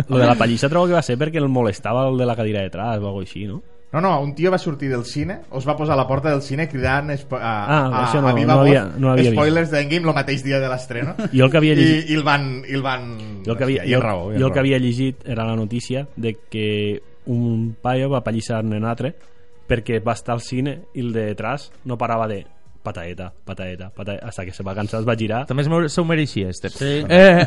Lo 0.09 0.19
de 0.19 0.27
la 0.27 0.35
pallissa 0.37 0.69
trobo 0.69 0.87
que 0.87 0.93
va 0.95 1.03
ser 1.03 1.17
perquè 1.19 1.41
el 1.43 1.49
molestava 1.51 2.07
el 2.09 2.17
de 2.19 2.27
la 2.27 2.37
cadira 2.37 2.61
de 2.61 2.71
atrás 2.71 3.01
o 3.01 3.09
alguna 3.09 3.25
així, 3.27 3.43
no? 3.51 3.63
No, 3.97 4.01
no, 4.05 4.21
un 4.21 4.35
tio 4.37 4.51
va 4.53 4.59
sortir 4.61 4.91
del 4.93 5.05
cine, 5.09 5.39
o 5.51 5.59
es 5.59 5.67
va 5.67 5.75
posar 5.77 5.95
a 5.95 5.97
la 5.97 6.07
porta 6.07 6.29
del 6.31 6.43
cine 6.45 6.69
cridant 6.69 7.09
espo- 7.15 7.39
a, 7.41 7.53
Ah, 7.65 7.79
a, 7.89 8.03
això 8.07 8.21
no, 8.21 8.29
a 8.29 8.35
viva 8.37 8.53
no 8.53 8.59
voz 8.61 8.69
havia- 8.69 8.85
no 8.99 9.13
havia 9.15 9.31
spoilers 9.33 9.71
d'Endgame 9.73 10.09
el 10.11 10.15
mateix 10.15 10.43
dia 10.45 10.61
de 10.61 10.69
l'estrena. 10.69 11.15
Jo 11.33 11.47
el 11.47 11.51
que 11.51 11.57
havia 11.63 11.75
llegit- 11.79 12.11
I, 12.11 12.13
i 12.13 12.17
el 12.21 12.25
van... 12.27 12.45
I 12.69 12.75
el 12.77 12.83
van... 12.85 13.07
Jo 13.47 13.53
el 13.53 13.57
que 13.59 13.65
havia, 13.65 13.87
I 13.87 13.95
jo, 13.95 14.01
raó, 14.05 14.27
i 14.35 14.39
jo 14.39 14.47
el 14.47 14.53
que 14.53 14.61
havia 14.61 14.79
llegit 14.79 15.25
era 15.27 15.45
la 15.49 15.57
notícia 15.57 16.07
de 16.17 16.37
que 16.51 17.01
un 17.27 17.75
paio 17.83 18.11
va 18.13 18.21
pallissar-ne 18.23 18.77
un 18.77 18.85
altre 18.85 19.15
perquè 19.67 19.99
va 20.05 20.13
estar 20.15 20.37
al 20.37 20.45
cine 20.45 20.83
i 20.95 21.01
el 21.01 21.13
de 21.17 21.25
detrás 21.33 21.73
no 21.85 21.97
parava 21.99 22.29
de 22.29 22.45
pataeta, 22.87 23.33
pataeta, 23.45 23.89
pataeta, 23.91 24.29
hasta 24.29 24.45
que 24.45 24.53
se 24.53 24.63
va 24.63 24.73
cansar, 24.77 25.01
es 25.01 25.09
va 25.09 25.17
girar 25.19 25.41
També 25.49 25.65
se 25.65 26.01
ho 26.01 26.05
mereixia, 26.07 26.51
este. 26.51 26.69
Sí. 26.71 27.05
Eh, 27.09 27.45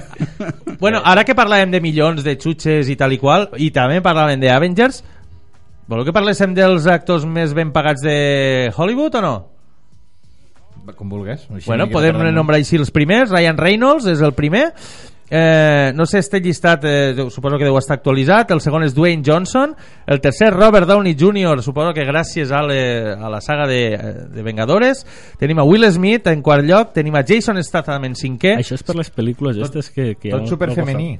bueno, 0.82 1.00
ara 1.06 1.24
que 1.24 1.32
parlàvem 1.38 1.72
de 1.72 1.80
milions 1.80 2.26
de 2.26 2.34
xutxes 2.36 2.90
i 2.92 2.98
tal 3.00 3.14
i 3.16 3.20
qual, 3.22 3.48
i 3.56 3.70
també 3.72 4.02
parlàvem 4.04 4.42
de 4.42 4.50
Avengers, 4.52 5.00
voleu 5.89 6.06
que 6.06 6.13
parléssim 6.15 6.54
dels 6.54 6.86
actors 6.88 7.25
més 7.25 7.54
ben 7.58 7.71
pagats 7.75 8.04
de 8.06 8.69
Hollywood 8.75 9.15
o 9.19 9.21
no? 9.25 9.36
Com 10.95 11.10
vulgues. 11.12 11.43
Així 11.54 11.67
Bueno, 11.69 11.86
podem 11.91 12.15
parlem- 12.15 12.34
nombrar 12.34 12.58
així 12.58 12.78
els 12.80 12.89
primers. 12.91 13.30
Ryan 13.30 13.58
Reynolds 13.58 14.08
és 14.10 14.21
el 14.25 14.34
primer. 14.34 14.71
Eh, 15.32 15.91
no 15.93 16.08
sé, 16.08 16.17
este 16.17 16.39
llistat 16.41 16.82
eh, 16.89 17.13
suposo 17.30 17.60
que 17.60 17.65
deu 17.67 17.78
estar 17.78 17.99
actualitzat. 17.99 18.49
El 18.56 18.62
segon 18.62 18.82
és 18.84 18.95
Dwayne 18.95 19.21
Johnson. 19.23 19.75
El 20.08 20.19
tercer, 20.19 20.49
Robert 20.52 20.88
Downey 20.89 21.13
Jr., 21.19 21.62
suposo 21.62 21.93
que 21.93 22.08
gràcies 22.08 22.49
a, 22.52 22.63
le, 22.65 23.13
a 23.13 23.30
la 23.30 23.39
saga 23.39 23.67
de, 23.69 23.84
de 24.34 24.41
Vengadores. 24.41 25.06
Tenim 25.38 25.60
a 25.62 25.63
Will 25.63 25.86
Smith 25.93 26.25
en 26.28 26.41
quart 26.41 26.65
lloc. 26.65 26.93
Tenim 26.93 27.13
a 27.15 27.21
Jason 27.21 27.62
Statham 27.63 28.06
en 28.10 28.15
cinquè. 28.17 28.56
això 28.58 28.73
és 28.73 28.82
per 28.84 28.95
les 28.97 29.13
pel·lícules 29.13 29.58
aquestes 29.62 29.91
que, 29.93 30.15
que 30.17 30.32
Tot 30.34 30.47
superfemení. 30.49 31.19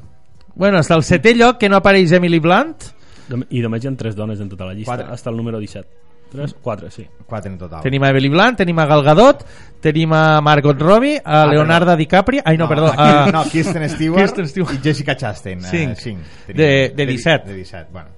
Bueno, 0.56 0.80
hasta 0.80 0.96
el 0.98 1.04
setè 1.06 1.36
lloc, 1.38 1.60
que 1.60 1.70
no 1.70 1.78
apareix 1.78 2.12
Emily 2.18 2.40
Blunt. 2.40 2.90
I 3.50 3.62
només 3.62 3.84
hi 3.84 3.88
ha 3.88 3.96
tres 3.98 4.16
dones 4.16 4.40
en 4.40 4.50
tota 4.50 4.66
la 4.66 4.74
llista 4.74 4.92
Quatre. 4.96 5.14
hasta 5.14 5.30
el 5.30 5.38
número 5.38 5.60
17 5.60 5.88
tres, 6.32 6.54
quatre, 6.62 6.92
sí 6.92 7.08
Quatre 7.26 7.52
en 7.52 7.58
total. 7.58 7.82
Tenim 7.82 8.04
a 8.04 8.10
Emily 8.10 8.30
Blunt, 8.30 8.56
tenim 8.58 8.78
a 8.80 8.86
Gal 8.86 9.02
Gadot, 9.04 9.44
tenim 9.82 10.14
a 10.14 10.40
Margot 10.42 10.80
Robbie, 10.80 11.18
a 11.24 11.42
Ah, 11.44 11.48
Leonardo 11.48 11.96
DiCaprio... 11.98 12.44
Ai, 12.46 12.56
no, 12.58 12.68
perdó. 12.70 12.94
a, 12.96 13.32
no, 13.32 13.44
Kirsten 13.50 13.90
Stewart, 13.96 14.20
Kirsten 14.22 14.48
Stewart. 14.48 14.76
i 14.76 14.78
Jessica 14.84 15.16
Chastain. 15.18 15.62
Cinc. 15.62 15.92
Eh, 15.92 15.96
cinc. 15.96 16.20
De- 16.54 16.94
de 16.96 17.06
17. 17.08 17.48
De 17.50 17.56
17, 17.56 17.90
bueno. 17.92 18.10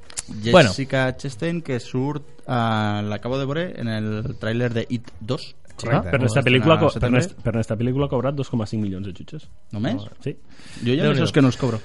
Bueno. 0.51 0.69
Jessica 0.69 1.15
Chastain, 1.15 1.61
que 1.61 1.79
surt, 1.79 2.23
uh, 2.47 3.01
l'acabo 3.07 3.37
de 3.39 3.45
veure 3.45 3.63
en 3.79 3.87
el 3.87 4.37
tràiler 4.39 4.73
de 4.73 4.85
It 4.89 5.07
2. 5.21 5.55
Correcte. 5.81 6.09
per 6.11 6.21
Ho 6.21 6.25
esta 6.25 6.41
va 6.41 6.45
pel·lícula, 6.45 6.73
al 6.77 6.99
per, 6.99 7.11
nest- 7.11 7.33
per 7.41 7.55
esta 7.57 7.75
pel·lícula 7.77 8.05
ha 8.05 8.09
cobrat 8.09 8.35
2,5 8.35 8.77
milions 8.77 9.07
de 9.07 9.13
jutges 9.17 9.47
Només? 9.71 10.03
sí. 10.19 10.35
Jo 10.85 10.93
ja 10.93 11.07
no 11.07 11.31
que 11.31 11.41
no 11.41 11.47
els 11.47 11.57
cobro. 11.57 11.79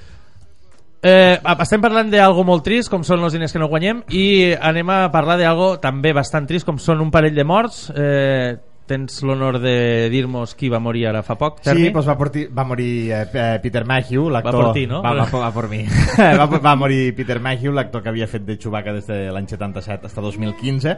Eh, 1.07 1.38
estem 1.62 1.83
parlant 1.85 2.09
d'algo 2.11 2.42
molt 2.49 2.64
trist, 2.66 2.90
com 2.90 3.05
són 3.07 3.23
els 3.27 3.35
diners 3.37 3.53
que 3.55 3.61
no 3.62 3.69
guanyem, 3.71 4.05
i 4.16 4.55
anem 4.59 4.90
a 4.90 5.03
parlar 5.14 5.37
d'algo 5.38 5.77
també 5.83 6.11
bastant 6.16 6.49
trist, 6.49 6.66
com 6.66 6.81
són 6.83 7.05
un 7.05 7.12
parell 7.14 7.37
de 7.37 7.45
morts. 7.47 7.85
Eh, 7.95 8.57
tens 8.87 9.16
l'honor 9.27 9.57
de 9.59 10.07
dir-nos 10.12 10.53
qui 10.55 10.69
va 10.71 10.79
morir 10.79 11.09
ara 11.11 11.25
fa 11.27 11.35
poc, 11.35 11.57
Sí, 11.59 11.64
Terni? 11.73 11.88
doncs 11.90 12.07
va, 12.07 12.14
portir, 12.16 12.45
va 12.55 12.62
morir 12.64 13.11
eh, 13.11 13.25
P- 13.33 13.47
Peter 13.64 13.83
Mayhew, 13.85 14.29
l'actor... 14.31 14.61
Va 14.61 14.69
per 14.71 14.77
ti, 14.77 14.85
no? 14.87 15.01
Va, 15.03 15.12
va, 15.19 15.27
va 15.47 15.51
per 15.57 15.64
mi. 15.73 15.81
va, 16.38 16.47
va 16.47 16.75
morir 16.79 17.12
Peter 17.19 17.40
Mayhew, 17.42 17.73
l'actor 17.75 18.03
que 18.05 18.12
havia 18.12 18.29
fet 18.31 18.45
de 18.47 18.57
Chewbacca 18.62 18.95
des 18.95 19.09
de 19.11 19.19
l'any 19.35 19.49
77 19.51 20.07
fins 20.07 20.23
2015. 20.29 20.97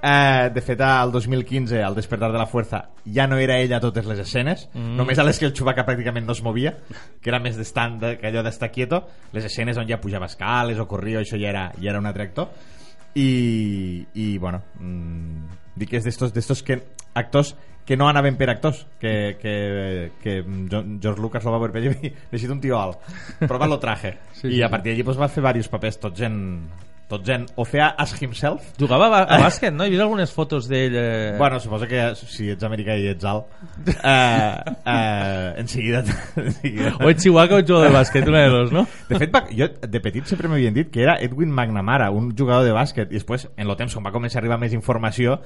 Eh, 0.00 0.50
de 0.54 0.62
fet, 0.62 0.80
al 0.80 1.10
2015, 1.10 1.82
al 1.82 1.94
Despertar 1.94 2.30
de 2.32 2.38
la 2.38 2.46
Fuerza, 2.46 2.90
ja 3.04 3.26
no 3.26 3.36
era 3.36 3.58
ella 3.58 3.78
a 3.78 3.82
totes 3.82 4.06
les 4.06 4.20
escenes, 4.22 4.68
mm. 4.72 4.96
només 4.98 5.18
a 5.18 5.24
les 5.26 5.40
que 5.40 5.48
el 5.48 5.54
Chewbacca 5.58 5.86
pràcticament 5.86 6.26
no 6.26 6.36
es 6.36 6.42
movia, 6.46 6.76
que 7.20 7.32
era 7.32 7.40
més 7.42 7.58
d'estant, 7.58 7.98
de, 8.02 8.12
que 8.20 8.30
allò 8.30 8.44
d'estar 8.46 8.70
quieto, 8.70 9.02
les 9.34 9.48
escenes 9.48 9.80
on 9.80 9.88
ja 9.90 9.98
pujava 9.98 10.30
escales 10.30 10.78
o 10.78 10.86
corria, 10.86 11.22
això 11.24 11.40
ja 11.40 11.50
era, 11.50 11.64
ja 11.80 11.90
era 11.90 12.02
un 12.02 12.06
altre 12.06 12.28
actor. 12.28 12.52
I, 13.18 14.04
i 14.14 14.28
bueno, 14.38 14.62
mmm, 14.78 15.58
dic 15.80 15.90
que 15.90 15.98
és 15.98 16.06
d'estos, 16.06 16.62
que, 16.62 16.78
actors 17.18 17.56
que 17.88 17.96
no 17.96 18.08
anaven 18.08 18.36
per 18.36 18.50
actors 18.52 18.82
que, 19.00 19.38
que, 19.40 20.12
que 20.20 20.44
George 20.68 21.20
Lucas 21.20 21.46
lo 21.46 21.54
va 21.54 21.60
veure 21.62 21.72
per 21.72 21.80
allà 21.80 21.94
i 22.04 22.50
un 22.52 22.60
tio 22.60 22.76
alt 22.76 23.00
però 23.40 23.56
va 23.58 23.66
lo 23.66 23.78
traje 23.80 24.12
Sí, 24.34 24.50
i 24.50 24.58
sí, 24.58 24.62
a 24.62 24.68
partir 24.68 24.92
d'allí 24.92 25.06
pues, 25.08 25.16
va 25.18 25.30
fer 25.32 25.40
diversos 25.40 25.72
papers 25.72 25.98
tots 26.02 26.26
en, 26.28 26.36
tots 27.08 27.32
en 27.32 27.46
o 27.56 27.64
feia 27.64 27.88
as 27.96 28.12
himself 28.20 28.72
Jugava 28.78 29.08
a, 29.08 29.22
a 29.24 29.38
bàsquet, 29.42 29.72
no? 29.74 29.86
He 29.86 29.92
vist 29.94 30.04
algunes 30.04 30.32
fotos 30.34 30.68
d'ell... 30.68 30.94
Eh... 30.94 31.36
Bueno, 31.38 31.60
suposo 31.60 31.88
que 31.88 32.02
si 32.20 32.50
ets 32.52 32.66
americà 32.68 32.96
i 32.98 33.08
ets 33.12 33.24
alt, 33.28 33.48
eh, 33.86 34.74
eh, 34.84 35.54
en 35.58 35.68
seguida... 35.68 36.04
En 36.38 36.52
seguida 36.54 36.92
O 37.00 37.08
ets 37.10 37.22
Chihuahua 37.22 37.56
o 37.56 37.62
ets 37.62 37.68
jugador 37.68 37.88
de 37.88 37.94
bàsquet, 37.96 38.28
una 38.28 38.44
de 38.44 38.52
dos, 38.52 38.72
no? 38.72 38.84
De 39.08 39.18
fet, 39.18 39.32
va, 39.34 39.42
jo 39.50 39.68
de 39.68 40.00
petit 40.04 40.28
sempre 40.30 40.50
m'havien 40.50 40.76
dit 40.76 40.90
que 40.92 41.02
era 41.02 41.16
Edwin 41.24 41.50
McNamara, 41.52 42.10
un 42.14 42.30
jugador 42.36 42.66
de 42.66 42.76
bàsquet, 42.76 43.10
i 43.10 43.18
després, 43.18 43.48
en 43.56 43.66
el 43.66 43.76
temps, 43.80 43.96
quan 43.96 44.06
va 44.06 44.14
començar 44.14 44.38
a 44.38 44.44
arribar 44.44 44.60
més 44.60 44.76
informació, 44.76 45.38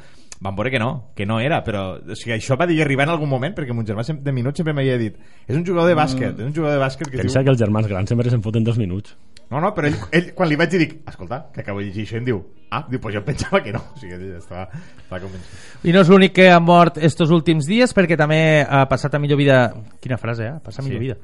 van 0.42 0.56
veure 0.58 0.72
que 0.74 0.80
no, 0.82 0.90
que 1.16 1.26
no 1.26 1.38
era, 1.40 1.62
però 1.64 1.84
o 1.96 2.16
sigui, 2.18 2.34
això 2.36 2.58
va 2.58 2.66
dir 2.66 2.80
arribar 2.82 3.06
en 3.06 3.14
algun 3.14 3.30
moment, 3.30 3.54
perquè 3.54 3.74
mon 3.76 3.86
germà 3.86 4.02
de 4.02 4.34
minut 4.34 4.58
sempre 4.58 4.74
m'havia 4.74 4.98
dit 4.98 5.18
és 5.46 5.54
un 5.54 5.64
jugador 5.66 5.92
de 5.92 5.98
bàsquet, 5.98 6.34
és 6.34 6.48
un 6.48 6.54
jugador 6.54 6.78
de 6.78 6.82
bàsquet 6.82 7.10
que 7.10 7.22
Pensa 7.22 7.38
diu... 7.38 7.46
que 7.46 7.54
els 7.54 7.62
germans 7.62 7.88
grans 7.90 8.10
sempre 8.10 8.30
se'n 8.32 8.42
foten 8.42 8.66
dos 8.66 8.80
minuts. 8.80 9.14
No, 9.52 9.60
no, 9.60 9.74
però 9.76 9.90
ell, 9.90 9.98
ell, 10.16 10.30
quan 10.36 10.48
li 10.48 10.56
vaig 10.56 10.70
dir, 10.72 10.80
dic, 10.80 10.94
escolta, 11.12 11.42
que 11.52 11.60
acabo 11.60 11.82
de 11.82 11.90
llegir 11.90 12.06
això, 12.06 12.16
em 12.16 12.24
diu, 12.24 12.38
ah, 12.72 12.86
diu, 12.88 13.02
pues 13.02 13.12
jo 13.18 13.20
pensava 13.26 13.60
que 13.60 13.74
no, 13.74 13.82
o 13.92 14.00
sigui, 14.00 14.16
ell 14.16 14.38
estava, 14.38 14.64
estava 14.72 15.20
convençut. 15.20 15.84
I 15.84 15.92
no 15.92 16.00
és 16.00 16.08
l'únic 16.08 16.32
que 16.40 16.48
ha 16.48 16.56
mort 16.62 16.96
estos 16.96 17.34
últims 17.34 17.68
dies 17.68 17.92
perquè 17.92 18.16
també 18.16 18.40
ha 18.64 18.86
passat 18.88 19.12
a 19.14 19.20
millor 19.20 19.36
vida 19.42 19.60
quina 20.00 20.16
frase, 20.16 20.48
eh? 20.48 20.56
ha 20.56 20.64
passat 20.64 20.80
a 20.80 20.88
millor 20.88 21.02
Sí. 21.02 21.06
vida 21.10 21.20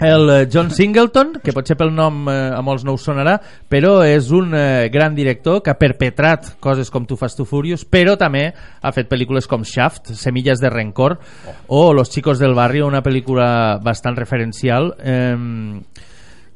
el 0.00 0.30
eh, 0.30 0.48
John 0.52 0.70
Singleton 0.70 1.40
que 1.42 1.52
potser 1.54 1.74
pel 1.78 1.90
nom 1.94 2.28
eh, 2.30 2.34
a 2.54 2.60
molts 2.62 2.84
no 2.86 2.94
us 2.94 3.02
sonarà 3.08 3.34
però 3.70 3.96
és 4.06 4.28
un 4.30 4.52
eh, 4.54 4.88
gran 4.92 5.16
director 5.16 5.62
que 5.62 5.72
ha 5.72 5.78
perpetrat 5.78 6.52
coses 6.62 6.90
com 6.92 7.06
Tu 7.08 7.16
Fast 7.18 7.40
Tu 7.40 7.46
Furious 7.48 7.82
però 7.88 8.14
també 8.20 8.44
ha 8.54 8.92
fet 8.94 9.10
pel·lícules 9.10 9.48
com 9.50 9.64
Shaft 9.66 10.12
Semillas 10.18 10.62
de 10.62 10.70
Rencor 10.70 11.18
o 11.66 11.82
Los 11.92 12.12
Chicos 12.14 12.38
del 12.38 12.54
Barrio 12.54 12.86
una 12.86 13.02
pel·lícula 13.02 13.80
bastant 13.82 14.16
referencial 14.18 14.92
eh, 15.02 15.34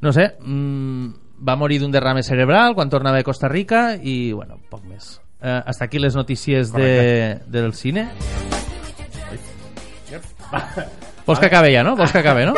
no 0.01 0.13
sé 0.13 0.35
mm, 0.39 1.07
va 1.47 1.55
morir 1.55 1.79
d'un 1.81 1.93
derrame 1.93 2.23
cerebral 2.23 2.75
quan 2.75 2.89
tornava 2.89 3.17
de 3.17 3.25
Costa 3.27 3.47
Rica 3.47 3.95
i 4.01 4.31
bueno, 4.33 4.59
poc 4.69 4.83
més. 4.85 5.17
Eh, 5.41 5.61
hasta 5.65 5.85
aquí 5.85 5.99
les 5.99 6.15
notícies 6.15 6.73
de, 6.73 7.39
del 7.45 7.73
cine. 7.73 8.09
Vols 11.27 11.39
que 11.39 11.45
acabe 11.45 11.73
ja, 11.73 11.83
no? 11.83 11.95
Vols 11.95 12.11
que 12.11 12.19
acabe, 12.23 12.45
no? 12.45 12.55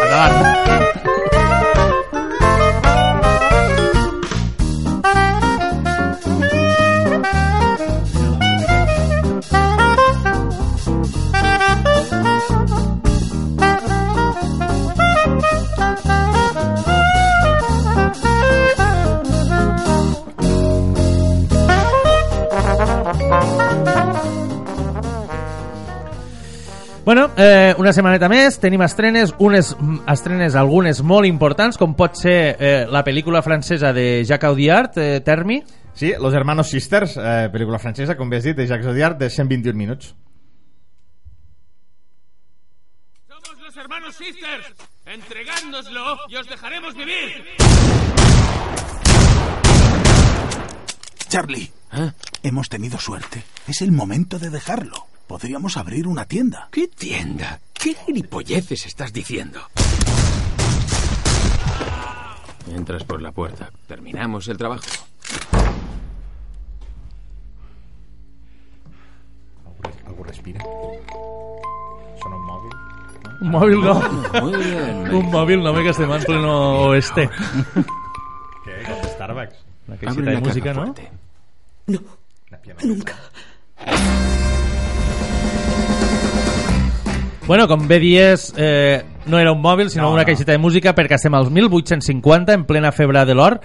Bueno, 27.10 27.32
eh, 27.38 27.74
una 27.82 27.90
setmaneta 27.90 28.28
més, 28.30 28.60
tenim 28.62 28.84
estrenes, 28.86 29.32
unes 29.42 29.72
estrenes 30.14 30.54
algunes 30.54 31.00
molt 31.02 31.26
importants, 31.26 31.80
com 31.82 31.96
pot 31.98 32.20
ser 32.22 32.36
eh, 32.52 32.84
la 32.86 33.02
pel·lícula 33.02 33.42
francesa 33.42 33.90
de 33.98 34.22
Jacques 34.22 34.46
Audiard, 34.46 35.00
eh, 35.02 35.24
Termi. 35.26 35.58
Sí, 35.98 36.12
Los 36.22 36.38
Hermanos 36.38 36.70
Sisters, 36.70 37.18
eh, 37.18 37.50
pel·lícula 37.50 37.80
francesa, 37.82 38.14
com 38.14 38.30
bé 38.30 38.38
has 38.38 38.46
dit, 38.46 38.54
de 38.54 38.68
Jacques 38.70 38.86
Audiard, 38.94 39.18
de 39.18 39.32
121 39.32 39.74
minuts. 39.74 40.14
Somos 43.26 43.58
los 43.58 43.76
hermanos 43.76 44.14
Sisters. 44.14 44.70
Entregádnoslo 45.08 46.16
y 46.30 46.36
os 46.36 46.48
dejaremos 46.48 46.94
vivir. 46.94 47.58
Charlie, 51.28 51.72
hemos 52.44 52.70
tenido 52.70 53.00
suerte. 53.00 53.42
Es 53.68 53.82
el 53.82 53.92
momento 53.92 54.38
de 54.38 54.52
dejarlo. 54.52 55.09
Podríamos 55.30 55.78
abrir 55.78 56.08
una 56.08 56.26
tienda. 56.26 56.70
¿Qué 56.72 56.88
tienda? 56.88 57.60
¿Qué 57.72 57.94
gilipolleces 57.94 58.88
estás 58.88 59.14
diciendo? 59.14 59.60
Entras 62.68 63.04
por 63.04 63.22
la 63.22 63.32
puerta. 63.32 63.70
Terminamos 63.86 64.48
el 64.48 64.58
trabajo. 64.58 64.82
Algú 70.08 70.24
respira? 70.24 70.64
Sona 72.24 72.36
un 72.36 72.46
mòbil? 72.48 72.74
Un 73.42 73.50
mòbil 73.52 73.82
no. 73.86 73.94
Muy 74.42 74.58
bien. 74.64 75.14
Un 75.14 75.30
mòbil 75.30 75.62
no, 75.62 75.76
que 75.76 75.94
estem 75.94 76.10
en 76.12 76.26
pleno 76.26 76.56
oeste. 76.90 77.30
Què? 78.66 78.82
Com 78.82 78.98
de 79.06 79.14
Starbucks? 79.14 79.62
La 79.94 79.96
de 79.96 80.42
música, 80.42 80.74
no? 80.74 80.90
fuerte. 80.90 81.12
Una 81.86 82.58
pianeta. 82.66 82.88
Nunca. 82.88 83.14
Bueno, 87.50 87.68
com 87.68 87.88
bé 87.88 87.98
dies, 87.98 88.54
eh, 88.58 89.02
no 89.26 89.40
era 89.40 89.52
un 89.52 89.60
mòbil, 89.60 89.90
sinó 89.90 90.04
No, 90.04 90.12
una 90.14 90.22
no. 90.22 90.26
caixeta 90.28 90.52
de 90.52 90.60
música, 90.62 90.92
perquè 90.94 91.16
estem 91.16 91.34
als 91.34 91.50
1850, 91.50 92.54
en 92.54 92.66
plena 92.70 92.92
febre 92.92 93.24
de 93.26 93.34
l'or, 93.34 93.56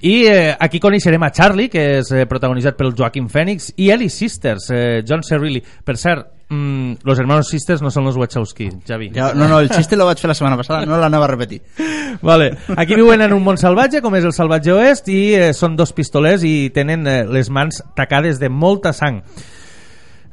i 0.00 0.22
eh, 0.24 0.56
aquí 0.58 0.80
coneixerem 0.80 1.20
a 1.22 1.28
Charlie, 1.30 1.68
que 1.68 1.98
és 1.98 2.10
eh, 2.16 2.24
protagonitzat 2.24 2.78
pel 2.78 2.94
Joaquim 2.96 3.26
Phoenix, 3.28 3.74
i 3.76 3.90
Ellie 3.92 4.08
Sisters, 4.08 4.70
eh, 4.72 5.02
John 5.06 5.20
Cerrilli. 5.22 5.60
Per 5.60 5.98
cert, 6.00 6.30
mm, 6.48 7.04
los 7.04 7.18
hermanos 7.20 7.50
Sisters 7.52 7.82
no 7.84 7.90
són 7.92 8.06
los 8.08 8.16
Wachowski, 8.16 8.70
Javi. 8.88 9.10
Ja, 9.12 9.34
no, 9.34 9.46
no, 9.46 9.58
el 9.60 9.68
xiste 9.68 9.98
lo 10.00 10.06
vaig 10.08 10.16
fer 10.16 10.30
la 10.32 10.38
setmana 10.38 10.56
passada, 10.56 10.86
no 10.88 10.96
l'anava 10.96 11.26
a 11.28 11.32
repetir. 11.34 11.60
Vale. 12.22 12.54
Aquí 12.74 12.94
viuen 12.96 13.20
en 13.20 13.34
un 13.36 13.44
món 13.44 13.60
salvatge, 13.60 14.00
com 14.00 14.16
és 14.16 14.24
el 14.24 14.32
salvatge 14.32 14.72
oest, 14.72 15.12
i 15.12 15.34
eh, 15.34 15.52
són 15.52 15.76
dos 15.76 15.92
pistolers 15.92 16.40
i 16.42 16.70
tenen 16.72 17.04
eh, 17.06 17.18
les 17.28 17.52
mans 17.52 17.82
tacades 17.94 18.40
de 18.40 18.48
molta 18.48 18.94
sang. 18.96 19.20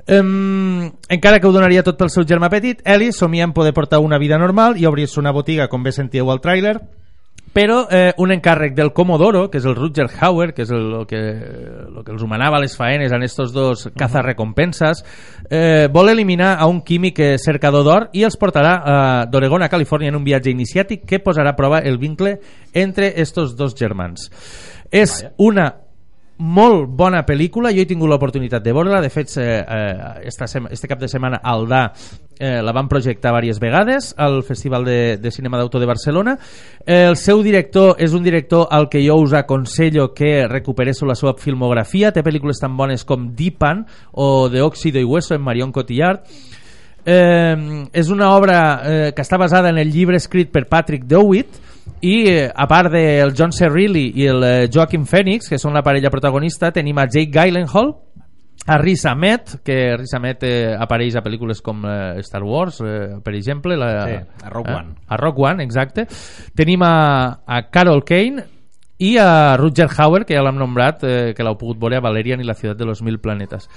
Um, 0.05 0.91
encara 1.07 1.39
que 1.39 1.47
ho 1.47 1.53
donaria 1.55 1.83
tot 1.83 1.95
pel 1.95 2.11
seu 2.11 2.25
germà 2.27 2.49
petit, 2.51 2.81
Ellie 2.83 3.13
somia 3.15 3.45
en 3.47 3.53
poder 3.55 3.71
portar 3.73 4.01
una 4.03 4.19
vida 4.19 4.37
normal 4.37 4.75
i 4.75 4.85
obrir-se 4.85 5.21
una 5.21 5.31
botiga, 5.31 5.69
com 5.71 5.83
bé 5.83 5.93
sentíeu 5.95 6.31
al 6.31 6.41
tràiler, 6.43 6.75
però 7.53 7.83
eh, 7.87 8.11
un 8.17 8.33
encàrrec 8.33 8.73
del 8.73 8.91
Comodoro, 8.97 9.45
que 9.51 9.59
és 9.61 9.67
el 9.69 9.77
Rutger 9.77 10.07
Hauer, 10.19 10.49
que 10.57 10.65
és 10.65 10.71
el, 10.73 10.87
el, 10.97 11.05
que, 11.07 11.19
el 11.21 11.99
que 12.01 12.11
els 12.11 12.23
humanava 12.25 12.59
les 12.59 12.75
faenes 12.75 13.13
en 13.13 13.23
estos 13.23 13.53
dos 13.53 13.85
cazarrecompenses, 13.95 15.03
eh, 15.49 15.87
vol 15.93 16.09
eliminar 16.09 16.55
a 16.57 16.65
un 16.65 16.81
químic 16.81 17.21
cercador 17.37 17.85
d'or 17.85 18.07
i 18.11 18.25
els 18.25 18.39
portarà 18.41 18.73
a 18.81 18.97
d'Oregon 19.29 19.63
a 19.63 19.69
Califòrnia 19.69 20.09
en 20.09 20.17
un 20.17 20.25
viatge 20.25 20.51
iniciàtic 20.51 21.05
que 21.05 21.21
posarà 21.21 21.53
a 21.53 21.59
prova 21.59 21.83
el 21.85 22.01
vincle 22.01 22.39
entre 22.73 23.13
estos 23.21 23.55
dos 23.55 23.77
germans. 23.77 24.31
És 24.89 25.21
una 25.37 25.82
molt 26.37 26.87
bona 26.89 27.21
pel·lícula, 27.27 27.71
jo 27.73 27.83
he 27.83 27.87
tingut 27.89 28.09
l'oportunitat 28.09 28.63
de 28.63 28.73
veure-la, 28.73 29.01
de 29.03 29.09
fet 29.13 29.31
eh, 29.37 29.59
eh, 29.61 30.27
esta 30.29 30.47
este 30.71 30.87
cap 30.87 30.99
de 30.99 31.07
setmana 31.07 31.39
al 31.43 31.67
DA 31.69 31.83
eh, 32.39 32.61
la 32.61 32.73
van 32.73 32.89
projectar 32.89 33.31
diverses 33.31 33.59
vegades 33.61 34.13
al 34.17 34.41
Festival 34.43 34.85
de, 34.85 35.17
de 35.17 35.31
Cinema 35.31 35.57
d'Autor 35.57 35.81
de 35.81 35.87
Barcelona. 35.87 36.37
Eh, 36.85 37.05
el 37.07 37.17
seu 37.17 37.43
director 37.43 37.95
és 38.01 38.13
un 38.13 38.23
director 38.23 38.67
al 38.71 38.89
que 38.89 39.03
jo 39.05 39.19
us 39.21 39.33
aconsello 39.37 40.11
que 40.13 40.47
recuperéssiu 40.47 41.07
la 41.07 41.15
seva 41.15 41.35
filmografia. 41.37 42.11
Té 42.11 42.23
pel·lícules 42.25 42.59
tan 42.59 42.75
bones 42.77 43.05
com 43.05 43.29
Dipan 43.35 43.85
o 44.11 44.49
De 44.49 44.61
Óxido 44.61 44.99
y 44.99 45.03
Hueso 45.03 45.35
en 45.35 45.41
Marion 45.41 45.71
Cotillard. 45.71 46.25
Eh, 47.05 47.85
és 47.91 48.09
una 48.09 48.31
obra 48.35 48.59
eh, 48.83 49.11
que 49.15 49.21
està 49.21 49.37
basada 49.37 49.69
en 49.69 49.77
el 49.77 49.91
llibre 49.91 50.17
escrit 50.17 50.51
per 50.51 50.65
Patrick 50.71 51.03
Dewitt 51.05 51.62
i 52.03 52.15
eh, 52.27 52.51
a 52.53 52.65
part 52.67 52.91
del 52.91 53.31
John 53.37 53.53
Cerrilli 53.55 54.09
i 54.19 54.25
el 54.27 54.43
eh, 54.43 54.69
Joaquin 54.71 55.05
Phoenix 55.07 55.47
que 55.47 55.59
són 55.61 55.75
la 55.75 55.83
parella 55.85 56.11
protagonista 56.11 56.71
tenim 56.75 56.99
a 56.99 57.07
Jake 57.07 57.31
Gyllenhaal 57.31 57.93
a 58.67 58.77
Riz 58.77 59.05
Ahmed 59.07 59.61
que 59.63 59.95
Riz 59.97 60.13
Ahmed 60.15 60.43
eh, 60.43 60.75
apareix 60.75 61.15
a 61.15 61.23
pel·lícules 61.23 61.61
com 61.63 61.85
eh, 61.87 62.19
Star 62.23 62.43
Wars 62.43 62.81
eh, 62.83 63.21
per 63.23 63.35
exemple 63.39 63.77
la, 63.79 63.91
Sí, 64.07 64.19
a 64.43 64.51
Rogue 64.51 64.71
eh, 64.71 64.79
One. 64.81 64.95
a 65.07 65.17
Rogue 65.19 65.47
One, 65.47 65.63
exacte. 65.63 66.07
Tenim 66.55 66.83
a, 66.83 67.39
a 67.45 67.61
Carol 67.71 68.03
Kane 68.03 68.43
i 68.99 69.15
a 69.17 69.55
Rutger 69.59 69.89
Hauer 69.97 70.23
que 70.27 70.35
ja 70.35 70.43
l'hem 70.43 70.59
nombrat 70.59 71.03
eh, 71.07 71.33
que 71.35 71.43
l'heu 71.43 71.55
pogut 71.59 71.79
veure 71.79 71.99
a 71.99 72.03
Valerian 72.03 72.43
i 72.43 72.47
la 72.47 72.55
ciutat 72.55 72.79
de 72.79 72.87
los 72.87 73.01
mil 73.01 73.19
planetes 73.23 73.69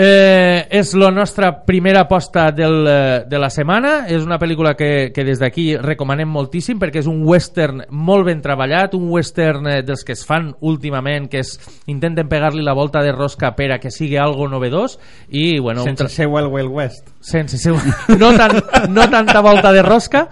Eh, 0.00 0.68
és 0.78 0.92
la 0.94 1.08
nostra 1.10 1.64
primera 1.66 2.04
aposta 2.04 2.52
del, 2.54 2.86
eh, 2.86 3.24
de 3.26 3.38
la 3.42 3.48
setmana 3.50 4.04
és 4.06 4.22
una 4.22 4.36
pel·lícula 4.38 4.76
que, 4.78 5.08
que 5.10 5.24
des 5.26 5.40
d'aquí 5.42 5.72
recomanem 5.82 6.30
moltíssim 6.30 6.78
perquè 6.78 7.00
és 7.02 7.08
un 7.10 7.24
western 7.26 7.80
molt 7.90 8.28
ben 8.28 8.38
treballat 8.38 8.94
un 8.94 9.08
western 9.10 9.66
eh, 9.66 9.80
dels 9.82 10.04
que 10.06 10.14
es 10.14 10.22
fan 10.28 10.52
últimament 10.70 11.26
que 11.32 11.40
es, 11.42 11.56
intenten 11.90 12.30
pegar-li 12.30 12.62
la 12.62 12.76
volta 12.78 13.02
de 13.02 13.10
rosca 13.10 13.50
per 13.58 13.72
a 13.74 13.80
que 13.82 13.90
sigui 13.90 14.14
algo 14.22 14.46
novedós 14.46 15.00
i 15.34 15.58
bueno, 15.58 15.82
Sense 15.82 16.04
tra- 16.04 16.14
ser 16.14 16.30
Wild 16.30 16.52
Wild 16.54 16.70
West. 16.70 17.10
sense 17.18 17.58
ser, 17.58 17.74
no, 18.22 18.30
tan, 18.38 18.54
no 18.94 19.10
tanta 19.10 19.40
volta 19.42 19.72
de 19.74 19.82
rosca 19.82 20.28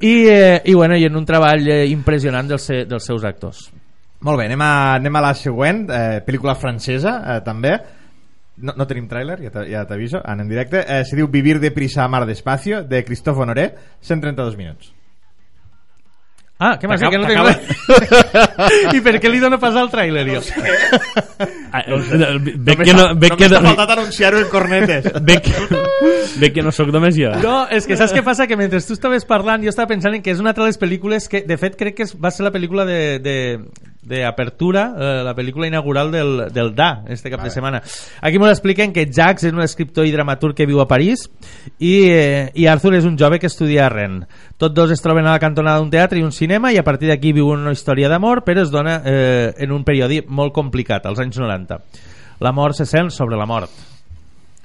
i, 0.00 0.24
eh, 0.26 0.62
i, 0.64 0.74
bueno, 0.74 0.98
i 0.98 1.06
en 1.06 1.14
un 1.14 1.24
treball 1.24 1.68
eh, 1.70 1.84
impressionant 1.86 2.50
dels, 2.50 2.66
dels 2.90 3.06
seus 3.06 3.22
actors 3.22 3.68
Molt 4.24 4.40
bé, 4.40 4.46
anem 4.48 4.62
a, 4.64 4.74
anem 4.96 5.16
a 5.20 5.20
la 5.20 5.34
següent, 5.36 5.84
eh, 5.92 6.22
pel·lícula 6.24 6.54
francesa, 6.56 7.20
eh, 7.28 7.42
també. 7.44 7.74
No, 8.56 8.72
no 8.78 8.86
tenim 8.86 9.08
tràiler, 9.10 9.40
ja 9.42 9.50
t'ha- 9.50 9.66
ja 9.66 9.84
t'aviso, 9.86 10.20
anem 10.24 10.46
en 10.46 10.50
directe. 10.52 10.84
Eh, 10.86 11.04
se 11.04 11.16
diu 11.18 11.26
Vivir 11.28 11.58
deprisa, 11.60 12.04
amar 12.04 12.24
despacio, 12.26 12.84
de 12.84 13.04
Christophe 13.04 13.42
Honoré, 13.42 13.74
132 14.00 14.56
minuts. 14.56 14.92
Ah, 16.56 16.76
què 16.78 16.86
m'has 16.86 17.00
dit? 17.02 17.10
Que 17.10 17.18
no 17.18 17.26
tinc... 17.26 18.94
I 18.94 19.00
per 19.02 19.16
què 19.18 19.28
li 19.28 19.40
dono 19.42 19.58
pas 19.58 19.74
al 19.74 19.88
tràiler, 19.90 20.22
jo? 20.28 20.38
Ah, 21.74 21.80
eh, 21.82 21.98
Veig 22.38 22.78
que 22.86 22.94
no... 22.94 23.08
Veig 23.18 23.34
que 23.34 23.48
Només 23.48 23.50
t'ha 23.50 23.58
no... 23.60 23.72
faltat 23.72 23.92
anunciar-ho 23.96 24.38
en 24.38 24.46
cornetes. 24.52 25.08
Veig, 25.28 25.50
veig 26.38 26.54
que 26.54 26.62
no 26.62 26.70
sóc 26.72 26.92
només 26.94 27.18
jo. 27.18 27.32
No, 27.42 27.56
és 27.74 27.90
que 27.90 27.98
saps 27.98 28.14
què 28.14 28.22
passa? 28.22 28.46
Que 28.46 28.56
mentre 28.60 28.78
tu 28.86 28.94
estaves 28.94 29.26
parlant 29.26 29.66
jo 29.66 29.74
estava 29.74 29.90
pensant 29.90 30.14
en 30.14 30.22
que 30.22 30.30
és 30.30 30.38
una 30.40 30.54
altra 30.54 30.62
de 30.62 30.70
les 30.70 30.78
pel·lícules 30.78 31.26
que, 31.28 31.42
de 31.42 31.58
fet, 31.58 31.74
crec 31.80 31.98
que 31.98 32.06
és, 32.06 32.14
va 32.14 32.30
ser 32.30 32.46
la 32.46 32.54
pel·lícula 32.54 32.86
de, 32.86 33.00
de, 33.18 33.36
de 34.04 34.24
apertura, 34.24 34.94
eh, 34.96 35.22
la 35.24 35.34
pel·lícula 35.34 35.66
inaugural 35.66 36.10
del, 36.12 36.52
del 36.52 36.74
DA, 36.74 37.04
este 37.08 37.30
cap 37.30 37.42
de 37.42 37.50
setmana. 37.50 37.82
Aquí 38.20 38.38
m'ho 38.38 38.50
expliquen 38.50 38.92
que 38.92 39.06
Jacques 39.06 39.48
és 39.48 39.54
un 39.54 39.64
escriptor 39.64 40.06
i 40.06 40.12
dramaturg 40.12 40.56
que 40.56 40.68
viu 40.68 40.82
a 40.82 40.88
París 40.90 41.26
i, 41.78 42.10
eh, 42.10 42.50
i 42.54 42.68
Arthur 42.70 42.94
és 42.98 43.08
un 43.08 43.18
jove 43.20 43.40
que 43.40 43.50
estudia 43.50 43.86
a 43.86 43.92
Rennes. 43.92 44.28
Tots 44.58 44.74
dos 44.74 44.92
es 44.94 45.02
troben 45.02 45.26
a 45.26 45.34
la 45.34 45.42
cantonada 45.42 45.80
d'un 45.80 45.90
teatre 45.90 46.20
i 46.20 46.26
un 46.26 46.32
cinema 46.32 46.72
i 46.72 46.78
a 46.78 46.84
partir 46.84 47.08
d'aquí 47.10 47.32
viuen 47.32 47.64
una 47.64 47.72
història 47.74 48.10
d'amor 48.12 48.44
però 48.44 48.62
es 48.62 48.70
dona 48.74 49.00
eh, 49.04 49.54
en 49.58 49.72
un 49.72 49.84
període 49.84 50.22
molt 50.28 50.54
complicat, 50.54 51.06
als 51.06 51.20
anys 51.22 51.40
90. 51.40 51.80
L'amor 52.44 52.74
se 52.74 52.86
sent 52.86 53.10
sobre 53.14 53.38
la 53.40 53.46
mort. 53.46 53.93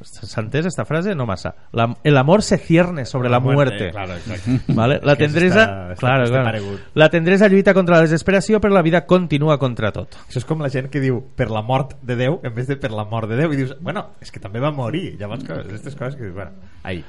¿Se 0.04 0.40
entès 0.40 0.66
esta 0.66 0.86
frase? 0.86 1.16
No 1.16 1.26
massa. 1.26 1.56
La- 1.72 1.96
el 2.04 2.18
amor 2.18 2.42
se 2.44 2.58
cierne 2.58 3.06
sobre 3.06 3.30
la, 3.30 3.40
muerte. 3.40 3.92
Claro, 3.92 4.16
exacte. 4.16 4.60
¿Vale? 4.74 5.00
La 5.04 5.16
tendresa, 5.16 5.64
està- 5.64 5.96
claro, 6.00 6.26
està 6.26 6.42
claro. 6.42 6.78
la 6.94 7.10
tendresa 7.10 7.48
lluita 7.48 7.74
contra 7.74 7.96
la 7.98 8.02
desesperació, 8.02 8.60
però 8.62 8.74
la 8.74 8.82
vida 8.82 9.06
continua 9.06 9.58
contra 9.60 9.92
tot. 9.92 10.16
Això 10.28 10.40
és 10.40 10.46
com 10.46 10.62
la 10.62 10.70
gent 10.70 10.90
que 10.90 11.00
diu 11.04 11.22
per 11.36 11.50
la 11.52 11.62
mort 11.62 11.98
de 12.02 12.16
Déu 12.16 12.40
en 12.44 12.54
vez 12.56 12.68
de 12.68 12.78
per 12.78 12.92
la 12.92 13.06
mort 13.06 13.30
de 13.30 13.36
Déu 13.40 13.54
i 13.54 13.60
dius, 13.60 13.76
bueno, 13.82 14.10
és 14.22 14.32
que 14.32 14.40
també 14.40 14.60
va 14.60 14.72
morir 14.72 15.16
llavors 15.20 15.44
que, 15.44 15.54
aquestes 15.54 15.96
coses 15.96 16.16
que 16.16 16.24
dius, 16.30 16.36
bueno, 16.36 16.52
ahí 16.84 17.04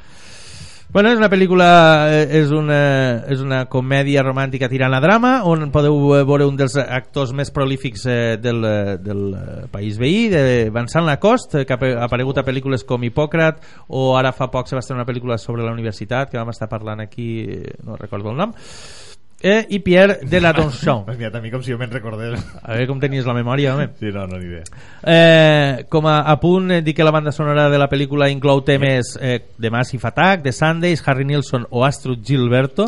Bueno, 0.92 1.12
és 1.12 1.18
una 1.20 1.28
pel·lícula, 1.30 1.66
eh, 2.10 2.24
és 2.40 2.50
una, 2.50 3.22
és 3.30 3.38
una 3.38 3.60
comèdia 3.70 4.24
romàntica 4.26 4.66
tirant 4.68 4.90
a 4.96 4.98
drama, 5.00 5.44
on 5.46 5.68
podeu 5.70 6.16
eh, 6.16 6.24
veure 6.26 6.48
un 6.50 6.56
dels 6.58 6.74
actors 6.82 7.30
més 7.30 7.52
prolífics 7.54 8.08
eh, 8.10 8.16
del, 8.42 8.66
del 8.98 9.22
país 9.70 10.00
veí, 10.02 10.24
de 10.32 10.42
Vincent 10.74 11.06
Lacoste, 11.06 11.62
que 11.62 11.76
ha 11.76 11.78
apa- 11.78 11.92
ha 11.94 12.08
aparegut 12.08 12.42
a 12.42 12.44
pel·lícules 12.46 12.82
com 12.82 13.06
Hipòcrat, 13.06 13.62
o 13.86 14.16
ara 14.18 14.32
fa 14.34 14.50
poc 14.50 14.66
se 14.66 14.74
va 14.74 14.82
estrenar 14.82 15.04
una 15.04 15.12
pel·lícula 15.12 15.38
sobre 15.38 15.62
la 15.62 15.70
universitat, 15.70 16.26
que 16.32 16.42
vam 16.42 16.50
estar 16.50 16.66
parlant 16.68 17.06
aquí, 17.06 17.46
no 17.86 17.94
recordo 17.94 18.34
el 18.34 18.42
nom, 18.42 18.56
eh, 19.42 19.66
i 19.70 19.78
Pierre 19.80 20.18
de 20.22 20.40
la 20.40 20.52
Donchon. 20.52 21.04
M'has 21.06 21.16
mirat 21.18 21.34
a 21.36 21.40
mi 21.40 21.50
com 21.50 21.62
si 21.62 21.72
jo 21.72 21.78
me'n 21.80 21.90
recordés 21.90 22.40
A 22.62 22.72
veure 22.74 22.86
com 22.90 23.00
tenies 23.00 23.24
la 23.26 23.34
memòria, 23.34 23.74
home. 23.74 23.88
sí, 23.98 24.10
no, 24.12 24.26
no, 24.26 24.38
ni 24.38 24.46
idea 24.46 24.64
Eh, 25.02 25.86
com 25.88 26.06
a, 26.06 26.18
a 26.20 26.38
punt, 26.40 26.70
eh, 26.70 26.82
dir 26.82 26.94
que 26.94 27.04
la 27.04 27.10
banda 27.10 27.32
sonora 27.32 27.68
de 27.70 27.78
la 27.78 27.88
pel·lícula 27.88 28.28
inclou 28.30 28.60
temes 28.64 29.16
eh, 29.20 29.40
de 29.56 29.70
Massive 29.70 30.06
Attack, 30.08 30.42
de 30.42 30.52
Sundays, 30.52 31.02
Harry 31.08 31.24
Nilsson 31.24 31.66
o 31.70 31.84
Astrud 31.84 32.22
Gilberto. 32.24 32.86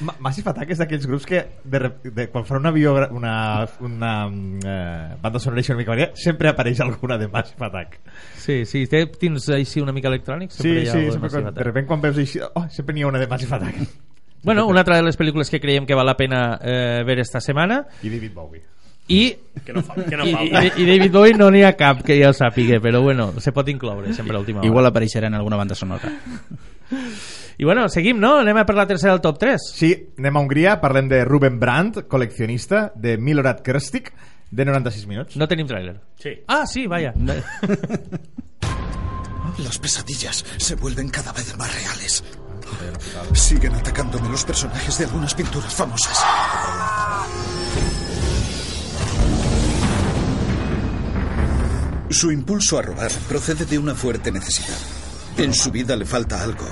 Ma- 0.00 0.14
Massive 0.22 0.50
Attack 0.52 0.70
és 0.70 0.78
d'aquells 0.78 1.06
grups 1.10 1.24
que 1.26 1.40
de, 1.64 1.78
rep- 1.82 2.04
de, 2.14 2.28
quan 2.30 2.44
fan 2.46 2.60
una, 2.60 2.70
biogra 2.70 3.08
una, 3.10 3.66
una 3.82 4.12
mm, 4.28 4.60
eh, 4.62 5.16
banda 5.20 5.40
sonora 5.42 5.58
així 5.64 5.72
una 5.72 5.80
mica 5.80 5.90
variada, 5.90 6.12
sempre 6.14 6.52
apareix 6.52 6.78
alguna 6.84 7.16
de 7.18 7.26
Massive 7.26 7.66
Attack 7.66 7.96
Sí, 8.38 8.60
sí, 8.64 8.84
té 8.86 9.06
tins 9.18 9.48
així 9.50 9.80
una 9.82 9.90
mica 9.92 10.06
electrònic. 10.06 10.52
sí, 10.54 10.84
sí, 10.86 11.10
sempre, 11.10 11.28
quan, 11.32 11.50
de 11.52 11.64
repente 11.66 11.88
quan 11.88 12.00
veus 12.04 12.16
així 12.22 12.38
oh, 12.46 12.68
sempre 12.70 12.94
n'hi 12.94 13.02
ha 13.02 13.08
una 13.10 13.18
de 13.18 13.26
Massive 13.26 13.56
Attack 13.56 13.74
Bueno, 14.42 14.66
una 14.66 14.80
altra 14.80 14.96
de 14.96 15.02
les 15.02 15.18
pel·lícules 15.18 15.50
que 15.50 15.60
creiem 15.60 15.86
que 15.86 15.94
val 15.98 16.06
la 16.06 16.16
pena 16.16 16.58
eh, 16.62 17.02
ver 17.06 17.18
esta 17.18 17.40
setmana 17.40 17.84
i 18.02 18.08
David 18.10 18.32
Bowie 18.34 18.62
i, 19.08 19.36
Que 19.64 19.72
no, 19.72 19.82
fa, 19.82 19.94
que 20.04 20.16
no 20.16 20.26
i, 20.26 20.32
falta. 20.34 20.64
i, 20.66 20.72
i 20.82 20.86
David 20.86 21.12
Bowie 21.12 21.34
no 21.34 21.48
n'hi 21.50 21.62
ha 21.64 21.72
cap 21.76 22.02
que 22.04 22.18
ja 22.20 22.28
ho 22.28 22.34
sàpiga, 22.36 22.76
però 22.84 23.00
bueno, 23.00 23.32
se 23.40 23.52
pot 23.56 23.68
incloure 23.72 24.12
sempre 24.12 24.36
a 24.36 24.40
última 24.40 24.60
hora. 24.60 24.68
Igual 24.68 24.86
apareixerà 24.90 25.26
en 25.32 25.34
alguna 25.38 25.56
banda 25.56 25.74
sonora. 25.74 26.10
I 27.58 27.64
bueno, 27.64 27.88
seguim, 27.88 28.20
no? 28.20 28.36
Anem 28.38 28.60
a 28.60 28.66
per 28.68 28.76
la 28.76 28.84
tercera 28.86 29.14
del 29.16 29.22
top 29.24 29.38
3. 29.40 29.64
Sí, 29.74 29.88
anem 30.20 30.36
a 30.36 30.40
Hongria, 30.44 30.76
parlem 30.80 31.08
de 31.08 31.24
Ruben 31.24 31.56
Brandt, 31.58 32.04
col·leccionista, 32.06 32.92
de 32.94 33.16
Milorad 33.18 33.64
Krstic, 33.64 34.12
de 34.50 34.64
96 34.68 35.06
minuts. 35.08 35.36
No 35.40 35.48
tenim 35.48 35.66
tràiler. 35.66 35.96
Sí. 36.20 36.36
Ah, 36.46 36.66
sí, 36.68 36.86
vaya. 36.86 37.14
Las 39.64 39.78
pesadillas 39.78 40.44
se 40.58 40.74
vuelven 40.76 41.08
cada 41.08 41.32
vez 41.32 41.56
más 41.56 41.74
reales. 41.74 42.22
Siguen 43.32 43.74
atacándome 43.74 44.28
los 44.28 44.44
personajes 44.44 44.98
de 44.98 45.04
algunas 45.04 45.34
pinturas 45.34 45.74
famosas. 45.74 46.18
Su 52.10 52.32
impulso 52.32 52.78
a 52.78 52.82
robar 52.82 53.10
procede 53.28 53.64
de 53.66 53.78
una 53.78 53.94
fuerte 53.94 54.32
necesidad. 54.32 54.76
En 55.36 55.52
su 55.54 55.70
vida 55.70 55.94
le 55.94 56.04
falta 56.06 56.42
algo. 56.42 56.64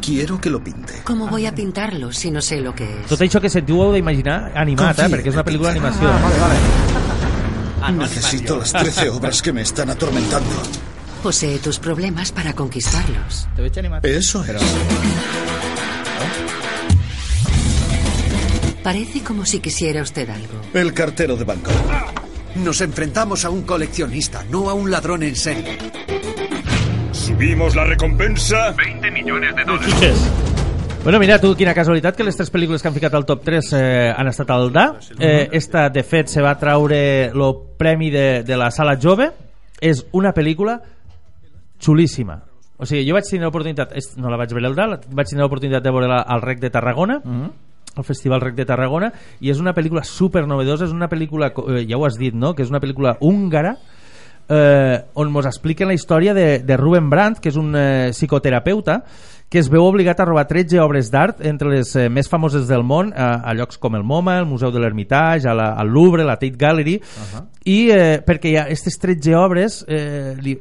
Quiero 0.00 0.40
que 0.40 0.48
lo 0.48 0.62
pinte. 0.62 1.02
¿Cómo 1.04 1.26
voy 1.26 1.44
a 1.46 1.54
pintarlo 1.54 2.12
si 2.12 2.30
no 2.30 2.40
sé 2.40 2.60
lo 2.60 2.72
que 2.74 3.00
es? 3.00 3.06
Tot 3.10 3.20
això 3.20 3.40
que 3.42 3.50
sentiu 3.52 3.82
heu 3.82 3.92
d'imaginar 3.92 4.52
animat, 4.56 4.96
eh? 4.96 5.02
Confia 5.02 5.10
perquè 5.12 5.28
és 5.28 5.34
una 5.34 5.42
en 5.42 5.44
el 5.44 5.48
pel·lícula 5.50 5.72
pincel. 5.74 6.08
d'animació. 6.08 7.98
Necesito 7.98 8.56
las 8.56 8.72
13 8.72 9.10
obras 9.10 9.42
que 9.42 9.52
me 9.52 9.60
están 9.62 9.90
atormentando. 9.90 10.54
Posee 11.22 11.58
tus 11.58 11.78
problemas 11.78 12.32
para 12.32 12.54
conquistarlos. 12.54 13.46
Eso 14.02 14.42
es. 14.44 14.62
Parece 18.82 19.22
como 19.22 19.44
si 19.44 19.60
quisiera 19.60 20.00
usted 20.00 20.30
algo. 20.30 20.60
El 20.72 20.94
cartero 20.94 21.36
de 21.36 21.44
Bangkok. 21.44 21.74
Nos 22.56 22.80
enfrentamos 22.80 23.44
a 23.44 23.50
un 23.50 23.62
coleccionista, 23.62 24.44
no 24.50 24.70
a 24.70 24.74
un 24.74 24.90
ladrón 24.90 25.22
en 25.22 25.36
serie. 25.36 25.76
Subimos 27.12 27.76
la 27.76 27.84
recompensa. 27.84 28.74
Xutxes. 28.74 30.30
Bueno, 31.04 31.18
mira, 31.18 31.38
tu, 31.40 31.54
quina 31.56 31.72
casualitat 31.72 32.16
que 32.16 32.24
les 32.24 32.36
tres 32.36 32.50
pel·lícules 32.52 32.82
que 32.82 32.88
han 32.88 32.96
ficat 32.96 33.14
al 33.16 33.24
top 33.24 33.44
3 33.44 33.68
eh, 33.72 33.82
han 34.12 34.28
estat 34.28 34.50
al 34.52 34.72
DA. 34.72 34.86
Eh, 35.18 35.48
esta, 35.52 35.88
de 35.88 36.02
fet, 36.02 36.28
se 36.28 36.42
va 36.44 36.58
traure 36.60 37.30
el 37.30 37.44
premi 37.78 38.10
de, 38.10 38.42
de 38.42 38.56
la 38.56 38.70
Sala 38.70 38.98
Jove. 39.00 39.30
És 39.80 40.04
una 40.12 40.34
pel·lícula 40.36 40.80
xulíssima. 41.80 42.42
O 42.80 42.86
sigui, 42.88 43.02
jo 43.08 43.12
vaig 43.16 43.26
tenir 43.28 43.44
l'oportunitat, 43.44 43.92
no 44.16 44.30
la 44.32 44.38
vaig 44.40 44.52
veure 44.56 44.70
al 44.70 44.76
DA, 44.76 44.86
la- 44.94 45.00
vaig 45.12 45.28
tenir 45.28 45.42
l'oportunitat 45.42 45.82
de 45.84 45.90
veure-la 45.92 46.22
al 46.22 46.40
Rec 46.42 46.60
de 46.60 46.70
Tarragona, 46.70 47.20
al 47.96 48.04
Festival 48.04 48.40
Rec 48.40 48.54
de 48.54 48.64
Tarragona, 48.64 49.12
i 49.40 49.50
és 49.50 49.58
una 49.60 49.74
pel·lícula 49.74 50.04
super 50.04 50.46
novedosa, 50.46 50.84
és 50.86 50.92
una 50.92 51.08
pel·lícula, 51.08 51.50
eh, 51.68 51.84
ja 51.88 51.98
ho 51.98 52.06
has 52.06 52.16
dit, 52.16 52.32
no?, 52.34 52.54
que 52.54 52.62
és 52.62 52.70
una 52.70 52.80
pel·lícula 52.80 53.16
húngara, 53.20 53.74
eh, 54.48 55.04
on 55.14 55.30
mos 55.30 55.46
expliquen 55.46 55.88
la 55.88 55.94
història 55.94 56.32
de, 56.34 56.60
de 56.60 56.76
Ruben 56.76 57.10
Brandt, 57.10 57.40
que 57.40 57.50
és 57.50 57.56
un 57.56 57.74
eh, 57.76 58.10
psicoterapeuta 58.12 59.02
que 59.50 59.58
es 59.58 59.68
veu 59.68 59.82
obligat 59.82 60.20
a 60.22 60.24
robar 60.24 60.46
13 60.46 60.78
obres 60.78 61.08
d'art 61.10 61.40
entre 61.44 61.68
les 61.72 61.94
eh, 61.98 62.08
més 62.08 62.28
famoses 62.30 62.68
del 62.70 62.84
món 62.86 63.12
a, 63.12 63.40
a 63.42 63.54
llocs 63.58 63.78
com 63.82 63.96
el 63.98 64.04
MoMA, 64.06 64.38
el 64.38 64.46
Museu 64.46 64.70
de 64.70 64.78
la, 65.54 65.72
al 65.74 65.88
Louvre, 65.90 66.24
la 66.24 66.36
Tate 66.38 66.54
Gallery 66.56 67.00
i 67.66 67.90
eh, 67.90 68.20
perquè 68.24 68.56
ha 68.58 68.64
aquestes 68.68 68.96
13 69.02 69.34
obres 69.34 69.84
eh, 69.88 70.36
li, 70.38 70.54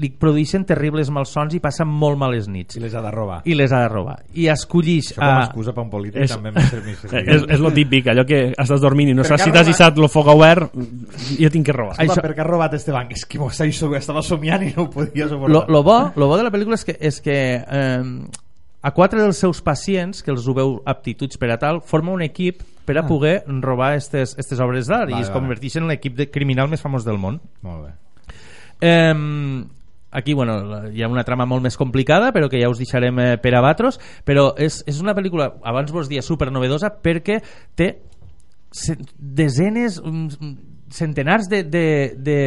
li 0.00 0.08
produeixen 0.16 0.64
terribles 0.64 1.10
malsons 1.12 1.52
i 1.54 1.60
passen 1.60 1.86
molt 1.88 2.16
males 2.18 2.46
nits 2.48 2.78
I 2.78 2.80
les 2.80 2.94
ha 2.96 3.02
de 3.04 3.10
robar. 3.12 3.40
i 3.44 3.54
les 3.54 3.72
ha 3.72 3.82
de 3.82 3.88
robar 3.92 4.16
i 4.32 4.46
escollix 4.48 5.10
Això 5.12 5.20
com 5.20 5.28
a 5.28 5.44
excusa 5.44 5.74
per 5.76 5.84
un 5.84 5.90
polític 5.92 6.22
És- 6.24 6.32
també 6.34 6.52
m'ha 6.56 6.62
servit. 6.70 7.04
És, 7.36 7.44
és 7.56 7.60
lo 7.60 7.70
típic, 7.76 8.06
allò 8.08 8.24
que 8.26 8.40
estàs 8.56 8.80
dormint 8.80 9.10
i 9.12 9.14
no 9.14 9.24
saps 9.28 9.44
si 9.44 9.52
t'has 9.52 9.66
deixat 9.68 9.98
el 10.00 10.08
foc 10.08 10.26
obert, 10.32 10.72
jo 10.74 11.50
tinc 11.52 11.66
que 11.66 11.72
robar. 11.76 11.92
Escolta, 11.98 12.14
Això- 12.14 12.22
per 12.24 12.34
què 12.34 12.40
ha 12.40 12.48
robat 12.48 12.74
este 12.80 12.92
banc? 12.96 13.12
És 13.12 13.26
que 13.26 13.38
m'ho 13.38 13.50
estava, 13.52 13.98
estava 13.98 14.22
somiant 14.22 14.62
i 14.64 14.72
no 14.76 14.86
ho 14.86 14.90
podia 14.90 15.26
lo, 15.26 15.34
suportar. 15.36 15.68
lo, 15.70 15.82
bo, 15.82 15.98
lo 16.16 16.28
bo 16.32 16.36
de 16.40 16.44
la 16.48 16.50
pel·lícula 16.54 16.74
és 16.80 16.84
que, 16.88 16.96
és 17.00 17.20
que 17.20 17.36
eh, 17.60 18.02
a 18.82 18.90
quatre 18.96 19.20
dels 19.20 19.36
seus 19.36 19.60
pacients 19.60 20.22
que 20.24 20.30
els 20.32 20.46
ho 20.48 20.54
veu 20.56 20.78
aptituds 20.88 21.36
per 21.36 21.50
a 21.52 21.58
tal 21.60 21.82
forma 21.84 22.12
un 22.16 22.22
equip 22.24 22.62
per 22.88 22.96
a 22.98 23.04
poder 23.06 23.42
robar 23.60 23.92
estes, 23.94 24.32
estes 24.40 24.58
obres 24.64 24.88
d'art 24.88 25.10
i 25.12 25.18
es 25.20 25.28
vale. 25.28 25.34
converteixen 25.36 25.84
en 25.84 25.90
l'equip 25.92 26.16
de 26.16 26.30
criminal 26.32 26.66
més 26.72 26.80
famós 26.80 27.04
del 27.04 27.18
món 27.20 27.36
Molt 27.62 27.84
bé. 27.84 27.92
Eh, 28.80 29.14
aquí 30.10 30.34
bueno, 30.34 30.88
hi 30.90 31.02
ha 31.02 31.08
una 31.08 31.24
trama 31.24 31.46
molt 31.46 31.62
més 31.62 31.78
complicada 31.78 32.32
però 32.34 32.48
que 32.50 32.60
ja 32.60 32.70
us 32.70 32.80
deixarem 32.82 33.18
eh, 33.22 33.30
per 33.42 33.54
a 33.54 33.62
batros 33.64 34.00
però 34.26 34.50
és, 34.58 34.82
és 34.90 35.00
una 35.02 35.14
pel·lícula, 35.14 35.52
abans 35.62 35.92
vos 35.92 36.10
dia 36.10 36.22
super 36.22 36.50
novedosa 36.50 36.92
perquè 37.02 37.40
té 37.78 37.94
desenes 39.16 40.00
mm, 40.02 40.54
centenars 40.90 41.48
de, 41.50 41.62
de, 41.64 41.86
de 42.16 42.38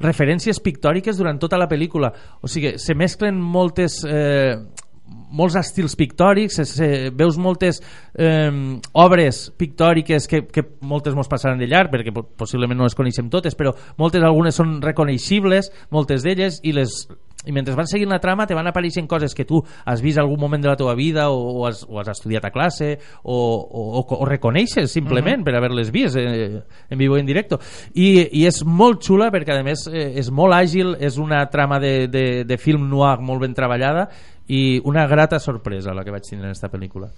referències 0.00 0.60
pictòriques 0.60 1.16
durant 1.16 1.38
tota 1.40 1.58
la 1.60 1.68
pel·lícula. 1.70 2.10
O 2.42 2.50
sigui, 2.50 2.76
se 2.80 2.96
mesclen 2.98 3.40
moltes... 3.40 4.02
Eh, 4.04 4.56
molts 5.34 5.56
estils 5.60 5.96
pictòrics, 5.98 6.54
se, 6.56 6.64
se, 6.64 6.88
veus 7.12 7.36
moltes 7.36 7.80
eh, 8.14 8.50
obres 8.92 9.50
pictòriques 9.58 10.28
que, 10.30 10.44
que 10.48 10.62
moltes 10.80 11.14
mos 11.14 11.28
passaran 11.28 11.58
de 11.60 11.66
llarg 11.68 11.90
perquè 11.92 12.12
po- 12.14 12.24
possiblement 12.38 12.78
no 12.78 12.86
les 12.88 12.94
coneixem 12.96 13.28
totes, 13.30 13.54
però 13.58 13.74
moltes 13.98 14.22
algunes 14.24 14.54
són 14.56 14.78
reconeixibles, 14.82 15.70
moltes 15.90 16.24
d'elles 16.24 16.60
i 16.64 16.72
les 16.72 17.04
i 17.44 17.52
mentre 17.52 17.74
van 17.76 17.84
seguint 17.84 18.08
la 18.08 18.22
trama 18.22 18.46
te 18.48 18.54
van 18.56 18.64
apareixent 18.70 19.04
coses 19.04 19.34
que 19.36 19.44
tu 19.44 19.58
has 19.84 20.00
vist 20.00 20.16
algun 20.16 20.40
moment 20.40 20.62
de 20.64 20.70
la 20.70 20.78
teva 20.80 20.94
vida 20.96 21.26
o, 21.28 21.42
o, 21.60 21.66
has, 21.68 21.82
o 21.84 21.98
has 22.00 22.08
estudiat 22.08 22.46
a 22.48 22.50
classe 22.54 22.94
o, 23.20 23.34
o, 23.36 23.82
o, 24.00 24.04
o 24.16 24.24
reconeixes 24.24 24.88
simplement 24.90 25.42
Mhm. 25.42 25.44
per 25.44 25.54
haver-les 25.58 25.90
vist 25.92 26.16
eh, 26.16 26.62
en 26.88 26.96
vivo 26.98 27.18
i 27.18 27.20
en 27.20 27.26
directo 27.28 27.58
I, 27.92 28.30
i 28.40 28.46
és 28.48 28.62
molt 28.64 29.02
xula 29.04 29.28
perquè 29.34 29.58
a 29.58 29.62
més 29.66 29.84
eh, 29.92 30.14
és 30.22 30.30
molt 30.32 30.56
àgil 30.56 30.94
és 30.98 31.18
una 31.20 31.42
trama 31.52 31.76
de, 31.84 32.08
de, 32.08 32.24
de 32.48 32.56
film 32.56 32.88
noir 32.88 33.18
molt 33.20 33.42
ben 33.44 33.52
treballada 33.52 34.08
i 34.48 34.80
una 34.84 35.06
grata 35.06 35.38
sorpresa 35.40 35.94
la 35.94 36.04
que 36.04 36.12
vaig 36.14 36.24
tindre 36.26 36.46
en 36.48 36.52
aquesta 36.52 36.70
pel·lícula 36.72 37.10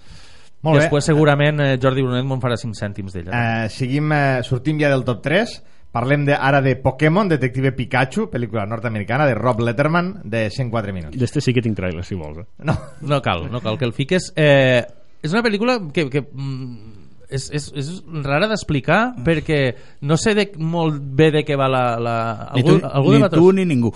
Molt 0.61 0.77
bé. 0.77 0.83
després 0.83 1.05
segurament 1.05 1.59
eh, 1.61 1.77
Jordi 1.81 2.01
Brunet 2.05 2.25
me'n 2.25 2.41
farà 2.41 2.57
5 2.57 2.77
cèntims 2.77 3.13
d'ella 3.13 3.31
Eh, 3.35 3.69
seguim, 3.69 4.11
eh, 4.15 4.43
sortim 4.43 4.79
ja 4.79 4.89
del 4.89 5.03
top 5.07 5.21
3 5.25 5.57
parlem 5.91 6.25
de, 6.27 6.33
ara 6.35 6.61
de 6.61 6.75
Pokémon, 6.75 7.29
Detective 7.29 7.71
Pikachu 7.73 8.27
pel·lícula 8.29 8.65
nord-americana 8.67 9.25
de 9.25 9.35
Rob 9.35 9.61
Letterman 9.61 10.13
de 10.23 10.49
104 10.49 10.93
minuts 10.93 11.17
D'este 11.17 11.41
sí 11.41 11.53
que 11.53 11.63
tinc 11.63 11.77
trailer, 11.77 12.03
si 12.05 12.15
vols. 12.15 12.43
Eh? 12.43 12.47
no, 12.67 12.75
no 13.01 13.21
cal, 13.21 13.47
no 13.51 13.61
cal 13.61 13.77
que 13.77 13.85
el 13.85 13.93
fiques 13.93 14.31
eh, 14.35 14.83
és 15.21 15.33
una 15.33 15.43
pel·lícula 15.43 15.79
que, 15.93 16.09
que 16.09 16.21
mm, 16.21 16.96
és, 17.29 17.47
és, 17.51 17.65
és 17.75 17.87
rara 18.23 18.47
d'explicar 18.47 18.99
perquè 19.25 19.59
no 20.07 20.15
sé 20.19 20.33
de, 20.37 20.45
molt 20.63 20.99
bé 21.17 21.29
de 21.35 21.43
què 21.47 21.57
va 21.59 21.67
la... 21.71 21.83
la 21.99 22.15
Ni 22.55 22.63
algú, 22.63 22.77
tu, 22.77 22.87
algú 22.87 23.15
ni, 23.15 23.29
tu 23.33 23.51
ni 23.55 23.65
ningú. 23.67 23.91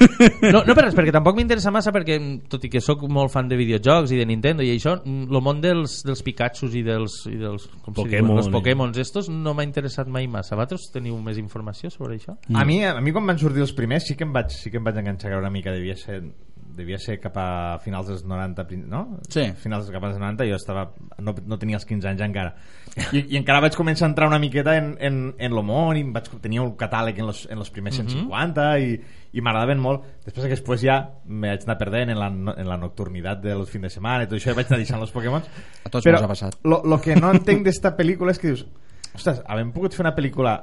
no, 0.54 0.62
no 0.62 0.76
per 0.76 0.86
res, 0.86 0.94
perquè 0.96 1.14
tampoc 1.14 1.38
m'interessa 1.38 1.72
massa 1.74 1.92
perquè, 1.94 2.18
tot 2.50 2.66
i 2.66 2.70
que 2.72 2.82
sóc 2.84 3.02
molt 3.10 3.34
fan 3.34 3.50
de 3.50 3.58
videojocs 3.58 4.14
i 4.14 4.20
de 4.20 4.28
Nintendo 4.28 4.64
i 4.66 4.70
això, 4.76 4.96
el 5.02 5.42
món 5.42 5.62
dels, 5.64 5.98
dels 6.06 6.22
Pikachus 6.26 6.78
i 6.78 6.84
dels, 6.86 7.18
i 7.32 7.36
dels 7.40 7.66
com 7.82 7.96
Pokémon, 7.96 8.38
diuen. 8.38 8.54
Pokémons 8.54 9.02
estos 9.02 9.30
no 9.32 9.56
m'ha 9.56 9.66
interessat 9.66 10.10
mai 10.10 10.30
massa. 10.30 10.54
Vosaltres 10.54 10.90
teniu 10.94 11.18
més 11.22 11.40
informació 11.42 11.90
sobre 11.90 12.20
això? 12.20 12.38
A 12.54 12.66
mi, 12.68 12.82
a 12.86 12.98
mi 13.02 13.14
quan 13.14 13.26
van 13.26 13.42
sortir 13.42 13.66
els 13.66 13.74
primers 13.76 14.06
sí 14.06 14.18
que 14.18 14.26
em 14.26 14.34
vaig, 14.34 14.54
sí 14.54 14.70
que 14.70 14.78
em 14.78 14.86
vaig 14.86 15.02
enganxar 15.02 15.34
una 15.40 15.50
mica, 15.50 15.74
devia 15.74 15.98
ser 15.98 16.22
devia 16.76 16.98
ser 17.00 17.16
cap 17.20 17.36
a 17.40 17.78
finals 17.82 18.06
dels 18.10 18.22
90 18.28 18.64
prin- 18.68 18.84
no? 18.88 19.18
Sí. 19.32 19.46
finals 19.56 19.88
cap 19.90 20.04
als 20.04 20.18
90 20.20 20.44
jo 20.50 20.56
estava, 20.58 20.90
no, 21.18 21.34
no 21.46 21.58
tenia 21.58 21.76
els 21.80 21.86
15 21.88 22.08
anys 22.12 22.20
encara 22.26 22.54
I, 23.16 23.24
i 23.32 23.36
encara 23.40 23.60
vaig 23.64 23.74
començar 23.76 24.06
a 24.06 24.10
entrar 24.12 24.28
una 24.28 24.38
miqueta 24.38 24.76
en, 24.76 24.92
en, 25.00 25.34
en 25.38 25.52
em 26.04 26.12
vaig, 26.14 26.28
tenia 26.44 26.62
un 26.62 26.76
catàleg 26.76 27.18
en 27.18 27.26
los, 27.32 27.46
en 27.50 27.58
los 27.58 27.70
primers 27.70 27.98
Mhm. 27.98 28.08
150 28.28 28.68
i, 28.80 29.00
i 29.32 29.40
m'agradaven 29.40 29.78
molt 29.80 30.04
després 30.24 30.44
que 30.46 30.54
després 30.54 30.80
ja 30.84 31.00
me 31.26 31.48
vaig 31.54 31.64
anar 31.66 31.78
perdent 31.78 32.10
en 32.14 32.18
la, 32.20 32.28
en 32.56 32.68
la 32.68 32.76
nocturnitat 32.76 33.40
del 33.42 33.66
fin 33.66 33.82
de 33.82 33.90
setmana 33.90 34.24
i 34.24 34.26
tot 34.30 34.38
això 34.38 34.52
i 34.52 34.58
vaig 34.60 34.66
anar 34.70 34.78
deixant 34.84 35.00
els 35.00 35.10
Pokémon 35.12 35.42
A 35.84 35.88
tots 35.90 36.04
però 36.06 36.22
ha 36.22 36.28
passat. 36.28 36.60
lo, 36.64 36.82
lo 36.84 37.00
que 37.00 37.16
no 37.16 37.30
entenc 37.32 37.64
d'esta 37.64 37.96
pel·lícula 37.96 38.30
és 38.32 38.38
que 38.38 38.48
dius 38.52 38.66
ostres, 39.16 39.42
havem 39.48 39.72
pogut 39.72 39.94
fer 39.96 40.04
una 40.04 40.14
pel·lícula 40.14 40.58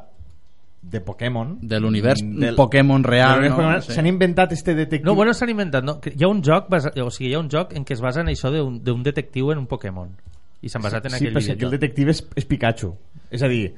de 0.84 1.00
Pokémon 1.02 1.58
De 1.62 1.80
l'univers 1.80 2.19
del- 2.22 2.56
Pokémon 2.56 3.04
real, 3.04 3.41
de 3.41 3.50
no? 3.50 3.56
Pokémon, 3.56 3.82
Sí. 3.82 3.93
s'han 3.93 4.06
inventat 4.08 4.52
este 4.52 4.76
detectiu 4.76 5.06
No, 5.08 5.15
bueno, 5.15 5.34
s'han 5.34 5.50
inventat. 5.50 5.84
No? 5.84 6.00
Que 6.02 6.12
Hi 6.15 6.24
ha 6.24 6.28
un 6.28 6.43
joc, 6.43 6.67
basa, 6.69 6.91
o 7.02 7.10
sigui, 7.10 7.30
hi 7.32 7.34
ha 7.34 7.39
un 7.39 7.50
joc 7.50 7.74
en 7.74 7.86
què 7.86 7.93
es 7.93 8.02
basa 8.02 8.22
en 8.22 8.28
això 8.28 8.52
d'un 8.52 9.02
detectiu 9.04 9.52
en 9.52 9.58
un 9.60 9.65
Pokémon. 9.67 10.10
I 10.62 10.69
s'han 10.69 10.82
basat 10.82 11.06
en 11.06 11.12
sí, 11.12 11.15
aquell 11.17 11.34
però 11.34 11.41
si 11.41 11.52
aquí 11.52 11.65
el 11.65 11.72
detectiu 11.72 12.08
és, 12.10 12.22
és 12.36 12.46
Pikachu 12.46 12.93
és 13.32 13.41
a 13.41 13.48
dir, 13.48 13.74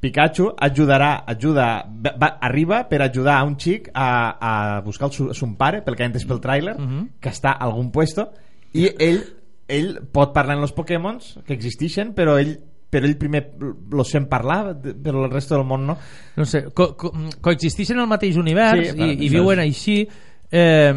Pikachu 0.00 0.52
ajudarà 0.56 1.24
ajuda, 1.26 1.84
va, 2.20 2.38
arriba 2.40 2.84
per 2.88 3.02
ajudar 3.02 3.38
a 3.40 3.44
un 3.44 3.56
xic 3.58 3.88
a, 3.94 4.76
a 4.76 4.80
buscar 4.82 5.08
el 5.08 5.12
su, 5.12 5.34
son 5.34 5.56
pare 5.56 5.82
pel 5.82 5.96
que 5.96 6.04
ha 6.04 6.06
entès 6.06 6.24
pel 6.24 6.38
tràiler 6.40 6.76
Mhm. 6.78 7.08
que 7.20 7.30
està 7.30 7.50
a 7.56 7.64
algun 7.64 7.90
puesto 7.90 8.28
i 8.74 8.86
ell, 8.98 9.24
ell 9.66 9.98
pot 10.12 10.32
parlar 10.32 10.56
en 10.56 10.62
els 10.62 10.72
Pokémons 10.72 11.40
que 11.44 11.52
existeixen 11.54 12.14
però 12.14 12.38
ell 12.38 12.60
però 12.90 13.04
ell 13.06 13.16
primer 13.20 13.50
lo 13.90 14.04
sent 14.04 14.28
parlar 14.28 14.76
però 14.80 15.24
el 15.26 15.30
resto 15.30 15.54
del 15.56 15.64
món 15.68 15.86
no? 15.86 15.98
No 16.36 16.44
sé, 16.48 16.64
co 16.72 16.94
co 16.96 17.12
coexisteixen 17.40 17.98
al 18.00 18.08
mateix 18.08 18.36
univers 18.40 18.90
Sí, 18.90 18.94
i, 18.94 18.98
però 18.98 19.10
i 19.22 19.28
viuen 19.28 19.58
és- 19.60 19.66
així. 19.66 20.08
Eh, 20.50 20.94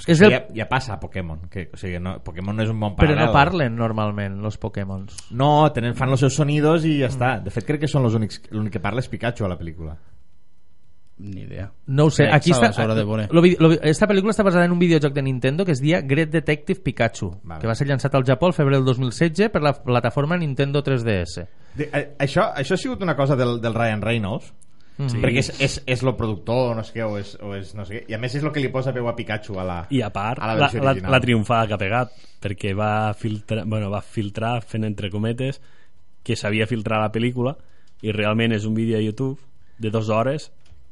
és 0.00 0.06
que 0.06 0.12
És 0.12 0.20
el- 0.22 0.30
ja, 0.32 0.46
ja 0.56 0.68
passa 0.68 0.94
a 0.94 1.00
Pokémon 1.00 1.42
que, 1.50 1.68
o 1.74 1.76
sigui, 1.76 1.98
no, 2.00 2.14
Pokémon 2.24 2.56
no 2.56 2.62
és 2.62 2.70
un 2.70 2.80
bon 2.80 2.94
però 2.96 3.10
paral·lel. 3.12 3.26
no 3.26 3.32
parlen 3.32 3.76
normalment 3.76 4.38
los 4.40 4.56
Pokémons. 4.56 5.14
No, 5.32 5.70
tenen, 5.72 5.94
fan 5.94 6.08
els 6.08 6.20
seus 6.20 6.34
sonidos 6.34 6.86
i 6.86 6.98
ja 7.00 7.08
Mm. 7.08 7.10
està. 7.12 7.42
De 7.44 7.50
fet 7.50 7.66
crec 7.66 7.80
que 7.80 7.88
són 7.88 8.04
els 8.06 8.14
l'únic 8.14 8.72
que 8.72 8.80
parla 8.80 9.00
és 9.00 9.08
Pikachu 9.08 9.44
a 9.44 9.48
la 9.48 9.58
pel·lícula 9.58 9.96
Ni 11.20 11.42
idea. 11.42 11.70
no 11.86 12.04
ho 12.06 12.10
sé, 12.10 12.24
Crec, 12.24 12.34
aquí 12.34 12.50
està 12.52 12.70
de 12.94 13.04
veure. 13.04 13.28
lo, 13.30 13.42
vi- 13.42 13.56
lo, 13.60 13.70
esta 13.82 14.06
pel·lícula 14.08 14.30
està 14.32 14.42
basada 14.42 14.64
en 14.64 14.72
un 14.72 14.78
videojoc 14.78 15.12
de 15.12 15.22
Nintendo 15.22 15.64
que 15.66 15.72
es 15.72 15.80
dia 15.80 16.00
Great 16.00 16.30
Detective 16.30 16.80
Pikachu 16.80 17.30
Vale. 17.42 17.60
que 17.60 17.66
va 17.68 17.74
ser 17.74 17.86
llançat 17.86 18.14
al 18.14 18.24
Japó 18.24 18.46
el 18.48 18.54
febrer 18.54 18.78
del 18.78 18.84
2016 18.86 19.50
per 19.50 19.62
la 19.62 19.74
plataforma 19.74 20.36
Nintendo 20.38 20.82
3DS 20.82 21.46
De, 21.76 21.90
eh, 21.92 22.14
això, 22.18 22.48
això 22.56 22.74
ha 22.74 22.76
sigut 22.80 23.02
una 23.02 23.14
cosa 23.16 23.36
del, 23.36 23.60
del 23.60 23.74
Ryan 23.74 24.02
Reynolds 24.02 24.52
Sí. 25.00 25.16
perquè 25.16 25.38
és, 25.40 25.48
és, 25.64 25.74
és 25.86 26.02
lo 26.04 26.12
productor 26.14 26.74
no 26.76 26.82
sé 26.84 26.92
què, 26.92 27.04
o 27.08 27.14
és, 27.16 27.30
o 27.40 27.54
és 27.56 27.70
no 27.74 27.86
sé 27.88 27.94
què 27.94 28.10
i 28.10 28.12
a 28.12 28.18
més 28.20 28.34
és 28.36 28.42
el 28.44 28.50
que 28.52 28.60
li 28.60 28.68
posa 28.68 28.92
veu 28.92 29.06
a 29.08 29.14
Pikachu 29.16 29.56
a 29.58 29.64
la, 29.64 29.76
I 29.88 30.02
a 30.04 30.10
part, 30.12 30.36
a 30.42 30.46
la, 30.50 30.52
la, 30.54 30.60
versió 30.66 30.82
la, 30.82 30.90
original. 30.90 31.12
la 31.14 31.20
triomfada 31.24 31.66
que 31.70 31.72
ha 31.72 31.78
pegat, 31.80 32.10
perquè 32.42 32.74
va 32.76 33.14
filtrar, 33.16 33.64
bueno, 33.64 33.88
va 33.88 34.02
filtrar 34.02 34.60
fent 34.60 34.84
entre 34.84 35.08
cometes 35.08 35.62
que 36.22 36.36
s'havia 36.36 36.66
filtrat 36.68 37.00
la 37.00 37.08
pel·lícula 37.14 37.54
i 38.02 38.12
realment 38.12 38.52
és 38.52 38.66
un 38.68 38.74
vídeo 38.76 38.98
a 38.98 39.00
YouTube 39.00 39.40
de 39.78 39.88
dues 39.88 40.10
hores 40.12 40.50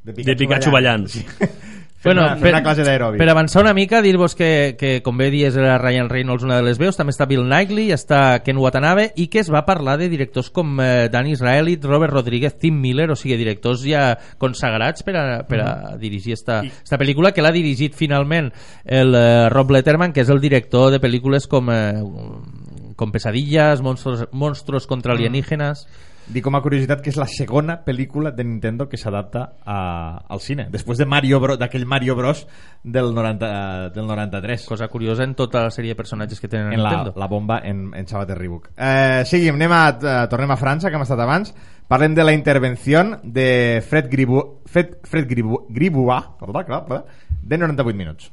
de 0.09 0.25
de 0.25 0.37
Pikachu 0.37 0.73
ballant. 0.75 1.09
Sí. 1.13 1.25
Fent 1.99 2.15
una, 2.15 2.37
fent 2.39 2.55
una 2.55 2.63
classe 2.63 2.85
d'aeròbic. 2.87 3.19
per 3.19 3.27
avançar 3.33 3.63
una 3.65 3.73
mica, 3.75 3.99
dir-vos 4.05 4.37
que, 4.39 4.77
que 4.79 5.01
com 5.03 5.17
bé 5.19 5.33
dies 5.35 5.57
era 5.59 5.81
Ryan 5.83 6.07
Reynolds 6.07 6.45
una 6.47 6.61
de 6.61 6.63
les 6.63 6.79
veus, 6.79 6.95
també 6.95 7.11
està 7.11 7.27
Bill 7.27 7.43
Knightley, 7.43 7.91
està 7.91 8.39
Ken 8.47 8.61
Watanabe 8.63 9.09
i 9.19 9.27
que 9.27 9.41
es 9.43 9.51
va 9.51 9.65
parlar 9.67 9.97
de 9.99 10.07
directors 10.13 10.53
com 10.55 10.79
eh, 10.79 11.09
Dan 11.11 11.27
Israelit, 11.27 11.83
Robert 11.91 12.15
Rodríguez, 12.15 12.55
Tim 12.63 12.79
Miller, 12.79 13.09
o 13.11 13.19
sigui, 13.19 13.35
directors 13.41 13.83
ja 13.83 14.13
consagrats 14.39 15.03
per 15.03 15.17
a, 15.19 15.27
per 15.49 15.59
a 15.65 15.73
dirigir 15.99 16.37
esta, 16.39 16.61
esta 16.63 17.01
pel·lícula 17.03 17.35
que 17.35 17.43
l'ha 17.43 17.55
dirigit 17.57 17.99
finalment 17.99 18.53
el 18.87 19.19
eh, 19.19 19.49
Rob 19.51 19.75
Letterman, 19.75 20.15
que 20.15 20.23
és 20.23 20.31
el 20.31 20.39
director 20.45 20.93
de 20.95 21.03
pel·lícules 21.03 21.51
com 21.51 21.75
eh, 21.75 21.99
com 22.99 23.11
Pesadillas, 23.15 23.83
Monstruos, 23.83 24.29
Monstruos 24.31 24.87
contra 24.87 25.19
alienígenas... 25.19 25.89
Dic 26.29 26.45
com 26.45 26.55
a 26.59 26.61
curiositat 26.61 27.01
que 27.01 27.09
és 27.09 27.17
la 27.17 27.25
segona 27.27 27.79
pel·lícula 27.87 28.31
de 28.37 28.45
Nintendo 28.45 28.85
que 28.89 28.99
s'adapta 29.01 29.55
a- 29.65 30.25
al 30.29 30.41
cine 30.45 30.67
després 30.71 30.99
de 30.99 31.07
Mario 31.07 31.41
Bros 31.41 31.59
d'aquell 31.59 31.87
Mario 31.87 32.15
Bros. 32.17 32.47
del, 32.85 33.15
90, 33.15 33.89
del 33.91 34.07
93 34.07 34.67
Cosa 34.69 34.89
curiosa 34.89 35.25
en 35.25 35.35
tota 35.35 35.63
la 35.65 35.71
sèrie 35.71 35.95
de 35.95 35.97
personatges 35.97 36.39
que 36.41 36.49
tenen 36.49 36.73
en 36.75 36.83
la, 36.83 36.91
Nintendo. 36.91 37.15
la 37.17 37.27
bomba 37.27 37.61
en, 37.65 37.93
en 37.95 38.07
Sabat 38.07 38.29
de 38.29 38.35
Reebok. 38.35 38.69
Eh, 38.77 39.23
seguim, 39.25 39.55
anem 39.55 39.73
a, 39.73 39.89
eh, 39.89 40.27
tornem 40.29 40.51
a 40.51 40.57
França 40.61 40.91
que 40.91 40.97
hem 40.97 41.03
estat 41.03 41.21
abans. 41.21 41.55
Parlem 41.89 42.15
de 42.15 42.25
la 42.25 42.35
intervenció 42.35 43.19
de 43.23 43.83
Fred 43.89 44.11
Gribu, 44.11 44.61
Fred, 44.67 44.99
Fred 45.05 45.27
Gribu, 45.27 45.65
Gribua 45.71 46.37
de 47.43 47.57
98 47.59 47.97
minuts 47.97 48.33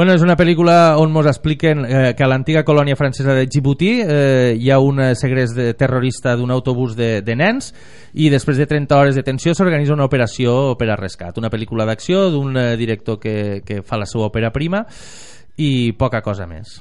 Bueno, 0.00 0.14
és 0.16 0.22
una 0.24 0.32
pel·lícula 0.32 0.96
on 0.96 1.10
ens 1.12 1.26
expliquen 1.28 1.82
eh, 1.84 2.14
que 2.16 2.24
a 2.24 2.28
l'antiga 2.30 2.62
colònia 2.64 2.96
francesa 2.96 3.34
de 3.36 3.42
Djibouti 3.44 3.90
eh, 4.00 4.54
hi 4.56 4.70
ha 4.72 4.78
un 4.80 4.96
eh, 5.04 5.08
segrest 5.12 5.52
de, 5.52 5.74
terrorista 5.76 6.32
d'un 6.40 6.48
autobús 6.54 6.94
de, 6.96 7.08
de 7.20 7.34
nens 7.36 7.68
i 8.16 8.30
després 8.32 8.56
de 8.56 8.64
30 8.64 8.96
hores 8.96 9.18
de 9.18 9.24
tensió 9.26 9.52
s'organitza 9.52 9.92
una 9.92 10.06
operació 10.08 10.78
per 10.80 10.88
a 10.88 10.96
rescat. 10.96 11.36
Una 11.36 11.50
pel·lícula 11.52 11.84
d'acció 11.84 12.30
d'un 12.32 12.56
eh, 12.56 12.78
director 12.80 13.18
que, 13.20 13.60
que 13.60 13.82
fa 13.84 14.00
la 14.00 14.08
seva 14.08 14.30
òpera 14.30 14.48
prima 14.56 14.86
i 15.60 15.92
poca 15.92 16.22
cosa 16.24 16.48
més. 16.48 16.78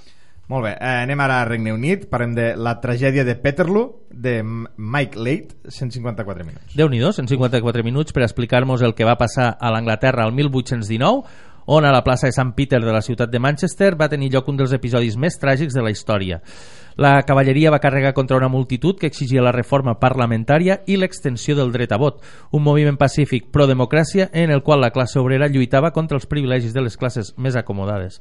Molt 0.50 0.66
bé, 0.66 0.72
eh, 0.80 0.96
anem 1.04 1.20
ara 1.20 1.42
a 1.42 1.50
Regne 1.52 1.76
Unit 1.76 2.08
parlem 2.08 2.32
de 2.40 2.48
la 2.56 2.78
tragèdia 2.80 3.28
de 3.28 3.36
Peterloo 3.36 4.08
de 4.10 4.40
Mike 4.42 5.20
Late 5.20 5.60
154 5.68 6.48
minuts 6.48 6.74
Déu-n'hi-do, 6.74 7.12
154 7.14 7.84
minuts 7.86 8.16
per 8.16 8.24
explicar-nos 8.24 8.82
el 8.82 8.96
que 8.98 9.06
va 9.06 9.20
passar 9.20 9.52
a 9.60 9.70
l'Anglaterra 9.76 10.26
el 10.26 10.34
1819 10.40 11.49
on 11.72 11.86
a 11.86 11.92
la 11.94 12.02
plaça 12.04 12.26
de 12.26 12.34
Sant 12.34 12.56
Peter 12.58 12.80
de 12.82 12.92
la 12.92 13.04
ciutat 13.06 13.30
de 13.30 13.40
Manchester 13.40 13.92
va 13.94 14.10
tenir 14.10 14.32
lloc 14.34 14.48
un 14.50 14.58
dels 14.58 14.72
episodis 14.74 15.18
més 15.22 15.38
tràgics 15.38 15.76
de 15.78 15.84
la 15.86 15.92
història. 15.94 16.40
La 16.98 17.22
cavalleria 17.24 17.70
va 17.70 17.80
carregar 17.80 18.16
contra 18.18 18.38
una 18.38 18.50
multitud 18.50 18.98
que 18.98 19.06
exigia 19.08 19.44
la 19.46 19.54
reforma 19.54 20.00
parlamentària 20.02 20.80
i 20.90 20.98
l'extensió 20.98 21.54
del 21.56 21.70
dret 21.72 21.94
a 21.94 22.00
vot, 22.02 22.24
un 22.52 22.66
moviment 22.66 22.98
pacífic 22.98 23.52
pro-democràcia 23.54 24.32
en 24.34 24.50
el 24.50 24.64
qual 24.66 24.82
la 24.82 24.90
classe 24.90 25.22
obrera 25.22 25.48
lluitava 25.48 25.94
contra 25.94 26.18
els 26.18 26.26
privilegis 26.26 26.74
de 26.74 26.82
les 26.82 26.98
classes 26.98 27.36
més 27.38 27.56
acomodades. 27.56 28.18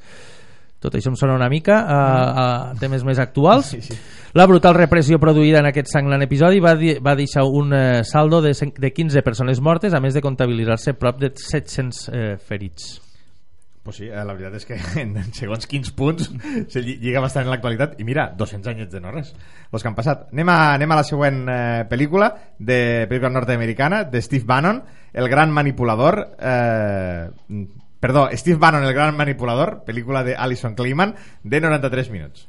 Tot 0.79 0.95
això 0.95 1.09
em 1.11 1.17
sona 1.17 1.35
una 1.35 1.49
mica 1.49 1.81
a, 1.89 1.99
a 2.45 2.47
temes 2.79 3.03
més 3.03 3.19
actuals. 3.19 3.73
Sí, 3.73 3.81
sí. 3.83 3.97
La 4.37 4.47
brutal 4.47 4.77
repressió 4.77 5.17
produïda 5.19 5.65
en 5.65 5.73
aquest 5.73 5.89
sanglant 5.91 6.23
episodi 6.29 6.61
va, 6.61 6.77
di 6.77 6.99
va 7.03 7.17
deixar 7.17 7.49
un 7.49 7.73
eh, 7.73 8.05
saldo 8.05 8.45
de, 8.45 8.53
de 8.53 8.93
15 8.93 9.25
persones 9.25 9.65
mortes, 9.65 9.97
a 9.97 10.05
més 10.05 10.15
de 10.15 10.23
comptabilitzar-se 10.23 10.95
prop 11.01 11.19
de 11.19 11.33
700 11.35 12.09
eh, 12.13 12.33
ferits. 12.39 13.08
Pues 13.89 13.97
sí, 13.97 14.05
eh, 14.13 14.21
la 14.21 14.35
veritat 14.37 14.53
és 14.59 14.67
que 14.69 14.77
en 15.01 15.15
segons 15.33 15.65
quins 15.65 15.89
punts 15.97 16.27
se 16.69 16.83
lli- 16.85 16.99
lliga 17.01 17.23
bastant 17.25 17.47
en 17.47 17.53
l'actualitat 17.55 17.95
i 17.97 18.05
mira, 18.05 18.27
200 18.37 18.69
anyets 18.75 18.93
de 18.93 19.01
no 19.01 19.09
res 19.15 19.31
els 19.73 19.81
que 19.81 19.89
han 19.89 19.97
passat. 19.97 20.27
Anem 20.35 20.51
a, 20.53 20.57
anem 20.75 20.93
a 20.93 20.99
la 20.99 21.07
següent 21.09 21.39
eh, 21.49 21.87
pel·lícula 21.89 22.29
de 22.59 23.07
pel·lícula 23.09 23.31
nord-americana 23.33 24.03
de 24.05 24.21
Steve 24.21 24.45
Bannon, 24.45 24.83
El 25.17 25.31
gran 25.33 25.51
manipulador 25.57 26.19
eh, 26.37 27.31
perdó, 27.99 28.29
Steve 28.37 28.59
Bannon, 28.61 28.85
El 28.85 28.93
gran 28.93 29.17
manipulador 29.17 29.85
pel·lícula 29.89 30.21
de 30.23 30.37
Alison 30.37 30.75
Kleiman 30.77 31.15
de 31.43 31.61
93 31.65 32.11
minuts. 32.11 32.45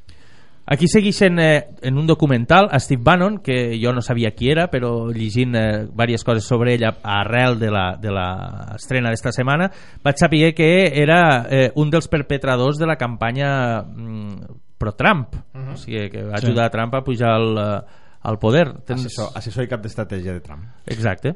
Aquí 0.70 0.86
segueixen 0.86 1.40
eh, 1.42 1.66
en 1.82 1.98
un 1.98 2.06
documental 2.06 2.68
a 2.70 2.78
Steve 2.80 3.02
Bannon, 3.02 3.40
que 3.42 3.80
jo 3.82 3.90
no 3.92 4.04
sabia 4.06 4.36
qui 4.38 4.52
era, 4.54 4.68
però 4.70 5.10
llegint 5.10 5.56
eh, 5.58 5.88
diverses 5.90 6.24
coses 6.24 6.46
sobre 6.46 6.76
ella 6.76 6.92
arrel 7.02 7.58
de 7.58 7.72
la, 7.74 7.96
de 7.98 8.12
la 8.14 8.28
estrena 8.76 9.10
d'esta 9.10 9.32
setmana, 9.34 9.72
vaig 10.06 10.22
saber 10.22 10.54
que 10.54 10.70
era 11.02 11.48
eh, 11.50 11.72
un 11.74 11.90
dels 11.90 12.06
perpetradors 12.08 12.78
de 12.78 12.86
la 12.86 12.98
campanya 13.02 13.82
mm, 13.82 14.60
pro-Trump. 14.78 15.34
Mhm. 15.58 15.74
O 15.74 15.78
sigui, 15.78 16.06
que 16.14 16.22
va 16.24 16.38
Sí. 16.38 16.46
ajudar 16.46 16.66
a 16.66 16.70
Trump 16.70 16.94
a 16.94 17.02
pujar 17.04 17.32
al, 17.34 17.58
eh, 17.58 17.82
al 18.30 18.38
poder. 18.38 18.68
Assessor, 18.88 19.32
assessor 19.34 19.64
i 19.66 19.68
cap 19.74 19.82
d'estratègia 19.82 20.34
de 20.38 20.42
Trump. 20.46 20.70
Exacte. 20.86 21.34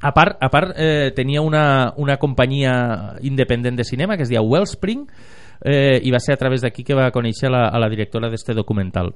A 0.00 0.14
part, 0.14 0.38
a 0.40 0.48
part 0.48 0.72
eh, 0.80 1.12
tenia 1.14 1.42
una, 1.42 1.92
una 1.98 2.16
companyia 2.16 3.16
independent 3.20 3.76
de 3.76 3.84
cinema 3.84 4.16
que 4.16 4.22
es 4.22 4.30
deia 4.30 4.40
Wellspring 4.40 5.04
eh, 5.64 6.00
i 6.02 6.10
va 6.10 6.20
ser 6.20 6.34
a 6.34 6.40
través 6.40 6.60
d'aquí 6.62 6.84
que 6.84 6.94
va 6.94 7.10
conèixer 7.10 7.50
la, 7.50 7.68
a 7.68 7.78
la 7.78 7.88
directora 7.88 8.30
d'este 8.30 8.54
documental. 8.54 9.14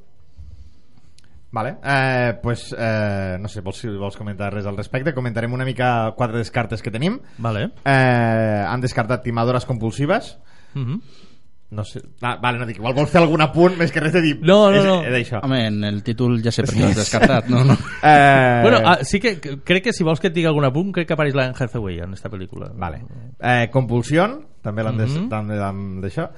Vale, 1.55 1.77
eh, 1.85 2.33
pues 2.43 2.75
eh, 2.77 3.37
no 3.39 3.47
sé, 3.47 3.61
vols, 3.63 3.79
si 3.79 3.89
vols 3.89 4.17
comentar 4.19 4.49
res 4.53 4.67
al 4.67 4.77
respecte 4.77 5.13
comentarem 5.15 5.53
una 5.55 5.65
mica 5.65 6.11
quatre 6.17 6.41
descartes 6.41 6.83
que 6.83 6.91
tenim 6.91 7.21
Vale. 7.39 7.69
eh, 7.85 8.65
han 8.67 8.81
descartat 8.83 9.23
timadores 9.23 9.65
compulsives 9.65 10.37
Mhm. 10.75 11.01
No 11.75 11.85
sé, 11.85 12.01
ah, 12.23 12.37
vale, 12.41 12.59
no 12.61 12.67
dic, 12.69 12.79
igual 12.79 12.95
vols 12.95 13.11
fer 13.13 13.21
algun 13.21 13.43
apunt 13.45 13.77
més 13.81 13.91
que 13.93 14.01
res 14.01 14.13
de 14.15 14.23
dir 14.23 14.35
No, 14.41 14.71
no, 14.71 14.79
és, 14.79 14.85
no. 14.87 14.97
és 15.03 15.13
d'això 15.17 15.43
Home, 15.45 15.59
en 15.67 15.83
el 15.85 16.03
títol 16.07 16.39
ja 16.45 16.53
sé 16.55 16.63
per 16.65 16.73
què 16.77 16.81
l'has 16.87 16.97
descartat. 17.03 17.51
No, 17.53 17.65
no. 17.65 17.75
eh, 18.03 18.61
Bueno, 18.63 18.81
ah, 18.85 18.99
sí 19.03 19.21
que 19.21 19.35
crec 19.41 19.85
que 19.91 19.93
si 19.93 20.05
vols 20.07 20.21
que 20.23 20.29
et 20.31 20.35
digui 20.39 20.47
algun 20.49 20.65
apunt, 20.71 20.93
crec 20.95 21.09
que 21.11 21.19
apareix 21.19 21.35
la 21.35 21.49
Anne 21.51 21.59
Hathaway 21.59 21.99
en 22.07 22.15
esta 22.15 22.31
pel·lícula. 22.33 22.71
Vale. 22.75 23.03
eh, 23.41 23.69
compulsió 23.73 24.29
també 24.65 24.83
l'han 24.87 24.97
des- 24.97 25.19
també 25.29 25.59
l'han 25.61 26.01
d'això 26.01 26.31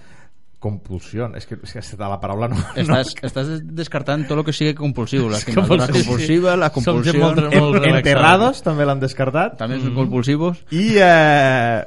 compulsió, 0.59 1.29
és 1.37 1.45
que, 1.47 1.59
és 1.63 1.73
que 1.93 1.97
la 2.01 2.17
paraula 2.19 2.49
no, 2.49 2.57
Estàs, 2.75 3.13
no 3.21 3.29
estàs 3.29 3.51
descartant 3.77 4.25
tot 4.27 4.39
el 4.41 4.45
que 4.49 4.55
sigui 4.57 4.73
compulsiu. 4.75 5.29
La 5.31 5.39
Compulsiu, 5.45 5.77
la 5.77 5.87
compulsiva, 5.93 6.55
la 6.57 6.71
compulsió... 6.75 7.13
molt- 7.21 7.55
molt 7.55 7.85
enterrados 7.93 8.63
també 8.65 8.87
l'han 8.89 8.99
descartat 8.99 9.59
També 9.61 9.79
són 9.83 9.95
compulsivos. 9.95 10.65
i 10.75 10.97
eh, 10.99 11.85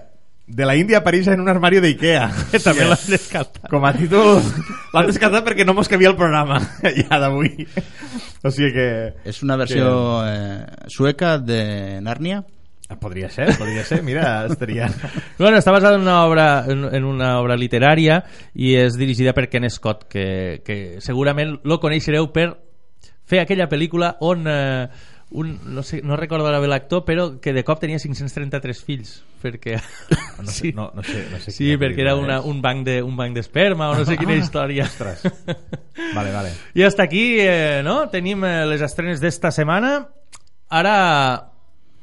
de 0.50 0.66
la 0.66 0.76
Índia 0.76 0.97
a 1.00 1.04
París 1.06 1.28
en 1.28 1.39
un 1.39 1.50
armario 1.50 1.80
de 1.82 1.89
Ikea 1.93 2.28
També 2.66 2.88
l'han 2.89 3.04
descartat. 3.08 3.70
com 3.70 3.86
a 3.86 3.91
títol 3.93 4.39
l'han 4.95 5.10
descartat 5.12 5.45
perquè 5.45 5.66
no 5.68 5.76
mos 5.78 5.88
cabia 5.91 6.10
el 6.10 6.18
programa 6.18 6.58
ja 7.00 7.20
d'avui 7.22 7.68
o 8.41 8.50
sigui 8.52 8.72
que 8.74 8.88
És 9.30 9.43
una 9.45 9.58
versió 9.60 9.89
eh, 10.26 10.66
sueca 10.88 11.38
de 11.38 12.00
Nàrnia. 12.02 12.41
que... 12.88 12.95
podria 12.97 13.30
ser, 13.30 13.52
podria 13.60 13.84
ser, 13.86 14.02
mira 14.04 14.45
estaria 14.50 14.88
Bueno, 15.38 15.60
està 15.60 15.72
basada 15.72 15.95
en 16.00 16.02
una 16.08 16.24
obra 16.26 16.66
en, 16.68 16.88
en 16.89 17.06
una 17.06 17.36
obra 17.39 17.56
literària 17.56 18.24
i 18.56 18.74
és 18.80 18.97
dirigida 18.97 19.36
per 19.38 19.45
Ken 19.52 19.70
Scott, 19.70 20.08
que, 20.10 20.64
que 20.66 20.97
segurament 21.00 21.60
lo 21.64 21.78
coneixereu 21.80 22.32
per 22.34 22.50
fer 23.30 23.43
aquella 23.43 23.70
pel·lícula 23.70 24.16
on 24.26 24.47
eh, 24.50 24.89
un, 25.32 25.59
no, 25.75 25.84
sé, 25.84 26.01
no 26.01 26.15
recordo 26.17 26.47
ara 26.49 26.57
bé 26.59 26.67
l'actor, 26.67 27.03
però 27.05 27.39
que 27.39 27.53
de 27.53 27.63
cop 27.63 27.80
tenia 27.80 27.99
533 28.01 28.80
fills, 28.84 29.11
perquè... 29.43 29.75
no 30.41 30.47
sé, 30.49 30.71
no, 30.77 30.88
no 30.95 31.03
sé, 31.03 31.27
no 31.32 31.38
sé 31.39 31.51
Sí, 31.53 31.75
perquè 31.77 32.01
era 32.01 32.15
una, 32.17 32.39
és. 32.39 32.45
un 32.49 32.61
banc 32.63 32.82
de 32.88 33.01
un 33.05 33.15
banc 33.17 33.36
d'esperma 33.38 33.91
o 33.91 33.95
no 33.99 34.05
sé 34.09 34.17
quina 34.17 34.34
Ah, 34.34 34.41
història. 34.41 34.86
ostres. 34.89 35.21
Vale, 36.15 36.32
vale. 36.32 36.53
I 36.73 36.82
hasta 36.88 37.03
aquí, 37.03 37.36
eh, 37.39 37.82
no? 37.86 38.07
Tenim 38.09 38.41
eh, 38.47 38.65
les 38.65 38.82
estrenes 38.82 39.19
d'esta 39.21 39.51
setmana. 39.51 40.07
Ara 40.69 40.95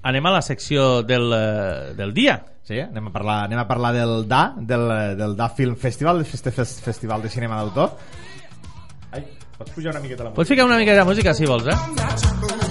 anem 0.06 0.26
a 0.26 0.32
la 0.36 0.42
secció 0.42 1.02
del, 1.02 1.32
eh, 1.34 1.94
del 1.98 2.12
dia. 2.14 2.36
Sí, 2.66 2.78
anem 2.82 3.08
a 3.08 3.12
parlar, 3.14 3.38
anem 3.48 3.58
a 3.58 3.66
parlar 3.66 3.92
del 3.96 4.28
DA, 4.28 4.44
del, 4.58 4.86
del 5.18 5.34
DA 5.38 5.48
Film 5.54 5.74
Festival, 5.80 6.18
del 6.22 6.26
feste- 6.30 6.52
fes- 6.54 6.78
Festival 6.84 7.22
de 7.22 7.30
Cinema 7.30 7.58
d'Autor. 7.58 7.96
Ai, 9.12 9.24
pots 9.58 9.70
pujar 9.74 9.90
una 9.96 10.00
miqueta 10.04 10.22
la 10.24 10.30
música? 10.30 10.36
Pots 10.42 10.48
ficar 10.54 10.66
una 10.70 10.78
mica 10.78 10.94
de 10.94 11.04
música, 11.04 11.34
si 11.34 11.46
vols, 11.46 11.66
eh? 11.66 12.65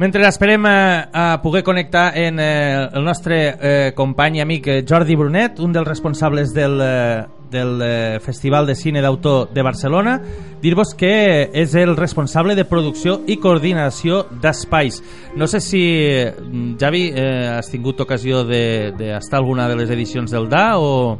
Mentre 0.00 0.24
esperem 0.26 0.64
a, 0.64 1.10
a 1.12 1.42
poder 1.42 1.60
connectar 1.62 2.16
en 2.16 2.40
eh, 2.40 2.88
el 2.88 3.04
nostre 3.04 3.36
eh, 3.60 3.92
company 3.92 4.38
i 4.38 4.40
amic 4.40 4.68
eh, 4.72 4.76
Jordi 4.88 5.12
Brunet, 5.12 5.58
un 5.60 5.74
dels 5.74 5.84
responsables 5.84 6.54
del, 6.56 6.80
eh, 6.80 7.26
del 7.52 7.82
eh, 7.84 8.20
Festival 8.24 8.64
de 8.64 8.78
Cine 8.80 9.02
d'Autor 9.04 9.50
de 9.52 9.60
Barcelona, 9.60 10.14
dir-vos 10.62 10.94
que 10.96 11.50
és 11.52 11.74
el 11.76 11.92
responsable 11.98 12.56
de 12.56 12.64
producció 12.64 13.18
i 13.28 13.36
coordinació 13.36 14.22
d'espais. 14.40 15.02
No 15.36 15.44
sé 15.44 15.60
si, 15.60 15.82
mm, 16.16 16.78
Javi, 16.80 17.02
eh, 17.12 17.50
has 17.58 17.68
tingut 17.68 18.00
ocasió 18.00 18.40
d'estar 18.48 19.36
a 19.36 19.42
alguna 19.42 19.68
de 19.68 19.76
les 19.82 19.92
edicions 19.92 20.32
del 20.32 20.48
DA 20.48 20.78
o... 20.78 21.18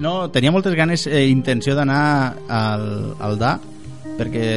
No, 0.00 0.30
tenia 0.32 0.48
moltes 0.48 0.72
ganes 0.72 1.04
i 1.04 1.12
eh, 1.12 1.26
intenció 1.28 1.76
d'anar 1.76 2.40
al, 2.48 2.88
al 3.20 3.36
DA 3.36 3.52
perquè 4.16 4.48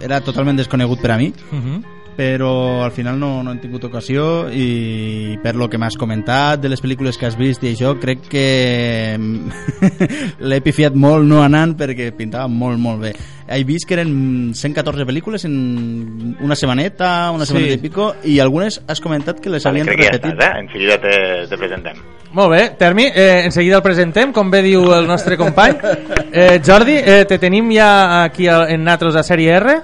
era 0.00 0.20
totalment 0.20 0.56
desconegut 0.56 1.00
per 1.00 1.10
a 1.10 1.16
mi 1.16 1.32
Uh 1.52 1.58
-huh. 1.58 1.82
Però 2.16 2.82
al 2.84 2.92
final 2.96 3.18
no, 3.20 3.42
no 3.44 3.52
hem 3.52 3.60
tingut 3.60 3.84
ocasió 3.84 4.48
i 4.48 5.36
per 5.42 5.54
lo 5.54 5.68
que 5.68 5.76
m'has 5.78 5.98
comentat 6.00 6.60
de 6.62 6.70
les 6.72 6.80
pel·lícules 6.82 7.18
que 7.20 7.26
has 7.28 7.36
vist 7.36 7.62
i 7.64 7.74
això 7.74 7.92
crec 8.00 8.24
que 8.32 8.46
l'he 10.48 10.60
pifiat 10.64 10.96
molt 10.96 11.26
no 11.28 11.42
anant 11.44 11.76
perquè 11.78 12.10
pintava 12.16 12.48
molt 12.48 12.80
molt 12.80 13.02
bé 13.04 13.12
he 13.46 13.62
vist 13.62 13.86
que 13.86 13.94
eren 13.94 14.52
114 14.58 15.04
pel·lícules 15.06 15.44
en 15.46 16.36
una 16.42 16.56
setmaneta, 16.58 17.30
una 17.30 17.44
Sí. 17.46 17.52
setmaneta 17.52 17.74
i 17.74 17.78
pico 17.78 18.06
i 18.24 18.40
algunes 18.40 18.80
has 18.88 19.00
comentat 19.00 19.38
que 19.40 19.50
les 19.50 19.62
Vale, 19.62 19.82
havien 19.82 19.96
que 19.96 20.02
ja 20.02 20.10
repetit 20.10 20.32
estàs, 20.32 20.56
eh? 20.56 20.58
En 20.64 20.68
seguida 20.72 20.98
te, 21.00 21.46
te 21.46 21.56
presentem. 21.56 22.00
Molt 22.32 22.50
bé, 22.50 22.62
Termi, 22.76 23.04
eh, 23.06 23.42
en 23.44 23.52
seguida 23.52 23.76
el 23.76 23.82
presentem, 23.84 24.32
com 24.32 24.50
bé 24.50 24.62
diu 24.66 24.92
el 24.94 25.06
nostre 25.06 25.36
company. 25.38 25.76
Eh, 26.36 26.60
Jordi, 26.60 26.92
eh, 26.98 27.24
te 27.24 27.38
tenim 27.38 27.70
ja 27.72 28.24
aquí 28.24 28.44
en 28.48 28.82
Natros 28.84 29.14
a 29.16 29.22
Sèrie 29.24 29.54
R. 29.56 29.76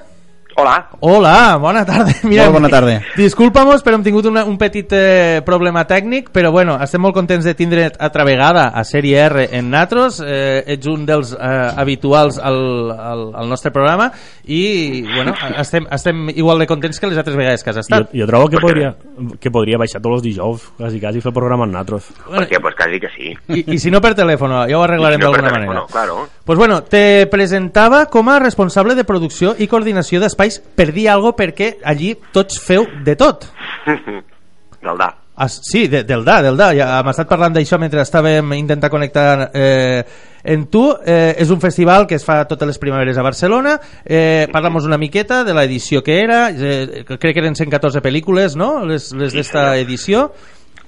Hola. 0.55 0.89
Hola, 0.99 1.57
bona 1.57 1.81
tarda. 1.85 2.11
Molt 2.23 2.51
bona 2.53 2.69
tarda. 2.69 2.99
Disculpa-mos, 3.17 3.81
però 3.81 3.97
hem 3.97 4.03
tingut 4.05 4.27
una, 4.29 4.43
un 4.45 4.57
petit 4.61 4.91
eh, 4.93 5.41
problema 5.45 5.81
tècnic, 5.89 6.29
però 6.33 6.51
bueno, 6.53 6.75
estem 6.83 7.01
molt 7.01 7.15
contents 7.17 7.45
de 7.47 7.55
tindre 7.57 7.87
altra 7.97 8.23
vegada 8.27 8.67
a 8.69 8.83
Sèrie 8.85 9.17
R 9.25 9.47
en 9.57 9.71
Natros. 9.73 10.19
Eh, 10.21 10.61
ets 10.75 10.87
un 10.91 11.07
dels 11.09 11.33
eh, 11.33 11.39
habituals 11.75 12.37
al, 12.37 12.91
al, 12.93 13.23
al 13.33 13.49
nostre 13.49 13.71
programa 13.73 14.11
i 14.45 15.01
bueno, 15.01 15.33
estem, 15.63 15.87
estem 15.91 16.29
igual 16.35 16.61
de 16.61 16.67
contents 16.69 16.99
que 17.01 17.09
les 17.09 17.17
altres 17.17 17.35
vegades 17.39 17.63
que 17.63 17.71
has 17.71 17.79
Jo, 17.81 17.85
estat. 17.87 18.13
jo 18.13 18.27
trobo 18.29 18.49
que 18.53 18.61
podria, 18.61 18.93
que 19.41 19.51
podria 19.51 19.81
baixar 19.81 20.01
tots 20.03 20.19
els 20.19 20.23
dijous, 20.27 20.69
quasi, 20.77 21.01
quasi, 21.01 21.21
fer 21.23 21.33
programa 21.33 21.65
en 21.65 21.73
natros. 21.79 22.11
¿Por 22.27 22.45
qué? 22.47 22.59
Pues 22.59 22.75
casi 22.75 22.99
que 22.99 23.09
sí. 23.17 23.33
I, 23.49 23.65
I 23.73 23.79
si 23.79 23.89
no 23.91 24.01
per 24.03 24.13
telèfon, 24.15 24.53
ja 24.69 24.77
ho 24.77 24.85
arreglarem 24.85 25.17
si 25.19 25.25
no 25.25 25.31
d'alguna 25.31 25.51
manera. 25.57 25.85
claro. 25.91 26.27
Pues 26.43 26.59
bueno, 26.59 26.83
te 26.83 27.25
presentava 27.31 28.05
com 28.11 28.27
a 28.29 28.37
responsable 28.37 28.95
de 28.95 29.05
producció 29.07 29.55
i 29.57 29.67
coordinació 29.71 30.19
d'espais 30.43 30.59
per 30.75 30.91
dir 30.91 31.09
alguna 31.09 31.31
cosa 31.31 31.43
perquè 31.43 31.73
allí 31.83 32.15
tots 32.31 32.59
feu 32.59 32.85
de 33.03 33.15
tot. 33.15 33.47
Del 34.83 34.97
DA. 34.97 35.13
As, 35.35 35.61
sí, 35.65 35.87
de, 35.87 36.03
del 36.03 36.23
DA, 36.23 36.43
del 36.43 36.57
DA. 36.57 36.73
Ja 36.77 36.87
hem 36.99 37.07
estat 37.09 37.29
parlant 37.29 37.55
d'això 37.55 37.79
mentre 37.81 38.03
estàvem 38.03 38.51
intentant 38.53 38.91
connectar 38.91 39.49
eh, 39.55 40.03
en 40.43 40.67
tu. 40.69 40.83
Eh, 41.01 41.33
és 41.41 41.49
un 41.49 41.61
festival 41.63 42.05
que 42.05 42.19
es 42.19 42.25
fa 42.27 42.43
totes 42.45 42.69
les 42.69 42.77
primaveres 42.77 43.17
a 43.17 43.23
Barcelona. 43.25 43.77
Eh, 44.05 44.45
Parla'm 44.53 44.77
una 44.83 44.99
miqueta 45.01 45.43
de 45.47 45.55
l'edició 45.57 46.03
que 46.03 46.19
era. 46.21 46.49
Eh, 46.51 47.05
crec 47.07 47.31
que 47.31 47.41
eren 47.41 47.55
114 47.55 48.03
pel·lícules, 48.03 48.57
no?, 48.59 48.83
les, 48.85 49.09
les 49.17 49.33
d'esta 49.33 49.71
edició. 49.79 50.27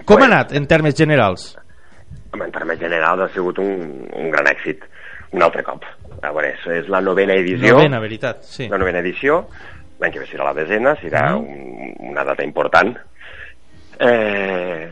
Com 0.05 0.21
ha 0.21 0.27
anat, 0.29 0.53
en 0.53 0.67
termes 0.67 0.93
generals? 0.93 1.55
En 2.35 2.51
termes 2.51 2.77
generals 2.77 3.25
ha 3.25 3.31
sigut 3.33 3.57
un, 3.63 4.05
un 4.13 4.29
gran 4.29 4.45
èxit. 4.51 4.83
Un 5.33 5.41
altre 5.41 5.63
cop. 5.65 5.87
A 6.21 6.31
veure, 6.31 6.53
és, 6.53 6.65
és 6.83 6.87
la 6.89 7.01
novena 7.01 7.33
edició. 7.33 7.75
Novena, 7.77 7.99
veritat, 7.99 8.43
sí. 8.43 8.67
La 8.69 8.77
novena 8.77 8.99
edició. 8.99 9.47
L'any 9.99 10.11
que 10.11 10.19
ve 10.19 10.25
serà 10.27 10.43
la 10.49 10.53
desena, 10.53 10.95
serà 11.01 11.29
Mhm. 11.31 11.37
un, 11.39 12.09
una 12.11 12.23
data 12.23 12.43
important. 12.43 12.97
Eh, 13.99 14.89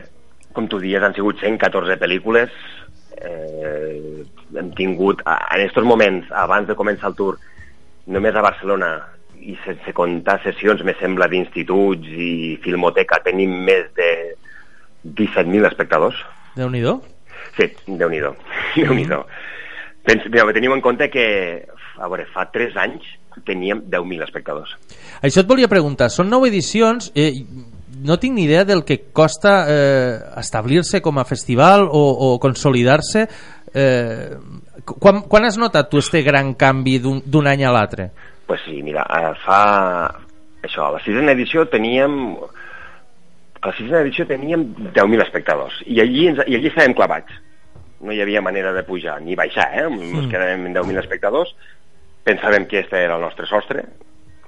com 0.52 0.68
tu 0.68 0.78
dies, 0.80 1.02
han 1.02 1.14
sigut 1.14 1.40
114 1.40 1.96
pel·lícules. 2.00 2.50
Eh, 3.20 4.24
hem 4.56 4.70
tingut, 4.76 5.20
en 5.26 5.60
aquests 5.60 5.82
moments, 5.84 6.30
abans 6.32 6.68
de 6.68 6.74
començar 6.78 7.08
el 7.10 7.16
tour, 7.18 7.38
només 8.06 8.34
a 8.36 8.42
Barcelona 8.44 8.90
i 9.40 9.56
sense 9.64 9.92
comptar 9.92 10.38
sessions, 10.42 10.82
me 10.84 10.94
sembla, 11.00 11.28
d'instituts 11.28 12.06
i 12.08 12.58
filmoteca, 12.64 13.18
tenim 13.24 13.50
més 13.64 13.90
de 13.96 14.36
17.000 15.04 15.66
espectadors. 15.68 16.16
Déu-n'hi-do. 16.56 17.02
Sí, 17.56 17.68
Déu-n'hi-do. 17.86 18.34
Déu-n'hi-do. 18.76 19.18
Pens, 19.26 19.52
mireu, 20.06 20.52
teniu 20.56 20.74
en 20.76 20.82
compte 20.84 21.08
que, 21.10 21.26
a 21.96 22.08
veure, 22.08 22.26
fa 22.32 22.48
3 22.52 22.76
anys 22.82 23.06
teníem 23.44 23.82
10.000 23.90 24.26
espectadors. 24.26 24.74
Això 25.24 25.42
et 25.42 25.48
volia 25.48 25.70
preguntar, 25.70 26.10
són 26.12 26.30
nou 26.30 26.46
edicions, 26.46 27.10
eh, 27.18 27.32
no 28.04 28.18
tinc 28.20 28.36
ni 28.36 28.44
idea 28.46 28.64
del 28.68 28.84
que 28.84 29.00
costa 29.12 29.64
eh, 29.70 30.18
establir-se 30.40 31.00
com 31.02 31.18
a 31.18 31.26
festival 31.26 31.88
o, 31.88 32.04
o 32.28 32.28
consolidar-se. 32.42 33.26
Eh, 33.74 34.36
quan, 34.84 35.24
quan 35.26 35.48
has 35.48 35.58
notat 35.58 35.90
tu 35.90 35.98
este 35.98 36.22
gran 36.22 36.52
canvi 36.54 37.00
d'un 37.02 37.22
d'un 37.24 37.48
any 37.50 37.64
a 37.64 37.72
l'altre? 37.74 38.10
pues 38.46 38.60
sí, 38.64 38.82
mira, 38.82 39.06
eh, 39.08 39.32
fa... 39.44 40.20
Això, 40.64 40.86
a 40.86 40.92
la 40.96 41.00
sisena 41.04 41.32
edició 41.32 41.66
teníem... 41.68 42.36
A 43.60 43.70
la 43.70 43.72
sisena 43.76 44.02
edició 44.04 44.26
teníem 44.28 44.66
10.000 44.92 45.24
espectadors 45.24 45.76
i 45.88 46.00
allí, 46.02 46.26
ens, 46.28 46.42
i 46.46 46.56
allí 46.58 46.68
estàvem 46.68 46.96
clavats. 46.96 47.32
No 48.00 48.12
hi 48.12 48.20
havia 48.20 48.40
manera 48.42 48.72
de 48.72 48.82
pujar 48.82 49.20
ni 49.22 49.34
baixar, 49.36 49.68
eh? 49.78 49.84
Ens 49.86 50.26
quedàvem 50.32 50.66
en 50.66 50.74
10.000 50.74 50.98
espectadors. 50.98 51.54
Pensàvem 52.24 52.66
que 52.66 52.80
este 52.80 52.96
era 53.04 53.16
el 53.16 53.20
nostre 53.22 53.46
sostre, 53.46 53.84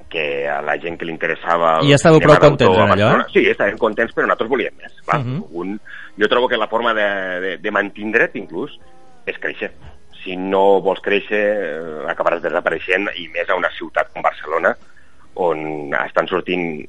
que 0.09 0.47
a 0.49 0.61
la 0.63 0.77
gent 0.79 0.97
que 0.99 1.05
li 1.05 1.13
interessava... 1.13 1.81
I 1.85 1.93
estàveu 1.97 2.21
prou 2.23 2.37
contents 2.41 2.79
en 2.79 2.93
allò, 2.95 3.11
eh? 3.21 3.27
Sí, 3.33 3.43
estàvem 3.51 3.77
contents, 3.79 4.15
però 4.15 4.27
nosaltres 4.27 4.49
volíem 4.51 4.75
més. 4.81 4.93
Clar, 5.05 5.21
Mhm. 5.21 5.45
un, 5.53 5.81
jo 6.17 6.29
trobo 6.29 6.49
que 6.49 6.57
la 6.57 6.69
forma 6.69 6.95
de, 6.95 7.09
de, 7.41 7.57
de 7.59 7.71
mantindre't, 7.71 8.37
inclús, 8.37 8.79
és 9.27 9.39
créixer. 9.39 9.73
Si 10.23 10.37
no 10.37 10.81
vols 10.83 11.01
créixer, 11.01 11.43
eh, 11.43 12.11
acabaràs 12.11 12.43
desapareixent, 12.43 13.09
i 13.17 13.29
més 13.29 13.49
a 13.51 13.55
una 13.57 13.71
ciutat 13.77 14.13
com 14.13 14.23
Barcelona, 14.23 14.75
on 15.37 15.93
estan 16.07 16.27
sortint 16.29 16.87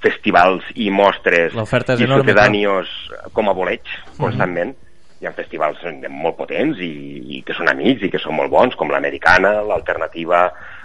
festivals 0.00 0.64
i 0.76 0.90
mostres 0.90 1.54
i 2.00 2.04
enorme, 2.06 2.22
sucedànios 2.22 2.88
com 3.32 3.48
a 3.50 3.54
boleig, 3.56 3.82
constantment. 4.18 4.74
Hi 5.20 5.26
ha 5.26 5.32
festivals 5.32 5.80
molt 6.12 6.36
potents 6.36 6.78
i, 6.84 7.38
i 7.38 7.42
que 7.46 7.54
són 7.56 7.70
amics 7.72 8.02
i 8.04 8.10
que 8.12 8.20
són 8.20 8.36
molt 8.36 8.50
bons, 8.52 8.74
com 8.76 8.90
l'Americana, 8.92 9.54
l'Alternativa, 9.64 10.42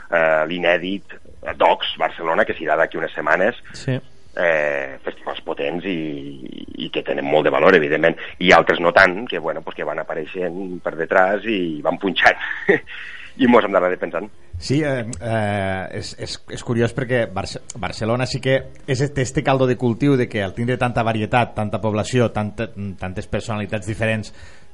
eh, 0.08 0.46
l'Inèdit, 0.48 1.18
eh, 1.44 1.54
Docs, 1.60 1.98
Barcelona, 2.00 2.46
que 2.48 2.56
s'irà 2.56 2.78
d'aquí 2.80 2.98
unes 3.02 3.12
setmanes, 3.12 3.60
Sí. 3.76 3.98
eh, 4.38 4.98
festivals 5.04 5.42
potents 5.44 5.84
i, 5.84 5.98
i 6.86 6.90
que 6.90 7.04
tenen 7.04 7.26
molt 7.28 7.44
de 7.44 7.52
valor, 7.52 7.76
evidentment, 7.76 8.16
i 8.40 8.54
altres 8.56 8.80
no 8.80 8.94
tant, 8.96 9.26
que, 9.28 9.40
bueno, 9.40 9.62
pues 9.62 9.76
que 9.76 9.84
van 9.84 10.00
apareixent 10.00 10.80
per 10.82 10.96
detrás 10.96 11.44
i 11.44 11.82
van 11.84 12.00
punxant. 12.00 12.40
I 13.42 13.48
mos 13.48 13.64
hem 13.68 13.76
d'anar 13.76 13.92
pensant. 14.00 14.32
Sí, 14.62 14.84
eh, 14.86 15.08
eh, 15.20 15.98
és, 15.98 16.14
és, 16.22 16.38
és 16.54 16.64
curiós 16.64 16.94
perquè 16.94 17.26
Barce 17.34 17.64
Barcelona 17.82 18.28
sí 18.30 18.40
que 18.40 18.60
és 18.86 19.02
este, 19.02 19.26
este 19.26 19.42
caldo 19.42 19.66
de 19.66 19.76
cultiu 19.76 20.14
de 20.16 20.30
que 20.30 20.44
al 20.46 20.54
tindre 20.54 20.78
tanta 20.78 21.02
varietat, 21.04 21.56
tanta 21.58 21.82
població, 21.82 22.30
tanta, 22.32 22.70
tantes 23.02 23.26
personalitats 23.28 23.90
diferents, 23.90 24.30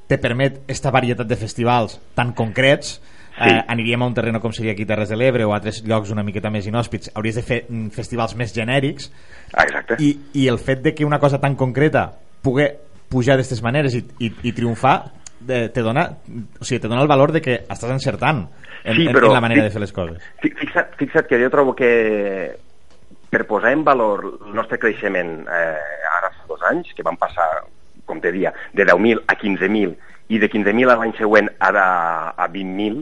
te 0.07 0.17
permet 0.19 0.59
esta 0.67 0.91
varietat 0.91 1.27
de 1.27 1.39
festivals 1.39 2.01
tan 2.15 2.33
concrets 2.35 2.99
Sí. 3.37 3.51
eh, 3.51 3.63
aniríem 3.69 4.01
a 4.01 4.07
un 4.07 4.15
terreno 4.17 4.39
com 4.41 4.49
seria 4.49 4.71
aquí 4.73 4.85
Terres 4.89 5.11
de 5.13 5.15
l'Ebre 5.15 5.45
o 5.45 5.51
altres 5.53 5.83
llocs 5.85 6.09
una 6.09 6.23
miqueta 6.25 6.49
més 6.49 6.65
inhòspits 6.65 7.11
hauries 7.13 7.35
de 7.37 7.43
fer 7.45 7.59
mm, 7.67 7.91
festivals 7.93 8.33
més 8.33 8.49
genèrics 8.55 9.11
Exacte. 9.53 9.99
i, 10.01 10.09
i 10.41 10.47
el 10.49 10.57
fet 10.57 10.81
de 10.81 10.95
que 10.97 11.05
una 11.05 11.19
cosa 11.21 11.37
tan 11.37 11.53
concreta 11.53 12.07
pugui 12.41 12.65
pujar 13.11 13.37
d'aquestes 13.37 13.61
maneres 13.61 13.93
i, 13.93 14.01
i, 14.25 14.31
i 14.41 14.55
triomfar 14.57 14.95
de, 15.39 15.69
te 15.69 15.81
dona, 15.81 16.07
o 16.59 16.63
sigui, 16.65 16.79
te 16.81 16.87
dona 16.87 17.01
el 17.01 17.07
valor 17.11 17.31
de 17.31 17.41
que 17.41 17.59
estàs 17.67 17.91
encertant 17.93 18.47
en, 18.83 18.95
Sí, 18.95 19.07
però 19.11 19.27
en 19.27 19.33
la 19.33 19.41
manera 19.43 19.63
de 19.63 19.71
fer 19.73 19.81
les 19.81 19.91
coses 19.93 20.21
Fi- 20.41 20.53
Fixa't, 20.55 20.95
fixa't 20.97 21.27
que 21.27 21.39
jo 21.41 21.49
trobo 21.53 21.75
que 21.75 22.55
per 23.29 23.43
posar 23.45 23.73
en 23.75 23.83
valor 23.83 24.23
el 24.47 24.53
nostre 24.55 24.79
creixement 24.79 25.41
eh, 25.51 26.11
ara 26.17 26.29
fa 26.31 26.45
dos 26.47 26.61
anys, 26.69 26.93
que 26.95 27.03
van 27.03 27.17
passar, 27.19 27.47
com 28.07 28.21
te 28.23 28.31
dia, 28.31 28.53
de 28.73 28.85
10.000 28.87 29.25
a 29.27 29.35
15.000 29.35 29.95
i 30.31 30.39
de 30.39 30.49
15.000 30.49 30.91
a 30.91 30.95
l'any 31.01 31.13
següent 31.19 31.49
a, 31.59 31.71
de- 31.75 31.83
a 32.39 32.47
20.000, 32.53 33.01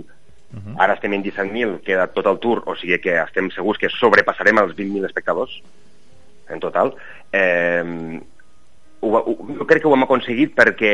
ara 0.79 0.93
estem 0.95 1.13
en 1.13 1.23
17.000, 1.23 1.79
queda 1.85 2.07
tot 2.13 2.25
el 2.31 2.39
tour, 2.39 2.63
o 2.65 2.73
sigui 2.79 2.97
que 3.03 3.13
estem 3.21 3.49
segurs 3.53 3.77
que 3.77 3.89
sobrepassarem 3.93 4.57
els 4.63 4.73
20.000 4.77 5.05
espectadors 5.05 5.59
en 6.49 6.59
total. 6.63 6.93
Eh, 7.33 8.19
ho, 9.01 9.09
ho, 9.17 9.35
jo 9.59 9.65
crec 9.67 9.81
que 9.83 9.87
ho 9.89 9.93
hem 9.97 10.05
aconseguit 10.07 10.55
perquè 10.57 10.93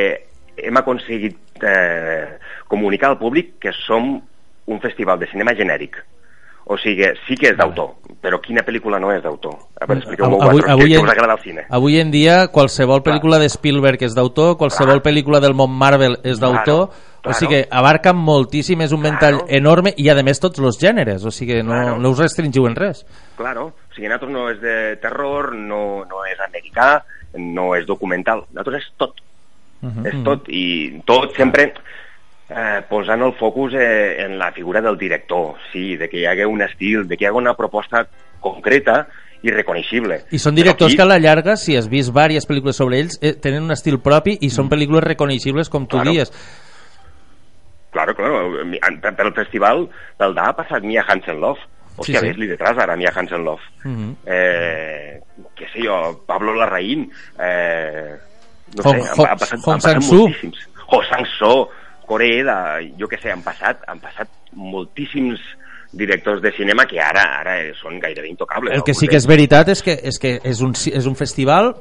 hem 0.58 0.78
aconseguit 0.78 1.38
eh, 1.64 2.38
comunicar 2.68 3.10
al 3.12 3.20
públic 3.20 3.58
que 3.60 3.72
som 3.86 4.22
un 4.68 4.80
festival 4.82 5.20
de 5.20 5.28
cinema 5.28 5.54
genèric. 5.56 5.98
O 6.72 6.78
sigui, 6.78 7.04
sí 7.28 7.36
que 7.36 7.50
és 7.50 7.56
d'autor, 7.58 7.96
però 8.22 8.38
quina 8.40 8.62
pel·lícula 8.64 9.00
no 9.02 9.10
és 9.12 9.24
d'autor? 9.24 9.56
A 9.82 9.88
veure, 9.90 9.98
expliqueu-m'ho 10.00 10.38
Avui- 10.46 10.62
avui 10.70 10.84
que, 10.86 10.90
que 10.94 11.00
en- 11.00 11.06
us 11.08 11.12
agrada 11.12 11.34
el 11.34 11.40
cine. 11.42 11.64
Avui 11.70 11.98
en 12.00 12.12
dia 12.12 12.48
qualsevol 12.54 13.02
pel·lícula 13.04 13.40
de 13.42 13.50
Spielberg 13.50 14.04
és 14.06 14.14
d'autor, 14.16 14.58
qualsevol 14.60 15.02
pel·lícula 15.02 15.42
del 15.42 15.56
món 15.58 15.72
Marvel 15.74 16.20
és 16.24 16.40
d'autor, 16.40 16.84
o 16.84 17.22
claro. 17.24 17.38
sigui 17.40 17.56
que 17.64 17.68
abarca 17.72 18.14
moltíssim, 18.14 18.80
és 18.86 18.94
un 18.94 19.02
ventall 19.02 19.42
enorme 19.50 19.92
i 19.98 20.08
a 20.10 20.16
més 20.24 20.40
tots 20.40 20.60
els 20.62 20.78
gèneres, 20.80 21.26
o 21.26 21.32
sigui 21.32 21.64
no, 21.64 21.74
Claro. 21.74 21.98
no 21.98 22.10
us 22.14 22.20
restringiu 22.20 22.68
en 22.68 22.76
res. 22.76 23.04
Claro, 23.36 23.66
o 23.90 23.94
sigui, 23.96 24.08
nosaltres 24.08 24.32
no 24.32 24.48
és 24.52 24.62
de 24.62 24.96
terror, 25.02 25.56
no, 25.56 26.06
no 26.06 26.24
és 26.30 26.40
americà, 26.40 27.04
no 27.42 27.74
és 27.76 27.88
documental, 27.88 28.46
nosaltres 28.54 28.84
és 28.86 28.94
tot. 28.98 29.18
Mhm. 29.82 30.06
és 30.06 30.24
tot, 30.24 30.48
i 30.50 31.02
tot 31.06 31.34
sempre 31.36 31.74
eh, 32.50 32.82
posant 32.90 33.22
el 33.24 33.34
focus 33.40 33.74
eh, 33.74 34.24
en 34.26 34.38
la 34.38 34.52
figura 34.52 34.82
del 34.82 34.98
director, 34.98 35.56
sí, 35.72 35.96
de 35.98 36.10
que 36.10 36.20
hi 36.20 36.26
hagi 36.26 36.44
un 36.46 36.62
estil, 36.62 37.08
de 37.08 37.18
que 37.18 37.24
hi 37.26 37.28
hagi 37.28 37.38
una 37.38 37.54
proposta 37.56 38.06
concreta 38.40 39.08
i 39.42 39.50
reconeixible. 39.50 40.20
I 40.32 40.38
són 40.38 40.54
directors 40.54 40.94
Però 40.94 40.98
que 40.98 41.02
a 41.02 41.10
la 41.10 41.18
llarga, 41.20 41.56
si 41.58 41.76
has 41.76 41.88
vist 41.90 42.12
diverses 42.12 42.46
pel·lícules 42.48 42.78
sobre 42.78 43.00
ells, 43.00 43.18
eh, 43.24 43.34
tenen 43.42 43.64
un 43.64 43.72
estil 43.72 43.98
propi 44.00 44.38
i 44.42 44.50
són 44.54 44.70
pel·lícules 44.70 45.02
reconeixibles, 45.04 45.70
com 45.70 45.88
tu 45.88 45.98
Mm. 45.98 46.02
Claro. 46.02 46.12
dies. 46.12 46.32
Claro, 47.92 48.16
claro, 48.16 48.66
mi- 48.66 48.80
per 48.80 49.26
el 49.26 49.34
festival 49.34 49.90
del 50.20 50.34
DA 50.36 50.50
ha 50.50 50.56
passat 50.56 50.84
Mia 50.84 51.04
Hansen 51.08 51.40
Love, 51.42 51.60
Hòstia, 51.98 52.20
sí. 52.22 52.28
ves 52.28 52.38
li 52.38 52.48
detrás 52.48 52.78
ara, 52.78 52.96
Mia 52.96 53.12
Hansen-Love. 53.14 53.62
Mhm. 53.84 54.16
Eh, 54.26 55.20
què 55.58 55.68
sé 55.74 55.82
jo, 55.86 56.24
Pablo 56.26 56.54
Larraín, 56.56 57.12
eh, 57.38 58.16
no 58.78 58.84
Hong- 58.84 59.02
sé, 59.02 59.10
han, 59.10 59.28
han 59.32 59.38
passat, 59.40 59.60
Hong 59.66 59.74
han 59.74 59.82
passat 59.82 60.04
moltíssims. 60.12 60.68
Ho 60.92 61.00
Sang-soo, 61.08 61.70
Corea, 62.08 62.58
jo 63.00 63.08
què 63.08 63.20
sé, 63.22 63.32
han 63.32 63.44
passat, 63.46 63.84
han 63.88 64.00
passat 64.04 64.28
moltíssims 64.54 65.40
directors 65.94 66.42
de 66.42 66.52
cinema 66.56 66.86
que 66.88 67.00
ara 67.04 67.24
ara 67.42 67.56
són 67.82 67.98
gairebé 68.00 68.30
intocables. 68.32 68.76
El 68.76 68.84
que 68.88 68.94
sí 68.96 69.08
que 69.12 69.18
és 69.20 69.28
veritat 69.28 69.68
és 69.74 69.82
que 69.84 69.96
és, 70.04 70.20
que 70.20 70.38
és, 70.44 70.62
un, 70.64 70.72
és 70.72 71.08
un 71.08 71.16
festival 71.20 71.74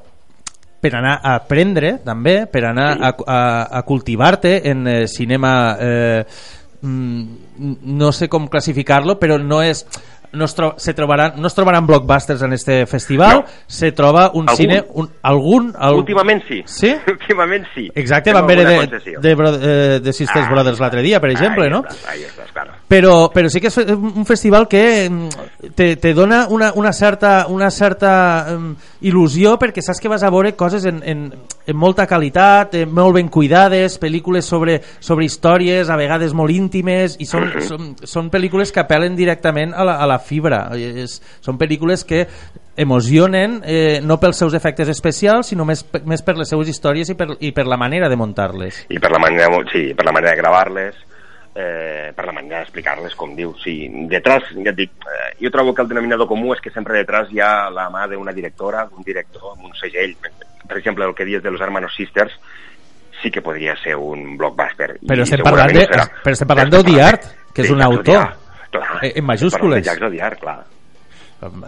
per 0.81 0.95
anar 0.97 1.18
a 1.22 1.35
aprendre 1.37 1.99
també, 2.05 2.47
per 2.51 2.64
anar 2.70 2.89
Sí. 2.97 3.03
a, 3.05 3.11
a, 3.26 3.78
a 3.78 3.83
cultivar-te 3.87 4.55
en 4.70 4.87
eh, 4.89 5.07
cinema 5.07 5.76
eh, 5.78 6.24
mm, 6.83 7.22
no 8.01 8.11
sé 8.16 8.28
com 8.28 8.49
classificar-lo 8.49 9.18
però 9.20 9.39
no 9.39 9.61
és 9.62 9.85
no 10.33 10.45
es, 10.45 10.55
tro 10.55 10.74
se 10.78 10.95
trobaran, 10.95 11.35
no 11.37 11.47
es 11.49 11.55
trobaran 11.55 11.87
blockbusters 11.87 12.43
en 12.43 12.53
este 12.53 12.87
festival, 12.87 13.39
No. 13.41 13.45
se 13.66 13.93
troba 13.93 14.31
un 14.35 14.49
Algun. 14.49 14.57
cine 14.57 14.85
un, 14.95 15.11
algun, 15.22 15.72
al- 15.78 15.95
Últimament 15.97 16.43
sí. 16.47 16.62
Sí? 16.66 16.95
Últimament 17.07 17.66
sí. 17.74 17.89
Exacte, 17.95 18.31
Fem 18.31 18.39
van 18.39 18.47
veure 18.47 18.64
de, 18.64 19.16
de, 19.20 19.35
Bro- 19.35 19.59
eh, 19.61 20.01
de 20.03 20.12
Sisters 20.12 20.47
Ah, 20.47 20.51
Brothers 20.53 20.78
l'altre 20.81 21.03
dia, 21.03 21.20
per 21.20 21.31
exemple, 21.31 21.64
ahí 21.64 21.70
no? 21.70 21.83
Estàs, 21.83 22.07
ahí 22.12 22.22
estàs, 22.24 22.53
claro. 22.53 22.72
però, 22.89 23.31
però 23.35 23.49
sí 23.51 23.61
que 23.61 23.68
és 23.72 23.76
un 23.91 24.24
festival 24.26 24.68
que 24.68 25.09
mm, 25.11 25.72
te, 25.74 25.97
te 25.97 26.14
dona 26.14 26.47
una, 26.49 26.72
una 26.74 26.93
certa, 26.93 27.47
una 27.49 27.70
certa 27.70 28.47
um, 28.55 28.74
il·lusió 29.03 29.57
perquè 29.59 29.83
saps 29.83 29.99
que 30.01 30.09
vas 30.12 30.22
a 30.22 30.31
veure 30.31 30.55
coses 30.55 30.85
en, 30.87 31.03
en, 31.05 31.24
en 31.66 31.76
molta 31.76 32.07
qualitat, 32.07 32.74
eh, 32.74 32.87
molt 32.87 33.16
ben 33.18 33.28
cuidades, 33.28 33.99
pel·lícules 34.01 34.47
sobre, 34.47 34.78
sobre 35.01 35.24
històries, 35.26 35.91
a 35.91 35.97
vegades 35.97 36.33
molt 36.35 36.55
íntimes, 36.55 37.16
i 37.18 37.26
són, 37.26 37.51
són, 37.68 37.95
són 38.05 38.31
pel·lícules 38.31 38.70
que 38.70 38.85
apel·len 38.85 39.16
directament 39.18 39.74
a 39.74 39.85
la, 39.85 39.99
a 39.99 40.07
la 40.07 40.19
fibra. 40.20 40.68
És, 40.76 41.18
són 41.40 41.58
pel·lícules 41.58 42.04
que 42.04 42.26
emocionen 42.76 43.60
eh, 43.66 44.00
no 44.02 44.16
pels 44.20 44.38
seus 44.40 44.54
efectes 44.54 44.88
especials, 44.88 45.50
sinó 45.52 45.66
més, 45.68 45.82
més 46.08 46.22
per 46.24 46.36
les 46.38 46.48
seues 46.48 46.68
històries 46.70 47.10
i 47.12 47.16
per, 47.18 47.28
i 47.40 47.50
per 47.52 47.66
la 47.68 47.76
manera 47.76 48.08
de 48.08 48.16
muntar-les. 48.16 48.86
I 48.88 48.98
per 49.02 49.10
la 49.12 49.18
manera, 49.20 49.48
sí, 49.72 49.90
per 49.94 50.06
la 50.06 50.12
manera 50.16 50.32
de 50.34 50.40
gravar-les, 50.40 50.94
eh, 51.54 52.12
per 52.16 52.24
la 52.26 52.32
manera 52.32 52.62
d'explicar-les, 52.62 53.14
com 53.18 53.34
diu. 53.36 53.52
Sí, 53.62 53.74
detrás, 54.08 54.46
ja 54.54 54.70
et 54.72 54.78
dic, 54.78 54.94
eh, 55.04 55.34
jo 55.42 55.50
trobo 55.52 55.74
que 55.74 55.82
el 55.82 55.88
denominador 55.92 56.28
comú 56.30 56.54
és 56.54 56.60
que 56.64 56.70
sempre 56.72 56.96
detrás 57.02 57.28
hi 57.34 57.40
ha 57.44 57.68
la 57.74 57.90
mà 57.92 58.06
d'una 58.08 58.32
directora, 58.32 58.86
d'un 58.88 59.04
director, 59.04 59.52
amb 59.52 59.66
un 59.68 59.74
segell. 59.76 60.16
Per 60.70 60.78
exemple, 60.78 61.04
el 61.04 61.14
que 61.14 61.24
dius 61.26 61.42
de 61.42 61.50
los 61.50 61.60
Hermanos 61.60 61.92
Sisters, 61.96 62.32
sí 63.20 63.30
que 63.30 63.42
podria 63.42 63.74
ser 63.82 63.96
un 63.96 64.38
blockbuster. 64.38 64.94
Però 65.04 65.22
estem 65.26 65.42
parlant 65.44 65.74
de- 65.74 65.88
però 65.90 66.32
estem 66.32 66.48
parlant 66.48 66.70
Estem 66.72 66.78
d'Odiart, 66.80 67.26
que 67.52 67.62
és 67.66 67.70
un 67.74 67.82
autor. 67.82 68.30
Clar. 68.70 68.98
Eh, 69.02 69.06
en 69.06 69.08
Estem 69.10 69.24
majúscules. 69.26 69.82
de 69.82 69.88
Jacques 69.88 70.02
Audiard, 70.02 70.38
clar. 70.38 70.58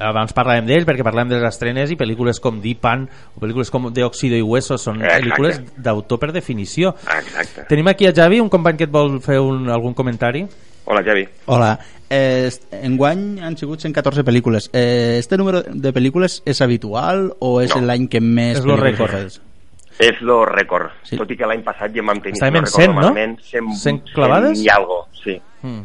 Abans 0.04 0.34
parlàvem 0.36 0.66
d'ell 0.68 0.84
perquè 0.84 1.00
parlem 1.06 1.30
de 1.30 1.38
les 1.40 1.46
estrenes 1.48 1.88
i 1.90 1.96
pel·lícules 1.96 2.36
com 2.44 2.58
Dipan 2.60 3.06
o 3.34 3.40
pel·lícules 3.40 3.70
com 3.72 3.86
De 3.90 4.04
Oxido 4.04 4.36
i 4.36 4.42
Hueso 4.44 4.76
són 4.76 4.98
Exacte. 5.00 5.22
pel·lícules 5.22 5.60
d'autor 5.80 6.18
per 6.20 6.28
definició. 6.34 6.90
Exacte. 7.08 7.64
Tenim 7.70 7.88
aquí 7.88 8.04
a 8.06 8.12
Javi, 8.12 8.38
un 8.40 8.50
company 8.52 8.76
que 8.76 8.84
et 8.84 8.92
vol 8.92 9.16
fer 9.24 9.38
un, 9.40 9.70
algun 9.72 9.94
comentari. 9.94 10.44
Hola, 10.84 11.00
Javi. 11.06 11.24
Hola. 11.46 11.78
Eh, 12.10 12.50
enguany 12.82 13.40
han 13.40 13.56
sigut 13.56 13.80
114 13.80 14.22
pel·lícules. 14.22 14.68
Eh, 14.74 15.16
este 15.18 15.38
número 15.38 15.62
de 15.62 15.92
pel·lícules 15.94 16.42
és 16.44 16.60
habitual 16.60 17.30
o 17.40 17.62
és 17.62 17.72
No. 17.74 17.80
l'any 17.86 18.08
que 18.08 18.20
més 18.20 18.58
És 18.58 18.64
lo 18.66 18.76
pel·lícules 18.76 19.08
rècord. 19.08 19.40
És 19.98 20.20
lo 20.20 20.44
rècord. 20.44 20.90
Sí. 21.04 21.16
Tot 21.16 21.30
i 21.30 21.36
que 21.36 21.46
l'any 21.46 21.62
passat 21.64 21.94
ja 21.94 22.00
en 22.00 22.06
vam 22.12 22.20
tenir... 22.20 22.34
Estàvem 22.36 22.56
en 22.60 22.66
si 22.66 22.76
recordo 22.76 22.92
100, 22.92 22.94
no? 22.94 23.00
malament, 23.00 23.40
100, 23.40 23.72
100 23.80 24.02
clavades? 24.12 24.58
100 24.58 24.64
i 24.66 24.68
algo, 24.68 25.06
sí. 25.24 25.40
Mm. 25.62 25.82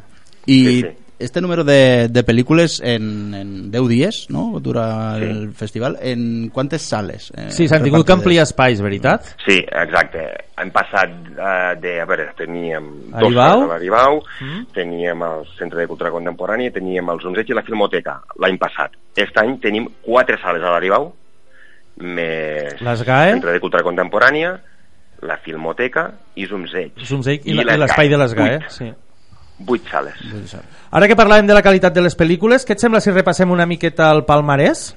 I 0.47 0.57
Sí, 0.65 0.81
sí. 0.81 0.95
Este 1.19 1.41
número 1.41 1.63
de, 1.63 2.07
de 2.09 2.23
pel·lícules 2.25 2.79
en, 2.83 3.33
en 3.33 3.71
10 3.71 3.87
dies, 3.89 4.27
no?, 4.29 4.59
dura 4.59 5.15
Sí. 5.17 5.23
el 5.25 5.51
festival, 5.53 5.97
en 6.01 6.49
quantes 6.49 6.81
sales? 6.83 7.31
Eh, 7.35 7.47
Sí, 7.49 7.67
s'han 7.67 7.83
tingut 7.83 8.05
que 8.05 8.13
ampliar 8.13 8.43
espais, 8.43 8.81
veritat? 8.81 9.23
Sí, 9.45 9.57
exacte. 9.65 10.23
Hem 10.57 10.69
passat 10.71 11.09
eh, 11.09 11.75
de... 11.81 11.95
A 12.01 12.05
veure, 12.05 12.27
teníem 12.37 12.87
dos 13.11 13.23
Aribau? 13.23 13.49
sales 13.59 13.63
a 13.63 13.73
l'Aribau, 13.73 14.21
Mm. 14.41 14.65
teníem 14.73 15.23
el 15.23 15.45
Centre 15.57 15.79
de 15.81 15.87
Cultura 15.87 16.11
Contemporània, 16.11 16.71
teníem 16.71 17.09
els 17.09 17.25
Onzeig 17.25 17.49
i 17.49 17.53
la 17.57 17.63
Filmoteca 17.65 18.19
l'any 18.39 18.57
passat. 18.61 18.93
Aquest 19.15 19.37
any 19.41 19.57
tenim 19.59 19.87
quatre 20.05 20.37
sales 20.41 20.61
a 20.61 20.69
l'Aribau, 20.75 21.13
més 21.97 22.79
Les 22.81 23.01
GAE? 23.03 23.31
Centre 23.33 23.51
de 23.55 23.59
Cultura 23.59 23.83
Contemporània, 23.83 24.51
la 25.25 25.37
Filmoteca 25.41 26.11
i 26.37 26.45
Zumzeig. 26.45 26.91
Zumzeig 27.03 27.45
i, 27.47 27.55
i 27.55 27.63
l'espai 27.63 28.09
de 28.11 28.17
les 28.21 28.33
GAE. 28.37 28.59
Sí. 28.69 28.91
Vuit 29.59 29.83
sales. 29.89 30.15
Ara 30.91 31.07
que 31.07 31.15
parlàvem 31.17 31.47
de 31.47 31.53
la 31.53 31.63
qualitat 31.63 31.93
de 31.93 32.01
les 32.01 32.15
pel·lícules, 32.17 32.65
què 32.65 32.73
et 32.75 32.79
sembla 32.79 33.01
si 33.01 33.11
repassem 33.11 33.49
una 33.51 33.65
miqueta 33.65 34.11
el 34.11 34.23
palmarès? 34.25 34.95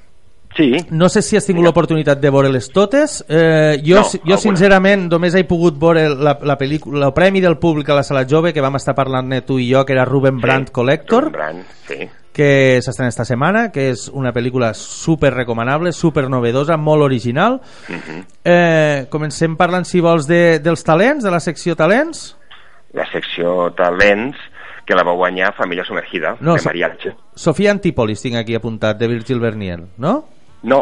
Sí, 0.53 0.75
No 0.89 1.07
sé 1.07 1.21
si 1.21 1.37
has 1.37 1.45
tingut 1.47 1.63
l'oportunitat 1.63 2.19
de 2.19 2.29
veure-les 2.29 2.67
totes. 2.75 3.21
Eh, 3.29 3.79
jo, 3.85 3.95
No, 3.95 4.03
jo 4.03 4.19
alguna. 4.19 4.37
sincerament, 4.37 5.05
només 5.09 5.33
he 5.33 5.45
pogut 5.47 5.77
veure 5.79 6.09
la, 6.09 6.37
la 6.43 6.57
pel·lícula, 6.59 7.05
el 7.07 7.13
premi 7.13 7.39
del 7.39 7.55
públic 7.57 7.87
a 7.89 7.95
la 7.95 8.03
sala 8.03 8.25
jove, 8.27 8.51
que 8.51 8.59
vam 8.59 8.75
estar 8.75 8.93
parlant-ne 8.93 9.41
tu 9.47 9.57
i 9.59 9.69
jo, 9.71 9.85
que 9.85 9.93
era 9.93 10.03
Ruben 10.03 10.41
Brandt 10.41 10.71
Collector, 10.71 11.31
Brand, 11.31 11.63
sí. 11.87 12.09
que 12.33 12.81
s'estrena 12.83 13.07
esta 13.07 13.23
setmana, 13.23 13.71
que 13.71 13.91
és 13.91 14.09
una 14.11 14.33
pel·lícula 14.33 14.73
super 14.73 15.33
recomanable, 15.33 15.93
super 15.93 16.27
novedosa, 16.29 16.75
molt 16.75 17.01
original. 17.03 17.61
Mhm. 17.87 18.25
Eh, 18.43 19.07
comencem 19.09 19.55
parlant, 19.55 19.85
si 19.85 20.01
vols, 20.01 20.27
de, 20.27 20.59
dels 20.59 20.83
talents, 20.83 21.23
de 21.23 21.31
la 21.31 21.39
secció 21.39 21.77
talents. 21.77 22.35
La 22.93 23.05
secció 23.11 23.71
Talents, 23.73 24.37
que 24.85 24.95
la 24.95 25.03
va 25.03 25.13
guanyar 25.13 25.53
Família 25.55 25.85
Sumergida, 25.85 26.35
No, 26.41 26.55
de 26.55 26.61
mariachi. 26.65 27.09
Sofia 27.35 27.71
Antipolis 27.71 28.21
tinc 28.21 28.35
aquí 28.35 28.55
apuntat, 28.55 28.97
de 28.97 29.07
Virgil 29.07 29.39
Vernier, 29.39 29.79
no? 29.97 30.25
No, 30.63 30.81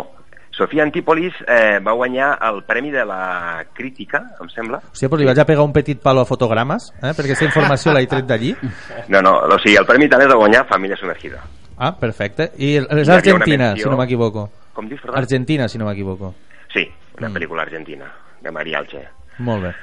Sofia 0.52 0.84
Antípolis 0.84 1.34
eh, 1.48 1.80
va 1.86 1.94
guanyar 1.94 2.38
el 2.50 2.64
Premi 2.64 2.90
de 2.92 3.06
la 3.06 3.64
Crítica, 3.74 4.24
em 4.42 4.50
sembla. 4.50 4.82
Hòstia, 4.92 5.08
però 5.08 5.20
li 5.22 5.28
vaig 5.30 5.40
a 5.40 5.46
pegar 5.46 5.64
un 5.64 5.72
petit 5.72 6.02
palo 6.02 6.22
a 6.22 6.26
fotogrames, 6.26 6.90
eh? 7.00 7.14
perquè 7.14 7.30
aquesta 7.32 7.46
informació 7.46 7.94
l'he 7.94 8.08
tret 8.08 8.26
d'allí. 8.28 8.56
No, 9.14 9.22
no, 9.22 9.38
o 9.46 9.60
sigui, 9.60 9.78
el 9.80 9.86
Premi 9.86 10.10
Talents 10.10 10.34
va 10.34 10.40
guanyar 10.42 10.66
Família 10.68 10.98
Sumergida. 11.00 11.44
Ah, 11.78 11.94
perfecte. 11.96 12.52
I 12.58 12.74
és 12.82 13.08
Argentina, 13.10 13.70
menció- 13.70 13.86
si 13.86 13.90
no 13.90 13.98
m'equivoco. 13.98 14.50
Com 14.74 14.90
dius, 14.90 15.00
perdó? 15.02 15.16
Argentina, 15.18 15.68
si 15.70 15.78
no 15.78 15.86
m'equivoco. 15.86 16.34
Sí, 16.74 16.84
una 17.18 17.30
Mm. 17.30 17.34
pel·lícula 17.38 17.62
argentina, 17.62 18.12
de 18.42 18.52
Marialche. 18.52 19.08
Molt 19.40 19.64
bé. 19.64 19.76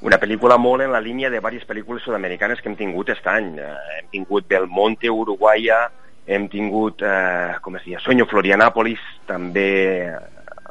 Una 0.00 0.16
pel·lícula 0.18 0.56
molt 0.56 0.82
en 0.82 0.92
la 0.92 1.00
línia 1.00 1.28
de 1.28 1.36
diverses 1.36 1.66
pel·lícules 1.68 2.02
sud-americanes 2.02 2.60
que 2.62 2.70
hem 2.70 2.76
tingut 2.76 3.10
aquest 3.10 3.26
any. 3.28 3.58
Eh, 3.60 3.72
hem 3.98 4.06
tingut 4.14 4.46
Belmonte, 4.48 5.10
Uruguaya, 5.12 5.90
hem 6.26 6.48
tingut, 6.48 7.02
eh, 7.02 7.56
com 7.60 7.76
es 7.76 7.84
deia, 7.84 8.00
Sueño 8.00 8.24
Florianàpolis, 8.30 9.00
també, 9.26 9.66
eh, 10.08 10.18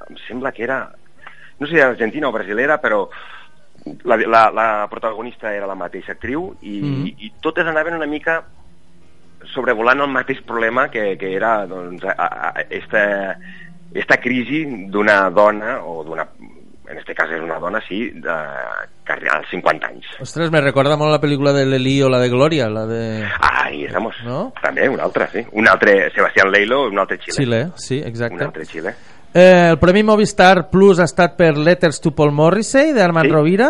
em 0.09 0.17
sembla 0.27 0.51
que 0.51 0.63
era, 0.63 0.79
no 1.59 1.67
sé 1.67 1.73
si 1.73 1.79
era 1.79 1.89
argentina 1.91 2.29
o 2.29 2.31
brasilera, 2.31 2.79
però 2.81 3.07
la, 4.03 4.17
la, 4.17 4.49
la 4.51 4.87
protagonista 4.89 5.53
era 5.53 5.67
la 5.67 5.75
mateixa 5.75 6.13
actriu 6.13 6.55
i, 6.61 6.81
Mhm. 6.81 7.05
i 7.17 7.31
totes 7.41 7.67
anaven 7.67 7.95
una 7.95 8.07
mica 8.07 8.43
sobrevolant 9.53 10.01
el 10.01 10.09
mateix 10.11 10.41
problema 10.43 10.89
que, 10.89 11.17
que 11.17 11.33
era 11.35 11.65
doncs, 11.67 12.03
a, 12.03 12.13
a, 12.17 12.65
esta, 12.69 13.37
esta 13.93 14.17
crisi 14.17 14.65
d'una 14.91 15.29
dona 15.29 15.79
o 15.83 16.03
d'una 16.03 16.27
en 16.89 16.97
este 16.97 17.13
cas 17.13 17.29
és 17.29 17.41
una 17.41 17.59
dona, 17.61 17.79
sí, 17.87 18.09
de, 18.17 18.35
que 19.05 19.13
als 19.29 19.47
50 19.51 19.87
anys. 19.87 20.07
Ostres, 20.25 20.49
me 20.51 20.61
recorda 20.61 20.97
molt 20.97 21.11
la 21.13 21.21
pel·lícula 21.21 21.53
de 21.53 21.65
Lelí 21.65 22.01
o 22.01 22.09
la 22.09 22.19
de 22.19 22.29
Glòria, 22.31 22.67
la 22.69 22.85
de 22.89 23.27
Ahí 23.39 23.83
estamos. 23.85 24.15
No? 24.25 24.53
També, 24.61 24.87
un 24.89 24.99
altre, 24.99 25.27
sí. 25.31 25.45
Un 25.51 25.67
altre, 25.69 26.09
Sebastián 26.15 26.51
Leilo, 26.51 26.87
un 26.87 26.97
altre 26.99 27.19
Xile. 27.19 27.35
Xile, 27.37 27.61
sí, 27.75 27.99
Un 28.01 28.07
exacte. 28.07 28.43
altre 28.43 28.65
Xile. 28.65 28.95
Eh, 29.33 29.67
el 29.71 29.77
Premi 29.77 30.01
Movistar 30.01 30.69
Plus 30.71 30.97
ha 30.99 31.05
estat 31.05 31.35
per 31.37 31.55
Letters 31.57 32.01
to 32.01 32.11
Paul 32.17 32.31
Morrissey, 32.33 32.93
d'Armand 32.93 33.29
Sí. 33.29 33.33
Rovira. 33.35 33.69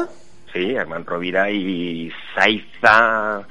Sí, 0.53 0.75
Armand 0.77 1.05
Rovira 1.07 1.49
i 1.51 2.09
Saiza... 2.33 3.41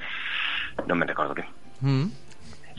No 0.87 0.95
me'n 0.95 1.09
recordo 1.09 1.35
què. 1.35 1.45
Mm. 1.83 2.07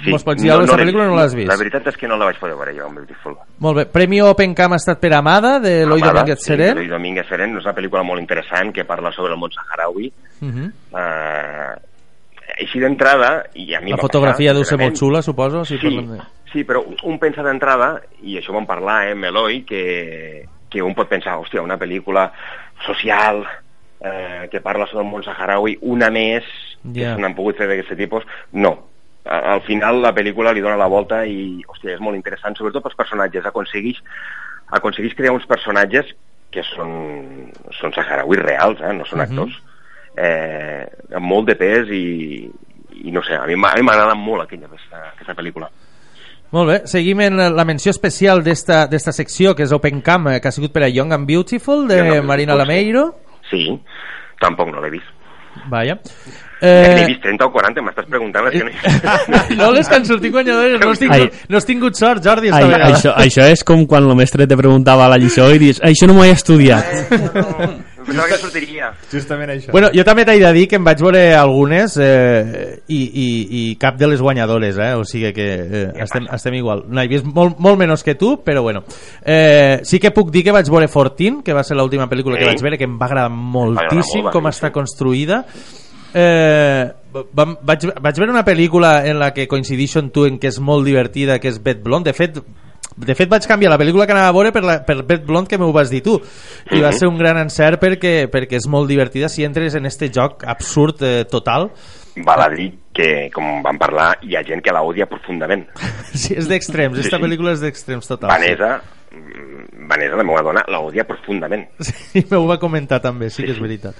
Mos 0.07 0.23
pots 0.23 0.41
dir 0.41 0.51
alguna 0.51 0.67
cosa 0.67 0.77
l'he 0.77 0.85
pel·lícula 0.85 1.07
no 1.09 1.15
l'has 1.17 1.33
vist? 1.35 1.49
La 1.49 1.57
veritat 1.59 1.87
és 1.91 1.97
que 1.97 2.07
no 2.07 2.15
la 2.17 2.25
vaig 2.29 2.37
poder 2.39 2.55
veure 2.55 2.73
jo, 2.77 2.87
en 2.87 2.95
Beautiful. 2.95 3.35
Molt 3.59 3.77
bé. 3.77 3.85
Premi 3.91 4.21
Open 4.21 4.53
Cam 4.55 4.73
ha 4.73 4.79
estat 4.79 4.99
per 5.01 5.11
Amada, 5.13 5.59
d'Eloi 5.59 5.99
Amada, 6.01 6.13
Domínguez 6.21 6.39
sí, 6.39 6.45
Seren. 6.53 6.77
Eloi 6.77 6.87
Domínguez 6.87 7.27
Seren, 7.27 7.57
és 7.57 7.65
una 7.67 7.73
pel·lícula 7.75 8.03
molt 8.07 8.21
interessant 8.21 8.71
que 8.73 8.85
parla 8.85 9.11
sobre 9.11 9.33
el 9.33 9.39
món 9.39 9.51
saharaui. 9.51 10.11
Mhm. 10.41 10.71
Eh, 10.95 11.75
així 12.63 12.79
d'entrada, 12.79 13.43
i 13.55 13.73
a 13.75 13.81
mi 13.81 13.91
La 13.91 13.97
fotografia 14.01 14.51
passar, 14.51 14.55
deu 14.61 14.65
ser 14.65 14.77
molt 14.79 14.97
xula, 14.97 15.21
suposo. 15.21 15.63
Si 15.65 15.77
Sí, 15.77 15.85
parlem 15.87 16.11
de... 16.17 16.23
sí, 16.51 16.63
però 16.63 16.81
un 17.03 17.19
pensa 17.19 17.43
d'entrada, 17.43 18.01
i 18.23 18.37
això 18.39 18.53
vam 18.55 18.65
parlar 18.65 19.07
eh, 19.07 19.11
amb 19.13 19.25
Eloi, 19.29 19.63
que, 19.67 20.45
que 20.69 20.81
un 20.81 20.95
pot 20.95 21.07
pensar, 21.09 21.37
hòstia, 21.37 21.61
una 21.61 21.77
pel·lícula 21.77 22.31
social 22.85 23.43
eh, 24.01 24.47
que 24.51 24.61
parla 24.61 24.87
sobre 24.87 25.03
el 25.05 25.11
món 25.11 25.23
saharaui, 25.23 25.77
una 25.81 26.09
més, 26.09 26.43
que 26.93 27.01
Ja. 27.03 27.15
se 27.15 27.21
n'han 27.21 27.35
pogut 27.35 27.57
fer 27.57 27.67
d'aquest 27.67 27.95
tipus, 27.97 28.23
no. 28.53 28.88
Al 29.29 29.61
final 29.61 30.01
la 30.01 30.11
pel·lícula 30.15 30.53
li 30.55 30.61
dona 30.65 30.77
la 30.79 30.87
volta 30.89 31.19
i, 31.29 31.61
hòstia, 31.67 31.93
és 31.93 31.99
molt 32.01 32.17
interessant, 32.17 32.55
sobretot 32.57 32.81
pels 32.87 32.95
personatges, 32.97 33.45
aconsegueix, 33.45 33.99
aconsegueix 34.73 35.13
crear 35.17 35.33
uns 35.35 35.45
personatges 35.45 36.09
que 36.49 36.63
són, 36.65 37.51
són 37.79 37.93
saharauis 37.93 38.39
reals, 38.41 38.81
eh? 38.81 38.93
no 38.97 39.05
són 39.05 39.19
Mhm. 39.19 39.27
actors, 39.27 39.59
eh, 40.17 40.87
amb 41.13 41.25
molt 41.25 41.45
de 41.47 41.55
pes 41.55 41.91
i, 41.93 42.49
i 43.05 43.11
no 43.11 43.21
sé, 43.21 43.35
a 43.35 43.45
mi 43.45 43.55
m'ha 43.55 43.69
agradat 43.75 44.17
molt 44.17 44.43
aquella, 44.47 44.65
aquesta, 44.65 45.03
aquesta 45.13 45.35
pel·lícula. 45.35 45.69
Molt 46.51 46.67
bé, 46.71 46.77
seguim 46.87 47.21
en 47.21 47.37
la 47.55 47.65
menció 47.65 47.91
especial 47.91 48.41
d'esta 48.43 49.11
secció, 49.13 49.55
que 49.55 49.61
és 49.61 49.71
Open 49.71 50.01
Cam, 50.01 50.27
eh, 50.27 50.39
que 50.41 50.47
ha 50.47 50.51
sigut 50.51 50.73
per 50.73 50.81
a 50.83 50.89
Young 50.89 51.13
and 51.13 51.27
Beautiful, 51.27 51.87
de 51.87 51.97
Young 51.99 52.15
and 52.17 52.25
Marina 52.25 52.55
Lameiro. 52.55 53.13
Sí, 53.51 53.79
tampoc 54.41 54.71
no 54.73 54.81
l'he 54.81 54.89
vist. 54.89 55.05
Vaya. 55.69 55.99
Eh... 56.61 57.01
Eh, 57.01 57.05
vist 57.07 57.21
30 57.23 57.45
o 57.45 57.51
40, 57.53 57.81
m'estàs 57.85 58.07
preguntant 58.11 58.43
les 58.49 58.57
que 58.57 58.65
no 58.65 58.71
he 58.71 59.55
no 59.61 59.71
les 59.71 59.87
que 59.87 59.95
han 59.95 60.05
sortit 60.05 60.31
guanyadores, 60.33 60.79
no 60.81 60.91
has 60.91 60.99
tingut, 60.99 61.37
no 61.47 61.57
has 61.61 61.65
tingut 61.69 61.95
sort, 61.95 62.23
Jordi, 62.25 62.49
esta 62.51 62.59
Ai, 62.59 62.67
vegada. 62.67 62.89
això, 62.95 63.13
això 63.15 63.45
és 63.51 63.63
com 63.63 63.85
quan 63.87 64.03
el 64.09 64.15
mestre 64.19 64.47
te 64.47 64.57
preguntava 64.59 65.05
a 65.05 65.13
la 65.13 65.17
lliçó 65.21 65.47
i 65.55 65.61
dius, 65.61 65.79
això 65.81 66.09
no 66.09 66.17
m'ho 66.17 66.25
he 66.27 66.33
estudiat. 66.35 66.83
Em 67.99 68.15
pensava 68.15 68.27
que 68.31 68.37
sortiria. 68.41 68.87
Justament 69.11 69.51
això. 69.53 69.71
Bueno, 69.75 69.89
jo 69.93 70.03
també 70.07 70.23
t'he 70.25 70.37
de 70.41 70.51
dir 70.55 70.63
que 70.71 70.77
em 70.79 70.85
vaig 70.87 71.01
veure 71.03 71.21
algunes 71.37 71.97
eh, 72.01 72.79
i, 72.87 72.99
i, 73.05 73.27
i 73.59 73.63
cap 73.77 73.99
de 73.99 74.07
les 74.09 74.21
guanyadores, 74.23 74.79
eh? 74.81 74.93
o 74.97 75.03
sigui 75.05 75.29
que 75.35 75.47
eh, 75.59 75.83
estem, 76.01 76.25
estem 76.33 76.57
igual. 76.57 76.85
No, 76.89 77.03
he 77.03 77.11
vist 77.11 77.27
molt, 77.27 77.59
molt 77.61 77.77
menys 77.77 78.01
que 78.07 78.15
tu, 78.17 78.37
però 78.43 78.63
bueno. 78.65 78.81
Eh, 79.21 79.81
sí 79.83 79.99
que 80.01 80.09
puc 80.15 80.31
dir 80.33 80.43
que 80.47 80.55
vaig 80.55 80.71
veure 80.71 80.87
Fortin, 80.89 81.43
que 81.45 81.53
va 81.53 81.63
ser 81.63 81.77
l'última 81.77 82.09
pel·lícula 82.09 82.39
que 82.39 82.47
Sí. 82.47 82.53
vaig 82.55 82.63
veure, 82.65 82.79
que 82.81 82.87
em 82.89 82.97
va 82.97 83.05
agradar 83.11 83.29
moltíssim 83.29 84.23
molt, 84.25 84.33
com 84.33 84.47
va, 84.47 84.55
està 84.55 84.71
construïda. 84.73 85.43
Eh, 86.13 86.85
vam, 87.33 87.57
vaig, 87.61 87.85
vaig 88.01 88.17
veure 88.21 88.33
una 88.33 88.45
pel·lícula 88.45 89.03
en 89.09 89.19
la 89.21 89.31
que 89.35 89.47
coincidixo 89.47 90.01
amb 90.01 90.13
tu 90.13 90.25
en 90.25 90.39
que 90.41 90.49
és 90.49 90.59
molt 90.59 90.87
divertida, 90.87 91.39
que 91.39 91.51
és 91.51 91.61
Bet 91.61 91.83
Blonde. 91.85 92.09
De 92.09 92.17
fet, 92.17 92.39
de 92.99 93.15
fet 93.15 93.29
vaig 93.31 93.45
canviar 93.47 93.71
la 93.71 93.79
pel·lícula 93.79 94.07
que 94.07 94.15
anava 94.15 94.33
a 94.33 94.35
veure 94.35 94.51
per, 94.51 94.63
la, 94.65 94.79
per 94.85 95.01
Bet 95.07 95.23
Blonde 95.27 95.47
que 95.51 95.59
m'ho 95.61 95.71
vas 95.75 95.91
dir 95.91 96.01
tu 96.03 96.17
i 96.75 96.81
va 96.83 96.91
ser 96.95 97.07
un 97.07 97.17
gran 97.19 97.37
encert 97.39 97.79
perquè, 97.81 98.27
perquè 98.31 98.59
és 98.59 98.67
molt 98.67 98.89
divertida 98.89 99.29
si 99.31 99.45
entres 99.47 99.77
en 99.77 99.85
este 99.87 100.09
joc 100.11 100.43
absurd 100.43 101.03
eh, 101.05 101.23
total 101.29 101.69
Val 102.25 102.41
a 102.43 102.49
dir 102.51 102.73
que, 102.91 103.29
com 103.31 103.61
vam 103.63 103.77
parlar, 103.79 104.09
hi 104.25 104.35
ha 104.35 104.41
gent 104.43 104.59
que 104.65 104.73
la 104.75 104.81
odia 104.83 105.05
profundament. 105.07 105.61
sí, 106.11 106.33
és 106.35 106.49
d'extrems, 106.49 106.97
Sí, 106.97 107.05
esta 107.05 107.15
sí. 107.15 107.23
pel·lícula 107.23 107.53
és 107.55 107.61
d'extrems 107.63 108.09
total 108.09 108.33
Vanessa, 108.33 108.73
mm, 108.81 108.98
Vanessa, 109.11 110.15
la 110.15 110.23
meva 110.23 110.41
dona, 110.45 110.63
la 110.69 110.79
odia 110.85 111.03
profundament. 111.07 111.65
Sí, 111.81 112.21
m'ho 112.29 112.43
va 112.49 112.59
comentar 112.61 112.99
també, 113.01 113.31
sí 113.33 113.45
que 113.45 113.53
és 113.55 113.61
veritat. 113.61 113.97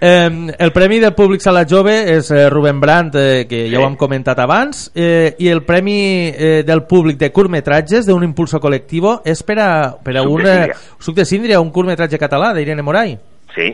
Eh, 0.00 0.30
el 0.58 0.72
Premi 0.74 0.98
del 1.02 1.14
Públic 1.14 1.44
Sala 1.44 1.62
Jove 1.68 1.94
és 2.16 2.30
eh, 2.34 2.48
Rubén 2.50 2.80
Brandt, 2.82 3.18
eh, 3.20 3.44
que 3.48 3.64
ja 3.70 3.80
ho 3.80 3.86
hem 3.86 3.98
comentat 4.00 4.42
abans, 4.42 4.88
eh, 4.94 5.34
i 5.38 5.50
el 5.52 5.62
Premi 5.68 6.00
eh, 6.32 6.62
del 6.66 6.84
Públic 6.90 7.20
de 7.20 7.30
curtmetratges 7.34 8.08
d'un 8.08 8.26
impulso 8.26 8.58
col·lectiu 8.62 9.20
és 9.24 9.44
per 9.46 9.58
a, 9.62 9.70
per 10.02 10.16
a 10.16 10.24
Suc 10.24 10.34
un... 10.34 10.42
de 10.42 10.50
eh, 10.50 10.56
Síndria. 10.56 10.80
Suc 11.06 11.16
de 11.16 11.28
Síndria, 11.28 11.62
un 11.62 11.70
curtmetratge 11.74 12.18
català 12.18 12.52
d'Irene 12.56 12.82
Moray. 12.82 13.14
Sí, 13.54 13.68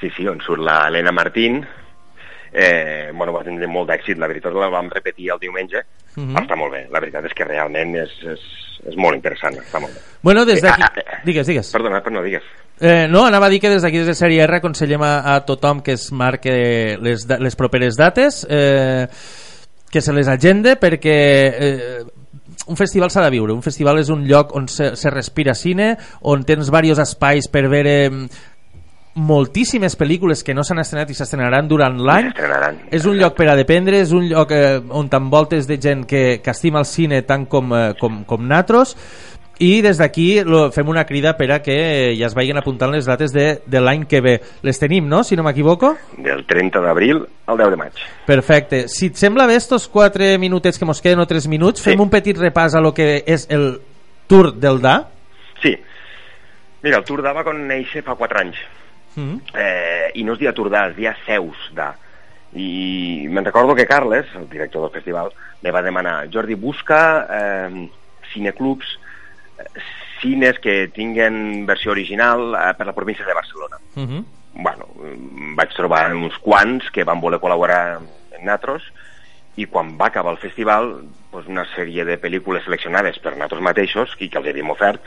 sí, 0.00 0.10
sí, 0.16 0.26
on 0.28 0.42
surt 0.42 0.62
la 0.66 0.88
Helena 0.88 1.14
Martín. 1.14 1.62
Eh, 2.52 3.10
bueno, 3.14 3.32
va 3.32 3.46
tindre 3.46 3.70
molt 3.70 3.88
d'èxit, 3.88 4.18
la 4.20 4.28
veritat 4.28 4.52
la 4.52 4.68
vam 4.72 4.90
repetir 4.92 5.30
el 5.32 5.40
diumenge. 5.40 5.86
Mhm. 6.16 6.36
Està 6.42 6.58
molt 6.58 6.74
bé, 6.74 6.84
la 6.90 7.00
veritat 7.00 7.24
és 7.30 7.34
que 7.34 7.46
realment 7.48 7.96
és, 8.02 8.12
és, 8.34 8.42
és 8.88 8.96
molt 8.98 9.18
interessant, 9.18 9.56
està 9.62 9.80
molt 9.82 9.94
bé. 9.94 10.02
Bueno, 10.22 10.44
des 10.48 10.62
d'aquí... 10.62 10.82
Eh, 10.82 10.88
ah, 10.88 11.02
eh, 11.02 11.20
Digues, 11.26 11.46
digues. 11.46 11.70
Perdona, 11.74 12.02
però 12.02 12.16
no 12.16 12.24
digues. 12.24 12.46
Eh, 12.82 13.06
no, 13.10 13.24
anava 13.26 13.46
a 13.46 13.52
dir 13.52 13.60
que 13.62 13.70
des 13.70 13.84
d'aquí, 13.84 14.00
des 14.02 14.10
de 14.10 14.16
Sèrie 14.18 14.42
R, 14.42 14.58
aconsellem 14.58 15.04
a, 15.06 15.12
a 15.34 15.36
tothom 15.46 15.84
que 15.86 15.94
es 15.94 16.08
marque 16.10 16.96
les, 16.98 17.28
les 17.30 17.58
properes 17.58 17.98
dates, 17.98 18.42
eh, 18.50 19.06
que 19.92 20.02
se 20.02 20.14
les 20.16 20.26
agende, 20.26 20.74
perquè 20.80 21.16
eh, 21.52 22.02
un 22.66 22.78
festival 22.78 23.10
s'ha 23.10 23.22
de 23.22 23.30
viure. 23.34 23.54
Un 23.54 23.62
festival 23.62 24.00
és 24.00 24.10
un 24.10 24.24
lloc 24.26 24.54
on 24.58 24.66
se, 24.70 24.92
se 24.98 25.10
respira 25.14 25.54
cine, 25.54 25.92
on 26.22 26.42
tens 26.48 26.70
diversos 26.70 27.02
espais 27.02 27.48
per 27.52 27.68
veure 27.68 27.94
mm, 28.10 28.42
moltíssimes 29.14 29.96
pel·lícules 30.00 30.40
que 30.44 30.54
no 30.56 30.64
s'han 30.64 30.80
estrenat 30.80 31.10
i 31.12 31.14
s'estrenaran 31.16 31.68
durant 31.68 31.98
l'any. 32.00 32.30
És 32.90 33.04
un 33.04 33.18
lloc 33.18 33.34
per 33.36 33.50
a 33.52 33.56
dependre, 33.58 34.00
és 34.00 34.12
un 34.16 34.24
lloc 34.30 34.50
eh, 34.56 34.78
on 34.88 35.10
t'envoltes 35.12 35.66
de 35.68 35.76
gent 35.80 36.06
que, 36.08 36.40
que 36.42 36.50
estima 36.54 36.80
el 36.80 36.86
cine 36.88 37.22
tant 37.28 37.44
com, 37.46 37.74
eh, 37.76 37.92
com, 38.00 38.22
com 38.24 38.46
natros 38.48 38.96
i 39.62 39.82
des 39.84 39.98
d'aquí 40.00 40.40
lo- 40.42 40.70
fem 40.74 40.88
una 40.88 41.04
crida 41.06 41.36
per 41.36 41.50
a 41.52 41.60
que 41.62 42.16
ja 42.18 42.26
es 42.26 42.34
vagin 42.34 42.56
apuntant 42.58 42.90
les 42.90 43.04
dates 43.06 43.30
de, 43.36 43.60
de 43.66 43.80
l'any 43.84 44.06
que 44.10 44.20
ve. 44.24 44.32
Les 44.64 44.80
tenim, 44.80 45.06
no?, 45.06 45.20
si 45.22 45.36
no 45.36 45.44
m'equivoco? 45.44 45.92
Del 46.16 46.46
30 46.48 46.80
d'abril 46.82 47.20
al 47.46 47.60
10 47.60 47.70
de 47.70 47.76
maig. 47.78 48.00
Perfecte. 48.26 48.86
Si 48.88 49.12
et 49.12 49.20
sembla 49.20 49.46
bé 49.46 49.54
estos 49.60 49.86
4 49.92 50.32
minutets 50.40 50.80
que 50.80 50.88
mos 50.88 51.02
queden 51.04 51.20
o 51.22 51.26
3 51.28 51.46
minuts, 51.52 51.84
fem 51.84 52.00
un 52.00 52.10
petit 52.10 52.40
repàs 52.40 52.74
a 52.74 52.80
lo 52.82 52.94
que 52.96 53.22
és 53.26 53.46
el 53.52 53.74
Tour 54.26 54.54
del 54.56 54.80
DA. 54.80 54.96
Sí. 55.62 55.76
Mira, 56.82 56.96
el 56.98 57.04
Tour 57.04 57.20
d'A 57.22 57.34
va 57.36 57.44
néixer 57.52 58.02
fa 58.02 58.16
4 58.18 58.40
anys. 58.40 58.56
Mm. 59.14 59.40
eh, 59.54 60.10
i 60.14 60.24
no 60.24 60.34
es 60.34 60.40
dia 60.40 60.54
Tordà, 60.56 60.86
es 60.90 60.96
dia 60.96 61.14
Seus 61.26 61.58
d'A. 61.76 61.92
I 62.52 63.28
me'n 63.32 63.44
recordo 63.44 63.74
que 63.74 63.86
Carles, 63.88 64.28
el 64.36 64.48
director 64.48 64.82
del 64.82 64.92
festival, 64.92 65.32
me 65.62 65.70
va 65.70 65.82
demanar, 65.82 66.28
Jordi, 66.32 66.54
busca 66.54 67.26
eh, 67.30 67.88
cineclubs, 68.32 68.98
eh, 69.58 69.68
cines 70.20 70.58
que 70.60 70.88
tinguen 70.88 71.66
versió 71.66 71.92
original 71.92 72.54
eh, 72.54 72.74
per 72.76 72.86
la 72.86 72.94
província 72.94 73.26
de 73.26 73.34
Barcelona. 73.34 73.78
Mm 73.94 74.06
-hmm. 74.08 74.24
Bueno, 74.54 74.86
mm, 74.94 75.56
vaig 75.56 75.72
trobar 75.74 76.14
uns 76.14 76.36
quants 76.38 76.90
que 76.90 77.04
van 77.04 77.20
voler 77.20 77.40
col·laborar 77.40 78.00
en 78.32 78.44
natros 78.44 78.82
i 79.56 79.66
quan 79.66 79.96
va 79.98 80.06
acabar 80.06 80.32
el 80.32 80.38
festival, 80.38 81.04
pues 81.30 81.46
una 81.46 81.64
sèrie 81.74 82.04
de 82.04 82.20
pel·lícules 82.20 82.64
seleccionades 82.64 83.18
per 83.18 83.36
natros 83.36 83.60
mateixos 83.60 84.14
i 84.18 84.28
que 84.28 84.38
els 84.38 84.48
havíem 84.48 84.70
ofert, 84.70 85.00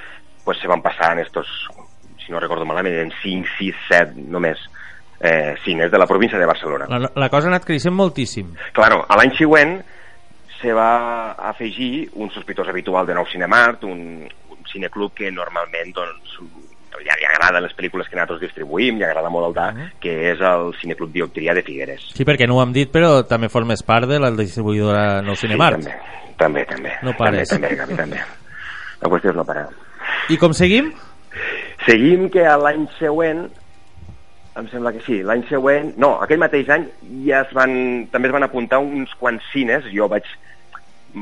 pues 0.43 0.60
se 0.60 0.68
van 0.68 0.82
passar 0.82 1.14
en 1.14 1.20
estos 1.20 1.47
si 2.26 2.34
no 2.34 2.41
recordo 2.41 2.65
malament, 2.65 2.97
en 3.05 3.13
5, 3.21 3.55
6, 3.59 3.82
7 3.88 4.26
només 4.34 4.61
eh, 5.19 5.55
cines 5.63 5.91
de 5.91 5.97
la 6.01 6.07
província 6.07 6.39
de 6.39 6.45
Barcelona. 6.45 6.88
La, 6.89 7.11
la 7.13 7.30
cosa 7.30 7.47
ha 7.47 7.53
anat 7.53 7.65
creixent 7.67 7.95
moltíssim. 7.95 8.53
Claro, 8.76 9.03
a 9.07 9.19
l'any 9.19 9.36
següent 9.38 9.78
se 10.59 10.73
va 10.73 11.36
afegir 11.49 12.09
un 12.15 12.32
sospitós 12.34 12.67
habitual 12.71 13.07
de 13.07 13.15
Nou 13.17 13.28
Cinemart, 13.30 13.84
un, 13.86 14.23
un 14.26 14.71
cineclub 14.71 15.13
que 15.13 15.32
normalment 15.32 15.91
doncs, 15.95 16.39
ja 17.05 17.15
li 17.19 17.26
agrada 17.28 17.61
les 17.63 17.73
pel·lícules 17.76 18.07
que 18.09 18.15
nosaltres 18.15 18.41
distribuïm, 18.45 18.99
li 18.99 19.05
agrada 19.07 19.30
molt 19.30 19.49
el 19.49 19.55
DA, 19.57 19.89
que 20.01 20.13
és 20.32 20.41
el 20.41 20.71
Cineclub 20.80 21.11
Dioptria 21.11 21.53
de 21.53 21.63
Figueres. 21.65 22.07
Sí, 22.15 22.26
perquè 22.28 22.47
no 22.47 22.57
ho 22.57 22.63
hem 22.63 22.71
dit, 22.76 22.91
però 22.91 23.19
també 23.28 23.49
formes 23.51 23.84
part 23.86 24.07
de 24.09 24.19
la 24.21 24.32
distribuïdora 24.36 25.21
Nou 25.26 25.38
Cinemart. 25.39 25.84
Sí, 25.84 25.91
també, 25.91 26.38
també, 26.39 26.65
també. 26.71 26.95
No 27.03 27.15
pares. 27.19 27.51
També, 27.51 27.67
també, 27.76 27.82
Gavi, 27.84 27.99
també. 27.99 28.23
La 29.03 29.11
qüestió 29.11 29.34
és 29.34 29.38
no 29.38 29.45
parar. 29.47 29.67
I 30.32 30.39
com 30.41 30.55
seguim? 30.55 30.93
Seguim 31.86 32.30
que 32.34 32.46
a 32.48 32.56
l'any 32.58 32.88
següent, 33.00 33.46
em 34.56 34.68
sembla 34.72 34.94
que 34.96 35.02
sí, 35.06 35.20
l'any 35.24 35.44
següent, 35.50 35.94
no, 36.02 36.16
aquell 36.24 36.40
mateix 36.42 36.70
any 36.74 36.88
ja 37.28 37.44
es 37.46 37.52
van, 37.54 38.08
també 38.12 38.30
es 38.32 38.34
van 38.34 38.46
apuntar 38.48 38.80
uns 38.82 39.12
quants 39.20 39.44
cines, 39.52 39.86
jo 39.94 40.08
vaig, 40.10 40.26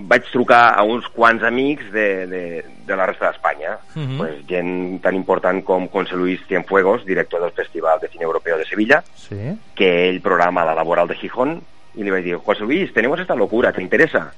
vaig 0.09 0.29
trucar 0.31 0.61
a 0.77 0.83
uns 0.87 1.05
quants 1.13 1.43
amics 1.45 1.89
de, 1.93 2.05
de, 2.29 2.43
de 2.87 2.95
la 2.95 3.05
resta 3.09 3.27
d'Espanya, 3.31 3.75
Mhm. 3.95 4.17
pues, 4.17 4.39
gent 4.47 5.01
tan 5.03 5.15
important 5.15 5.63
com 5.65 5.87
José 5.89 6.15
Luis 6.15 6.39
Cienfuegos, 6.47 7.05
director 7.05 7.41
del 7.41 7.51
Festival 7.51 7.99
de 7.99 8.07
Cine 8.07 8.23
Europeo 8.23 8.57
de 8.57 8.65
Sevilla, 8.65 9.03
Sí. 9.15 9.35
que 9.75 10.09
ell 10.09 10.21
programa 10.21 10.63
la 10.65 10.73
laboral 10.75 11.07
de 11.07 11.15
Gijón, 11.15 11.61
y 11.95 12.03
le 12.03 12.11
vaig 12.11 12.23
dir, 12.23 12.37
José 12.37 12.61
Luis, 12.63 12.93
tenemos 12.93 13.19
esta 13.19 13.35
locura, 13.35 13.71
¿te 13.73 13.81
interesa? 13.81 14.31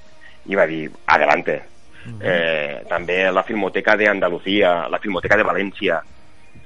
I 0.48 0.56
va 0.56 0.66
dir, 0.66 0.92
adelante. 1.08 1.62
eh, 2.22 2.84
també 2.88 3.32
la 3.32 3.42
Filmoteca 3.42 3.98
de 3.98 4.08
Andalucía, 4.08 4.88
la 4.88 5.00
Filmoteca 5.00 5.36
de 5.38 5.44
València, 5.44 6.04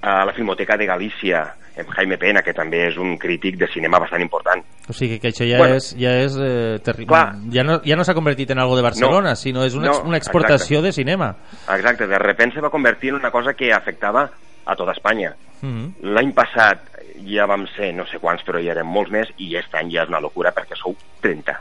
eh, 0.02 0.26
la 0.26 0.34
Filmoteca 0.34 0.78
de 0.78 0.86
Galícia, 0.86 1.56
amb 1.80 1.90
Jaime 1.96 2.18
Pena, 2.18 2.42
que 2.44 2.52
també 2.54 2.88
és 2.90 2.98
un 2.98 3.18
crític 3.18 3.56
de 3.58 3.68
cinema 3.72 4.00
bastant 4.00 4.22
important. 4.22 4.62
O 4.90 4.94
sigui 4.94 5.18
que 5.20 5.30
això 5.30 5.46
ja 5.48 5.58
Bueno. 5.58 5.76
és, 5.76 5.96
ja 5.98 6.12
és 6.20 6.36
eh, 6.36 6.80
terrible. 6.84 7.16
Ja 7.54 7.64
no, 7.64 7.82
ja 7.86 7.96
no 7.96 8.04
s'ha 8.04 8.14
convertit 8.14 8.52
en 8.52 8.60
algo 8.60 8.76
de 8.76 8.82
Barcelona, 8.84 9.30
No. 9.30 9.36
sinó 9.36 9.64
és 9.64 9.76
una, 9.76 9.88
No, 9.92 10.02
una 10.04 10.18
exportació 10.18 10.80
exacte. 10.80 10.88
de 10.88 10.92
cinema. 10.92 11.36
Exacte, 11.70 12.08
de 12.08 12.20
repente 12.20 12.56
se 12.56 12.62
va 12.62 12.70
convertir 12.70 13.10
en 13.12 13.16
una 13.16 13.32
cosa 13.32 13.54
que 13.54 13.72
afectava 13.72 14.30
a 14.66 14.76
tota 14.76 14.92
Espanya. 14.92 15.36
Mhm. 15.62 15.94
L'any 16.02 16.34
passat 16.34 16.80
ja 17.26 17.46
vam 17.46 17.66
ser 17.76 17.94
no 17.94 18.06
sé 18.08 18.20
quants, 18.20 18.44
però 18.46 18.60
ja 18.64 18.72
érem 18.72 18.88
molts 18.88 19.12
més, 19.12 19.28
i 19.38 19.56
aquest 19.56 19.74
any 19.76 19.92
ja 19.92 20.04
és 20.04 20.10
una 20.10 20.20
locura 20.20 20.52
perquè 20.54 20.76
sou 20.76 20.96
30. 21.22 21.60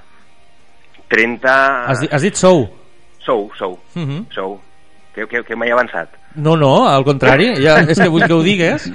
30... 1.09 1.85
Has, 1.89 2.01
di- 2.01 2.09
has 2.11 2.23
dit 2.23 2.35
sou? 2.37 2.69
Sou, 3.25 3.51
sou, 3.59 3.79
Mhm. 3.95 4.27
sou. 4.35 4.61
Que, 5.15 5.27
que, 5.27 5.43
que 5.43 5.57
m'he 5.57 5.71
avançat. 5.73 6.09
No, 6.39 6.57
no, 6.57 6.87
al 6.89 7.05
contrari, 7.05 7.51
ja, 7.63 7.81
és 7.91 7.99
que 7.99 8.09
vull 8.09 8.25
que 8.27 8.33
ho 8.33 8.43
digues. 8.43 8.89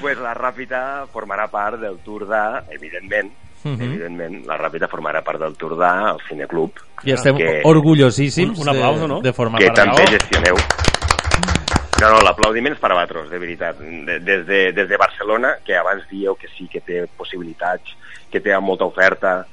pues 0.00 0.18
la 0.20 0.34
Ràpita 0.36 1.06
formarà 1.12 1.46
part 1.48 1.80
del 1.80 1.98
Tour 2.04 2.26
d'A, 2.28 2.64
evidentment, 2.70 3.32
Mhm. 3.64 3.80
evidentment, 3.80 4.34
la 4.46 4.58
Ràpita 4.60 4.88
formarà 4.92 5.22
part 5.24 5.40
del 5.40 5.54
Tour 5.56 5.78
d'A 5.78 6.10
al 6.10 6.18
Cineclub. 6.28 6.76
I 7.04 7.12
estem 7.16 7.36
que, 7.38 7.62
orgullosíssims 7.64 8.58
Un- 8.58 8.68
un 8.68 8.74
aplauso, 8.76 9.02
de, 9.02 9.08
no? 9.08 9.20
de 9.24 9.32
formar 9.32 9.58
que 9.60 9.68
part 9.70 9.78
de 9.78 9.84
també 9.86 10.06
gestioneu. 10.18 10.56
No, 12.02 12.10
no, 12.10 12.20
l'aplaudiment 12.26 12.74
és 12.74 12.80
per 12.82 12.90
a 12.90 12.94
vosaltres, 12.98 13.30
de 13.30 13.38
veritat. 13.38 13.78
De, 13.78 14.18
des, 14.20 14.44
de, 14.46 14.60
des 14.76 14.88
de 14.88 14.96
Barcelona, 15.00 15.54
que 15.64 15.76
abans 15.78 16.04
dieu 16.10 16.34
que 16.36 16.48
sí 16.58 16.68
que 16.68 16.82
té 16.82 17.06
possibilitats, 17.16 17.94
que 18.30 18.40
té 18.44 18.52
molta 18.60 18.84
oferta, 18.84 19.46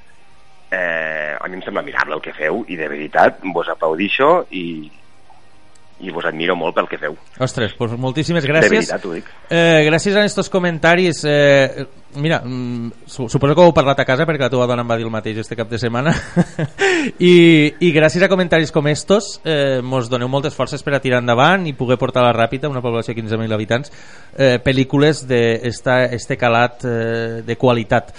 eh, 0.72 1.38
a 1.40 1.48
mi 1.48 1.56
em 1.56 1.62
sembla 1.64 1.84
mirable 1.86 2.16
el 2.18 2.22
que 2.22 2.34
feu 2.34 2.66
i 2.68 2.76
de 2.76 2.88
veritat 2.90 3.40
vos 3.54 3.70
aplaudixo 3.70 4.48
i, 4.52 4.92
i 6.02 6.12
vos 6.14 6.26
admiro 6.26 6.56
molt 6.58 6.76
pel 6.76 6.90
que 6.90 7.00
feu. 7.02 7.16
Ostres, 7.40 7.76
pues 7.78 7.94
moltíssimes 8.00 8.46
gràcies. 8.48 8.70
De 8.70 8.78
veritat, 8.78 9.06
ho 9.06 9.14
dic. 9.14 9.30
Eh, 9.50 9.82
gràcies 9.88 10.18
a 10.18 10.26
estos 10.26 10.50
comentaris. 10.50 11.24
Eh, 11.30 11.86
mira, 12.16 12.42
mm, 12.44 12.92
su 13.06 13.30
suposo 13.30 13.56
que 13.56 13.62
ho 13.62 13.66
heu 13.70 13.74
parlat 13.74 14.00
a 14.00 14.06
casa 14.06 14.26
perquè 14.28 14.46
la 14.46 14.50
teva 14.52 14.68
dona 14.68 14.84
em 14.84 14.90
va 14.90 14.98
dir 15.00 15.06
el 15.06 15.14
mateix 15.14 15.38
este 15.42 15.56
cap 15.56 15.70
de 15.70 15.80
setmana. 15.80 16.14
I, 17.20 17.34
I 17.80 17.92
gràcies 17.96 18.24
a 18.24 18.30
comentaris 18.30 18.72
com 18.72 18.88
estos 18.92 19.40
eh, 19.46 19.82
mos 19.84 20.10
doneu 20.10 20.30
moltes 20.30 20.56
forces 20.56 20.84
per 20.84 20.96
a 20.96 21.02
tirar 21.04 21.22
endavant 21.22 21.68
i 21.68 21.74
poder 21.78 21.98
portar 22.02 22.24
a 22.24 22.30
la 22.30 22.36
Ràpita, 22.36 22.70
una 22.70 22.82
població 22.82 23.14
de 23.16 23.22
15.000 23.22 23.56
habitants, 23.56 23.94
eh, 24.38 24.58
pel·lícules 24.64 25.26
d'este 25.28 26.38
calat 26.38 26.86
eh, 26.86 27.42
de 27.46 27.58
qualitat. 27.58 28.14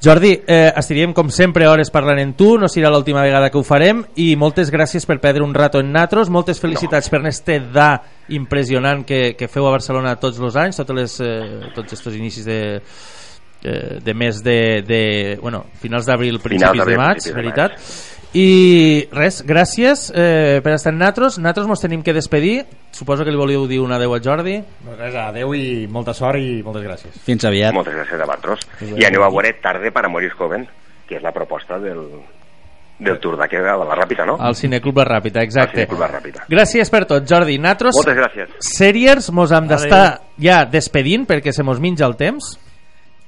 Jordi, 0.00 0.32
eh, 0.46 0.72
estaríem 0.76 1.12
com 1.12 1.28
sempre 1.28 1.68
hores 1.68 1.90
parlant 1.92 2.22
en 2.22 2.32
tu, 2.32 2.54
no 2.58 2.70
serà 2.72 2.88
l'última 2.88 3.20
vegada 3.26 3.50
que 3.50 3.60
ho 3.60 3.64
farem 3.66 4.04
i 4.16 4.32
moltes 4.40 4.72
gràcies 4.72 5.04
per 5.04 5.18
perdre 5.20 5.44
un 5.44 5.52
rato 5.54 5.80
en 5.80 5.92
natros, 5.92 6.30
moltes 6.32 6.60
felicitats 6.60 7.10
no. 7.10 7.18
per 7.18 7.26
este 7.28 7.58
da 7.60 7.90
impressionant 8.30 9.04
que, 9.04 9.34
que 9.36 9.48
feu 9.48 9.66
a 9.66 9.74
Barcelona 9.74 10.16
tots 10.20 10.38
els 10.40 10.56
anys, 10.56 10.80
totes 10.80 10.96
les, 10.96 11.16
eh, 11.20 11.72
tots 11.74 11.98
estos 11.98 12.16
inicis 12.16 12.46
de, 12.48 12.60
eh, 13.62 13.98
de 14.02 14.14
mes 14.14 14.42
de, 14.42 14.82
de 14.86 15.38
bueno, 15.40 15.64
finals 15.80 16.06
d'abril, 16.06 16.40
principis 16.40 16.86
de 16.86 16.96
maig, 16.96 17.28
veritat. 17.34 17.76
I 18.30 19.08
res, 19.10 19.40
gràcies 19.42 20.04
eh, 20.14 20.60
per 20.62 20.76
estar 20.76 20.92
en 20.92 21.00
Natros. 21.02 21.40
Natros 21.42 21.66
mos 21.66 21.80
tenim 21.82 22.04
que 22.06 22.14
despedir. 22.14 22.62
Suposo 22.94 23.24
que 23.26 23.32
li 23.34 23.38
volíeu 23.38 23.66
dir 23.66 23.80
una 23.82 23.96
adeu 23.98 24.14
a 24.14 24.20
Jordi. 24.22 24.60
Res, 24.86 25.16
adeu 25.18 25.54
i 25.58 25.88
molta 25.90 26.14
sort 26.14 26.38
i 26.38 26.60
moltes 26.62 26.84
gràcies. 26.86 27.16
Fins 27.26 27.48
aviat. 27.48 27.74
Moltes 27.74 27.96
gràcies 27.96 28.22
a 28.22 28.28
vosaltres. 28.28 28.68
I 28.86 29.08
aneu 29.08 29.26
a 29.26 29.32
veure 29.34 29.56
Tarde 29.62 29.90
para 29.90 30.08
morir 30.08 30.30
joven, 30.38 30.68
que 31.08 31.18
és 31.18 31.26
la 31.26 31.34
proposta 31.34 31.80
del, 31.82 32.04
del 33.00 33.18
Tour 33.18 33.36
de 33.36 33.48
de 33.50 33.62
la 33.66 33.96
Ràpita, 33.98 34.24
no? 34.26 34.36
Al 34.38 34.54
Cineclub 34.54 34.98
La 34.98 35.08
Ràpita, 35.10 35.42
exacte. 35.42 35.80
Al 35.80 35.86
Cineclub 35.88 36.00
La 36.00 36.12
Ràpita. 36.14 36.46
Gràcies 36.48 36.90
per 36.90 37.06
tot, 37.06 37.26
Jordi. 37.26 37.58
Natros, 37.58 37.96
Moltes 37.98 38.14
gràcies. 38.16 38.48
Seriers, 38.60 39.32
mos 39.32 39.50
hem 39.50 39.66
d'estar 39.66 40.20
ja 40.38 40.64
despedint 40.70 41.26
perquè 41.26 41.50
se 41.50 41.66
mos 41.66 41.80
minja 41.80 42.06
el 42.06 42.14
temps. 42.14 42.54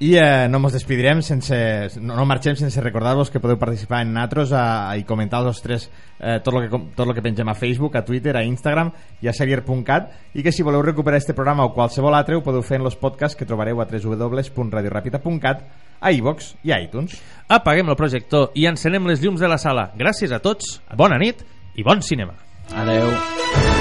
I 0.03 0.17
eh, 0.19 0.49
no 0.51 0.59
ens 0.59 0.75
despedirem 0.75 1.21
sense... 1.23 1.55
No, 2.03 2.17
no 2.19 2.25
marxem 2.27 2.57
sense 2.59 2.83
recordar-vos 2.83 3.31
que 3.31 3.39
podeu 3.39 3.55
participar 3.61 4.01
en 4.03 4.11
Natros 4.17 4.51
a, 4.51 4.91
i 4.99 5.05
comentar 5.07 5.45
els 5.47 5.61
tres 5.63 5.85
eh, 6.19 6.41
tot, 6.43 6.51
lo 6.57 6.63
que, 6.65 6.81
tot 6.97 7.07
lo 7.07 7.15
que 7.15 7.23
pengem 7.23 7.47
a 7.47 7.55
Facebook, 7.55 7.95
a 7.95 8.03
Twitter, 8.03 8.35
a 8.35 8.43
Instagram 8.43 8.91
i 9.23 9.31
a 9.31 9.37
serier.cat 9.37 10.35
i 10.35 10.43
que 10.43 10.51
si 10.51 10.67
voleu 10.67 10.83
recuperar 10.83 11.23
este 11.23 11.37
programa 11.39 11.69
o 11.69 11.71
qualsevol 11.77 12.19
altre 12.19 12.35
ho 12.35 12.43
podeu 12.43 12.67
fer 12.67 12.81
en 12.81 12.89
los 12.89 12.99
podcasts 12.99 13.39
que 13.39 13.47
trobareu 13.47 13.79
a 13.79 13.87
www.radiorapita.cat 13.87 15.63
a 16.03 16.11
iVox 16.11 16.57
i 16.67 16.75
a 16.75 16.81
iTunes. 16.83 17.21
Apaguem 17.47 17.95
el 17.95 18.01
projector 18.01 18.51
i 18.59 18.67
encenem 18.67 19.07
les 19.07 19.23
llums 19.23 19.39
de 19.39 19.47
la 19.47 19.61
sala. 19.61 19.93
Gràcies 19.95 20.35
a 20.35 20.43
tots, 20.43 20.81
bona 20.99 21.21
nit 21.23 21.47
i 21.79 21.87
bon 21.87 22.03
cinema. 22.03 22.35
Adeu. 22.75 23.72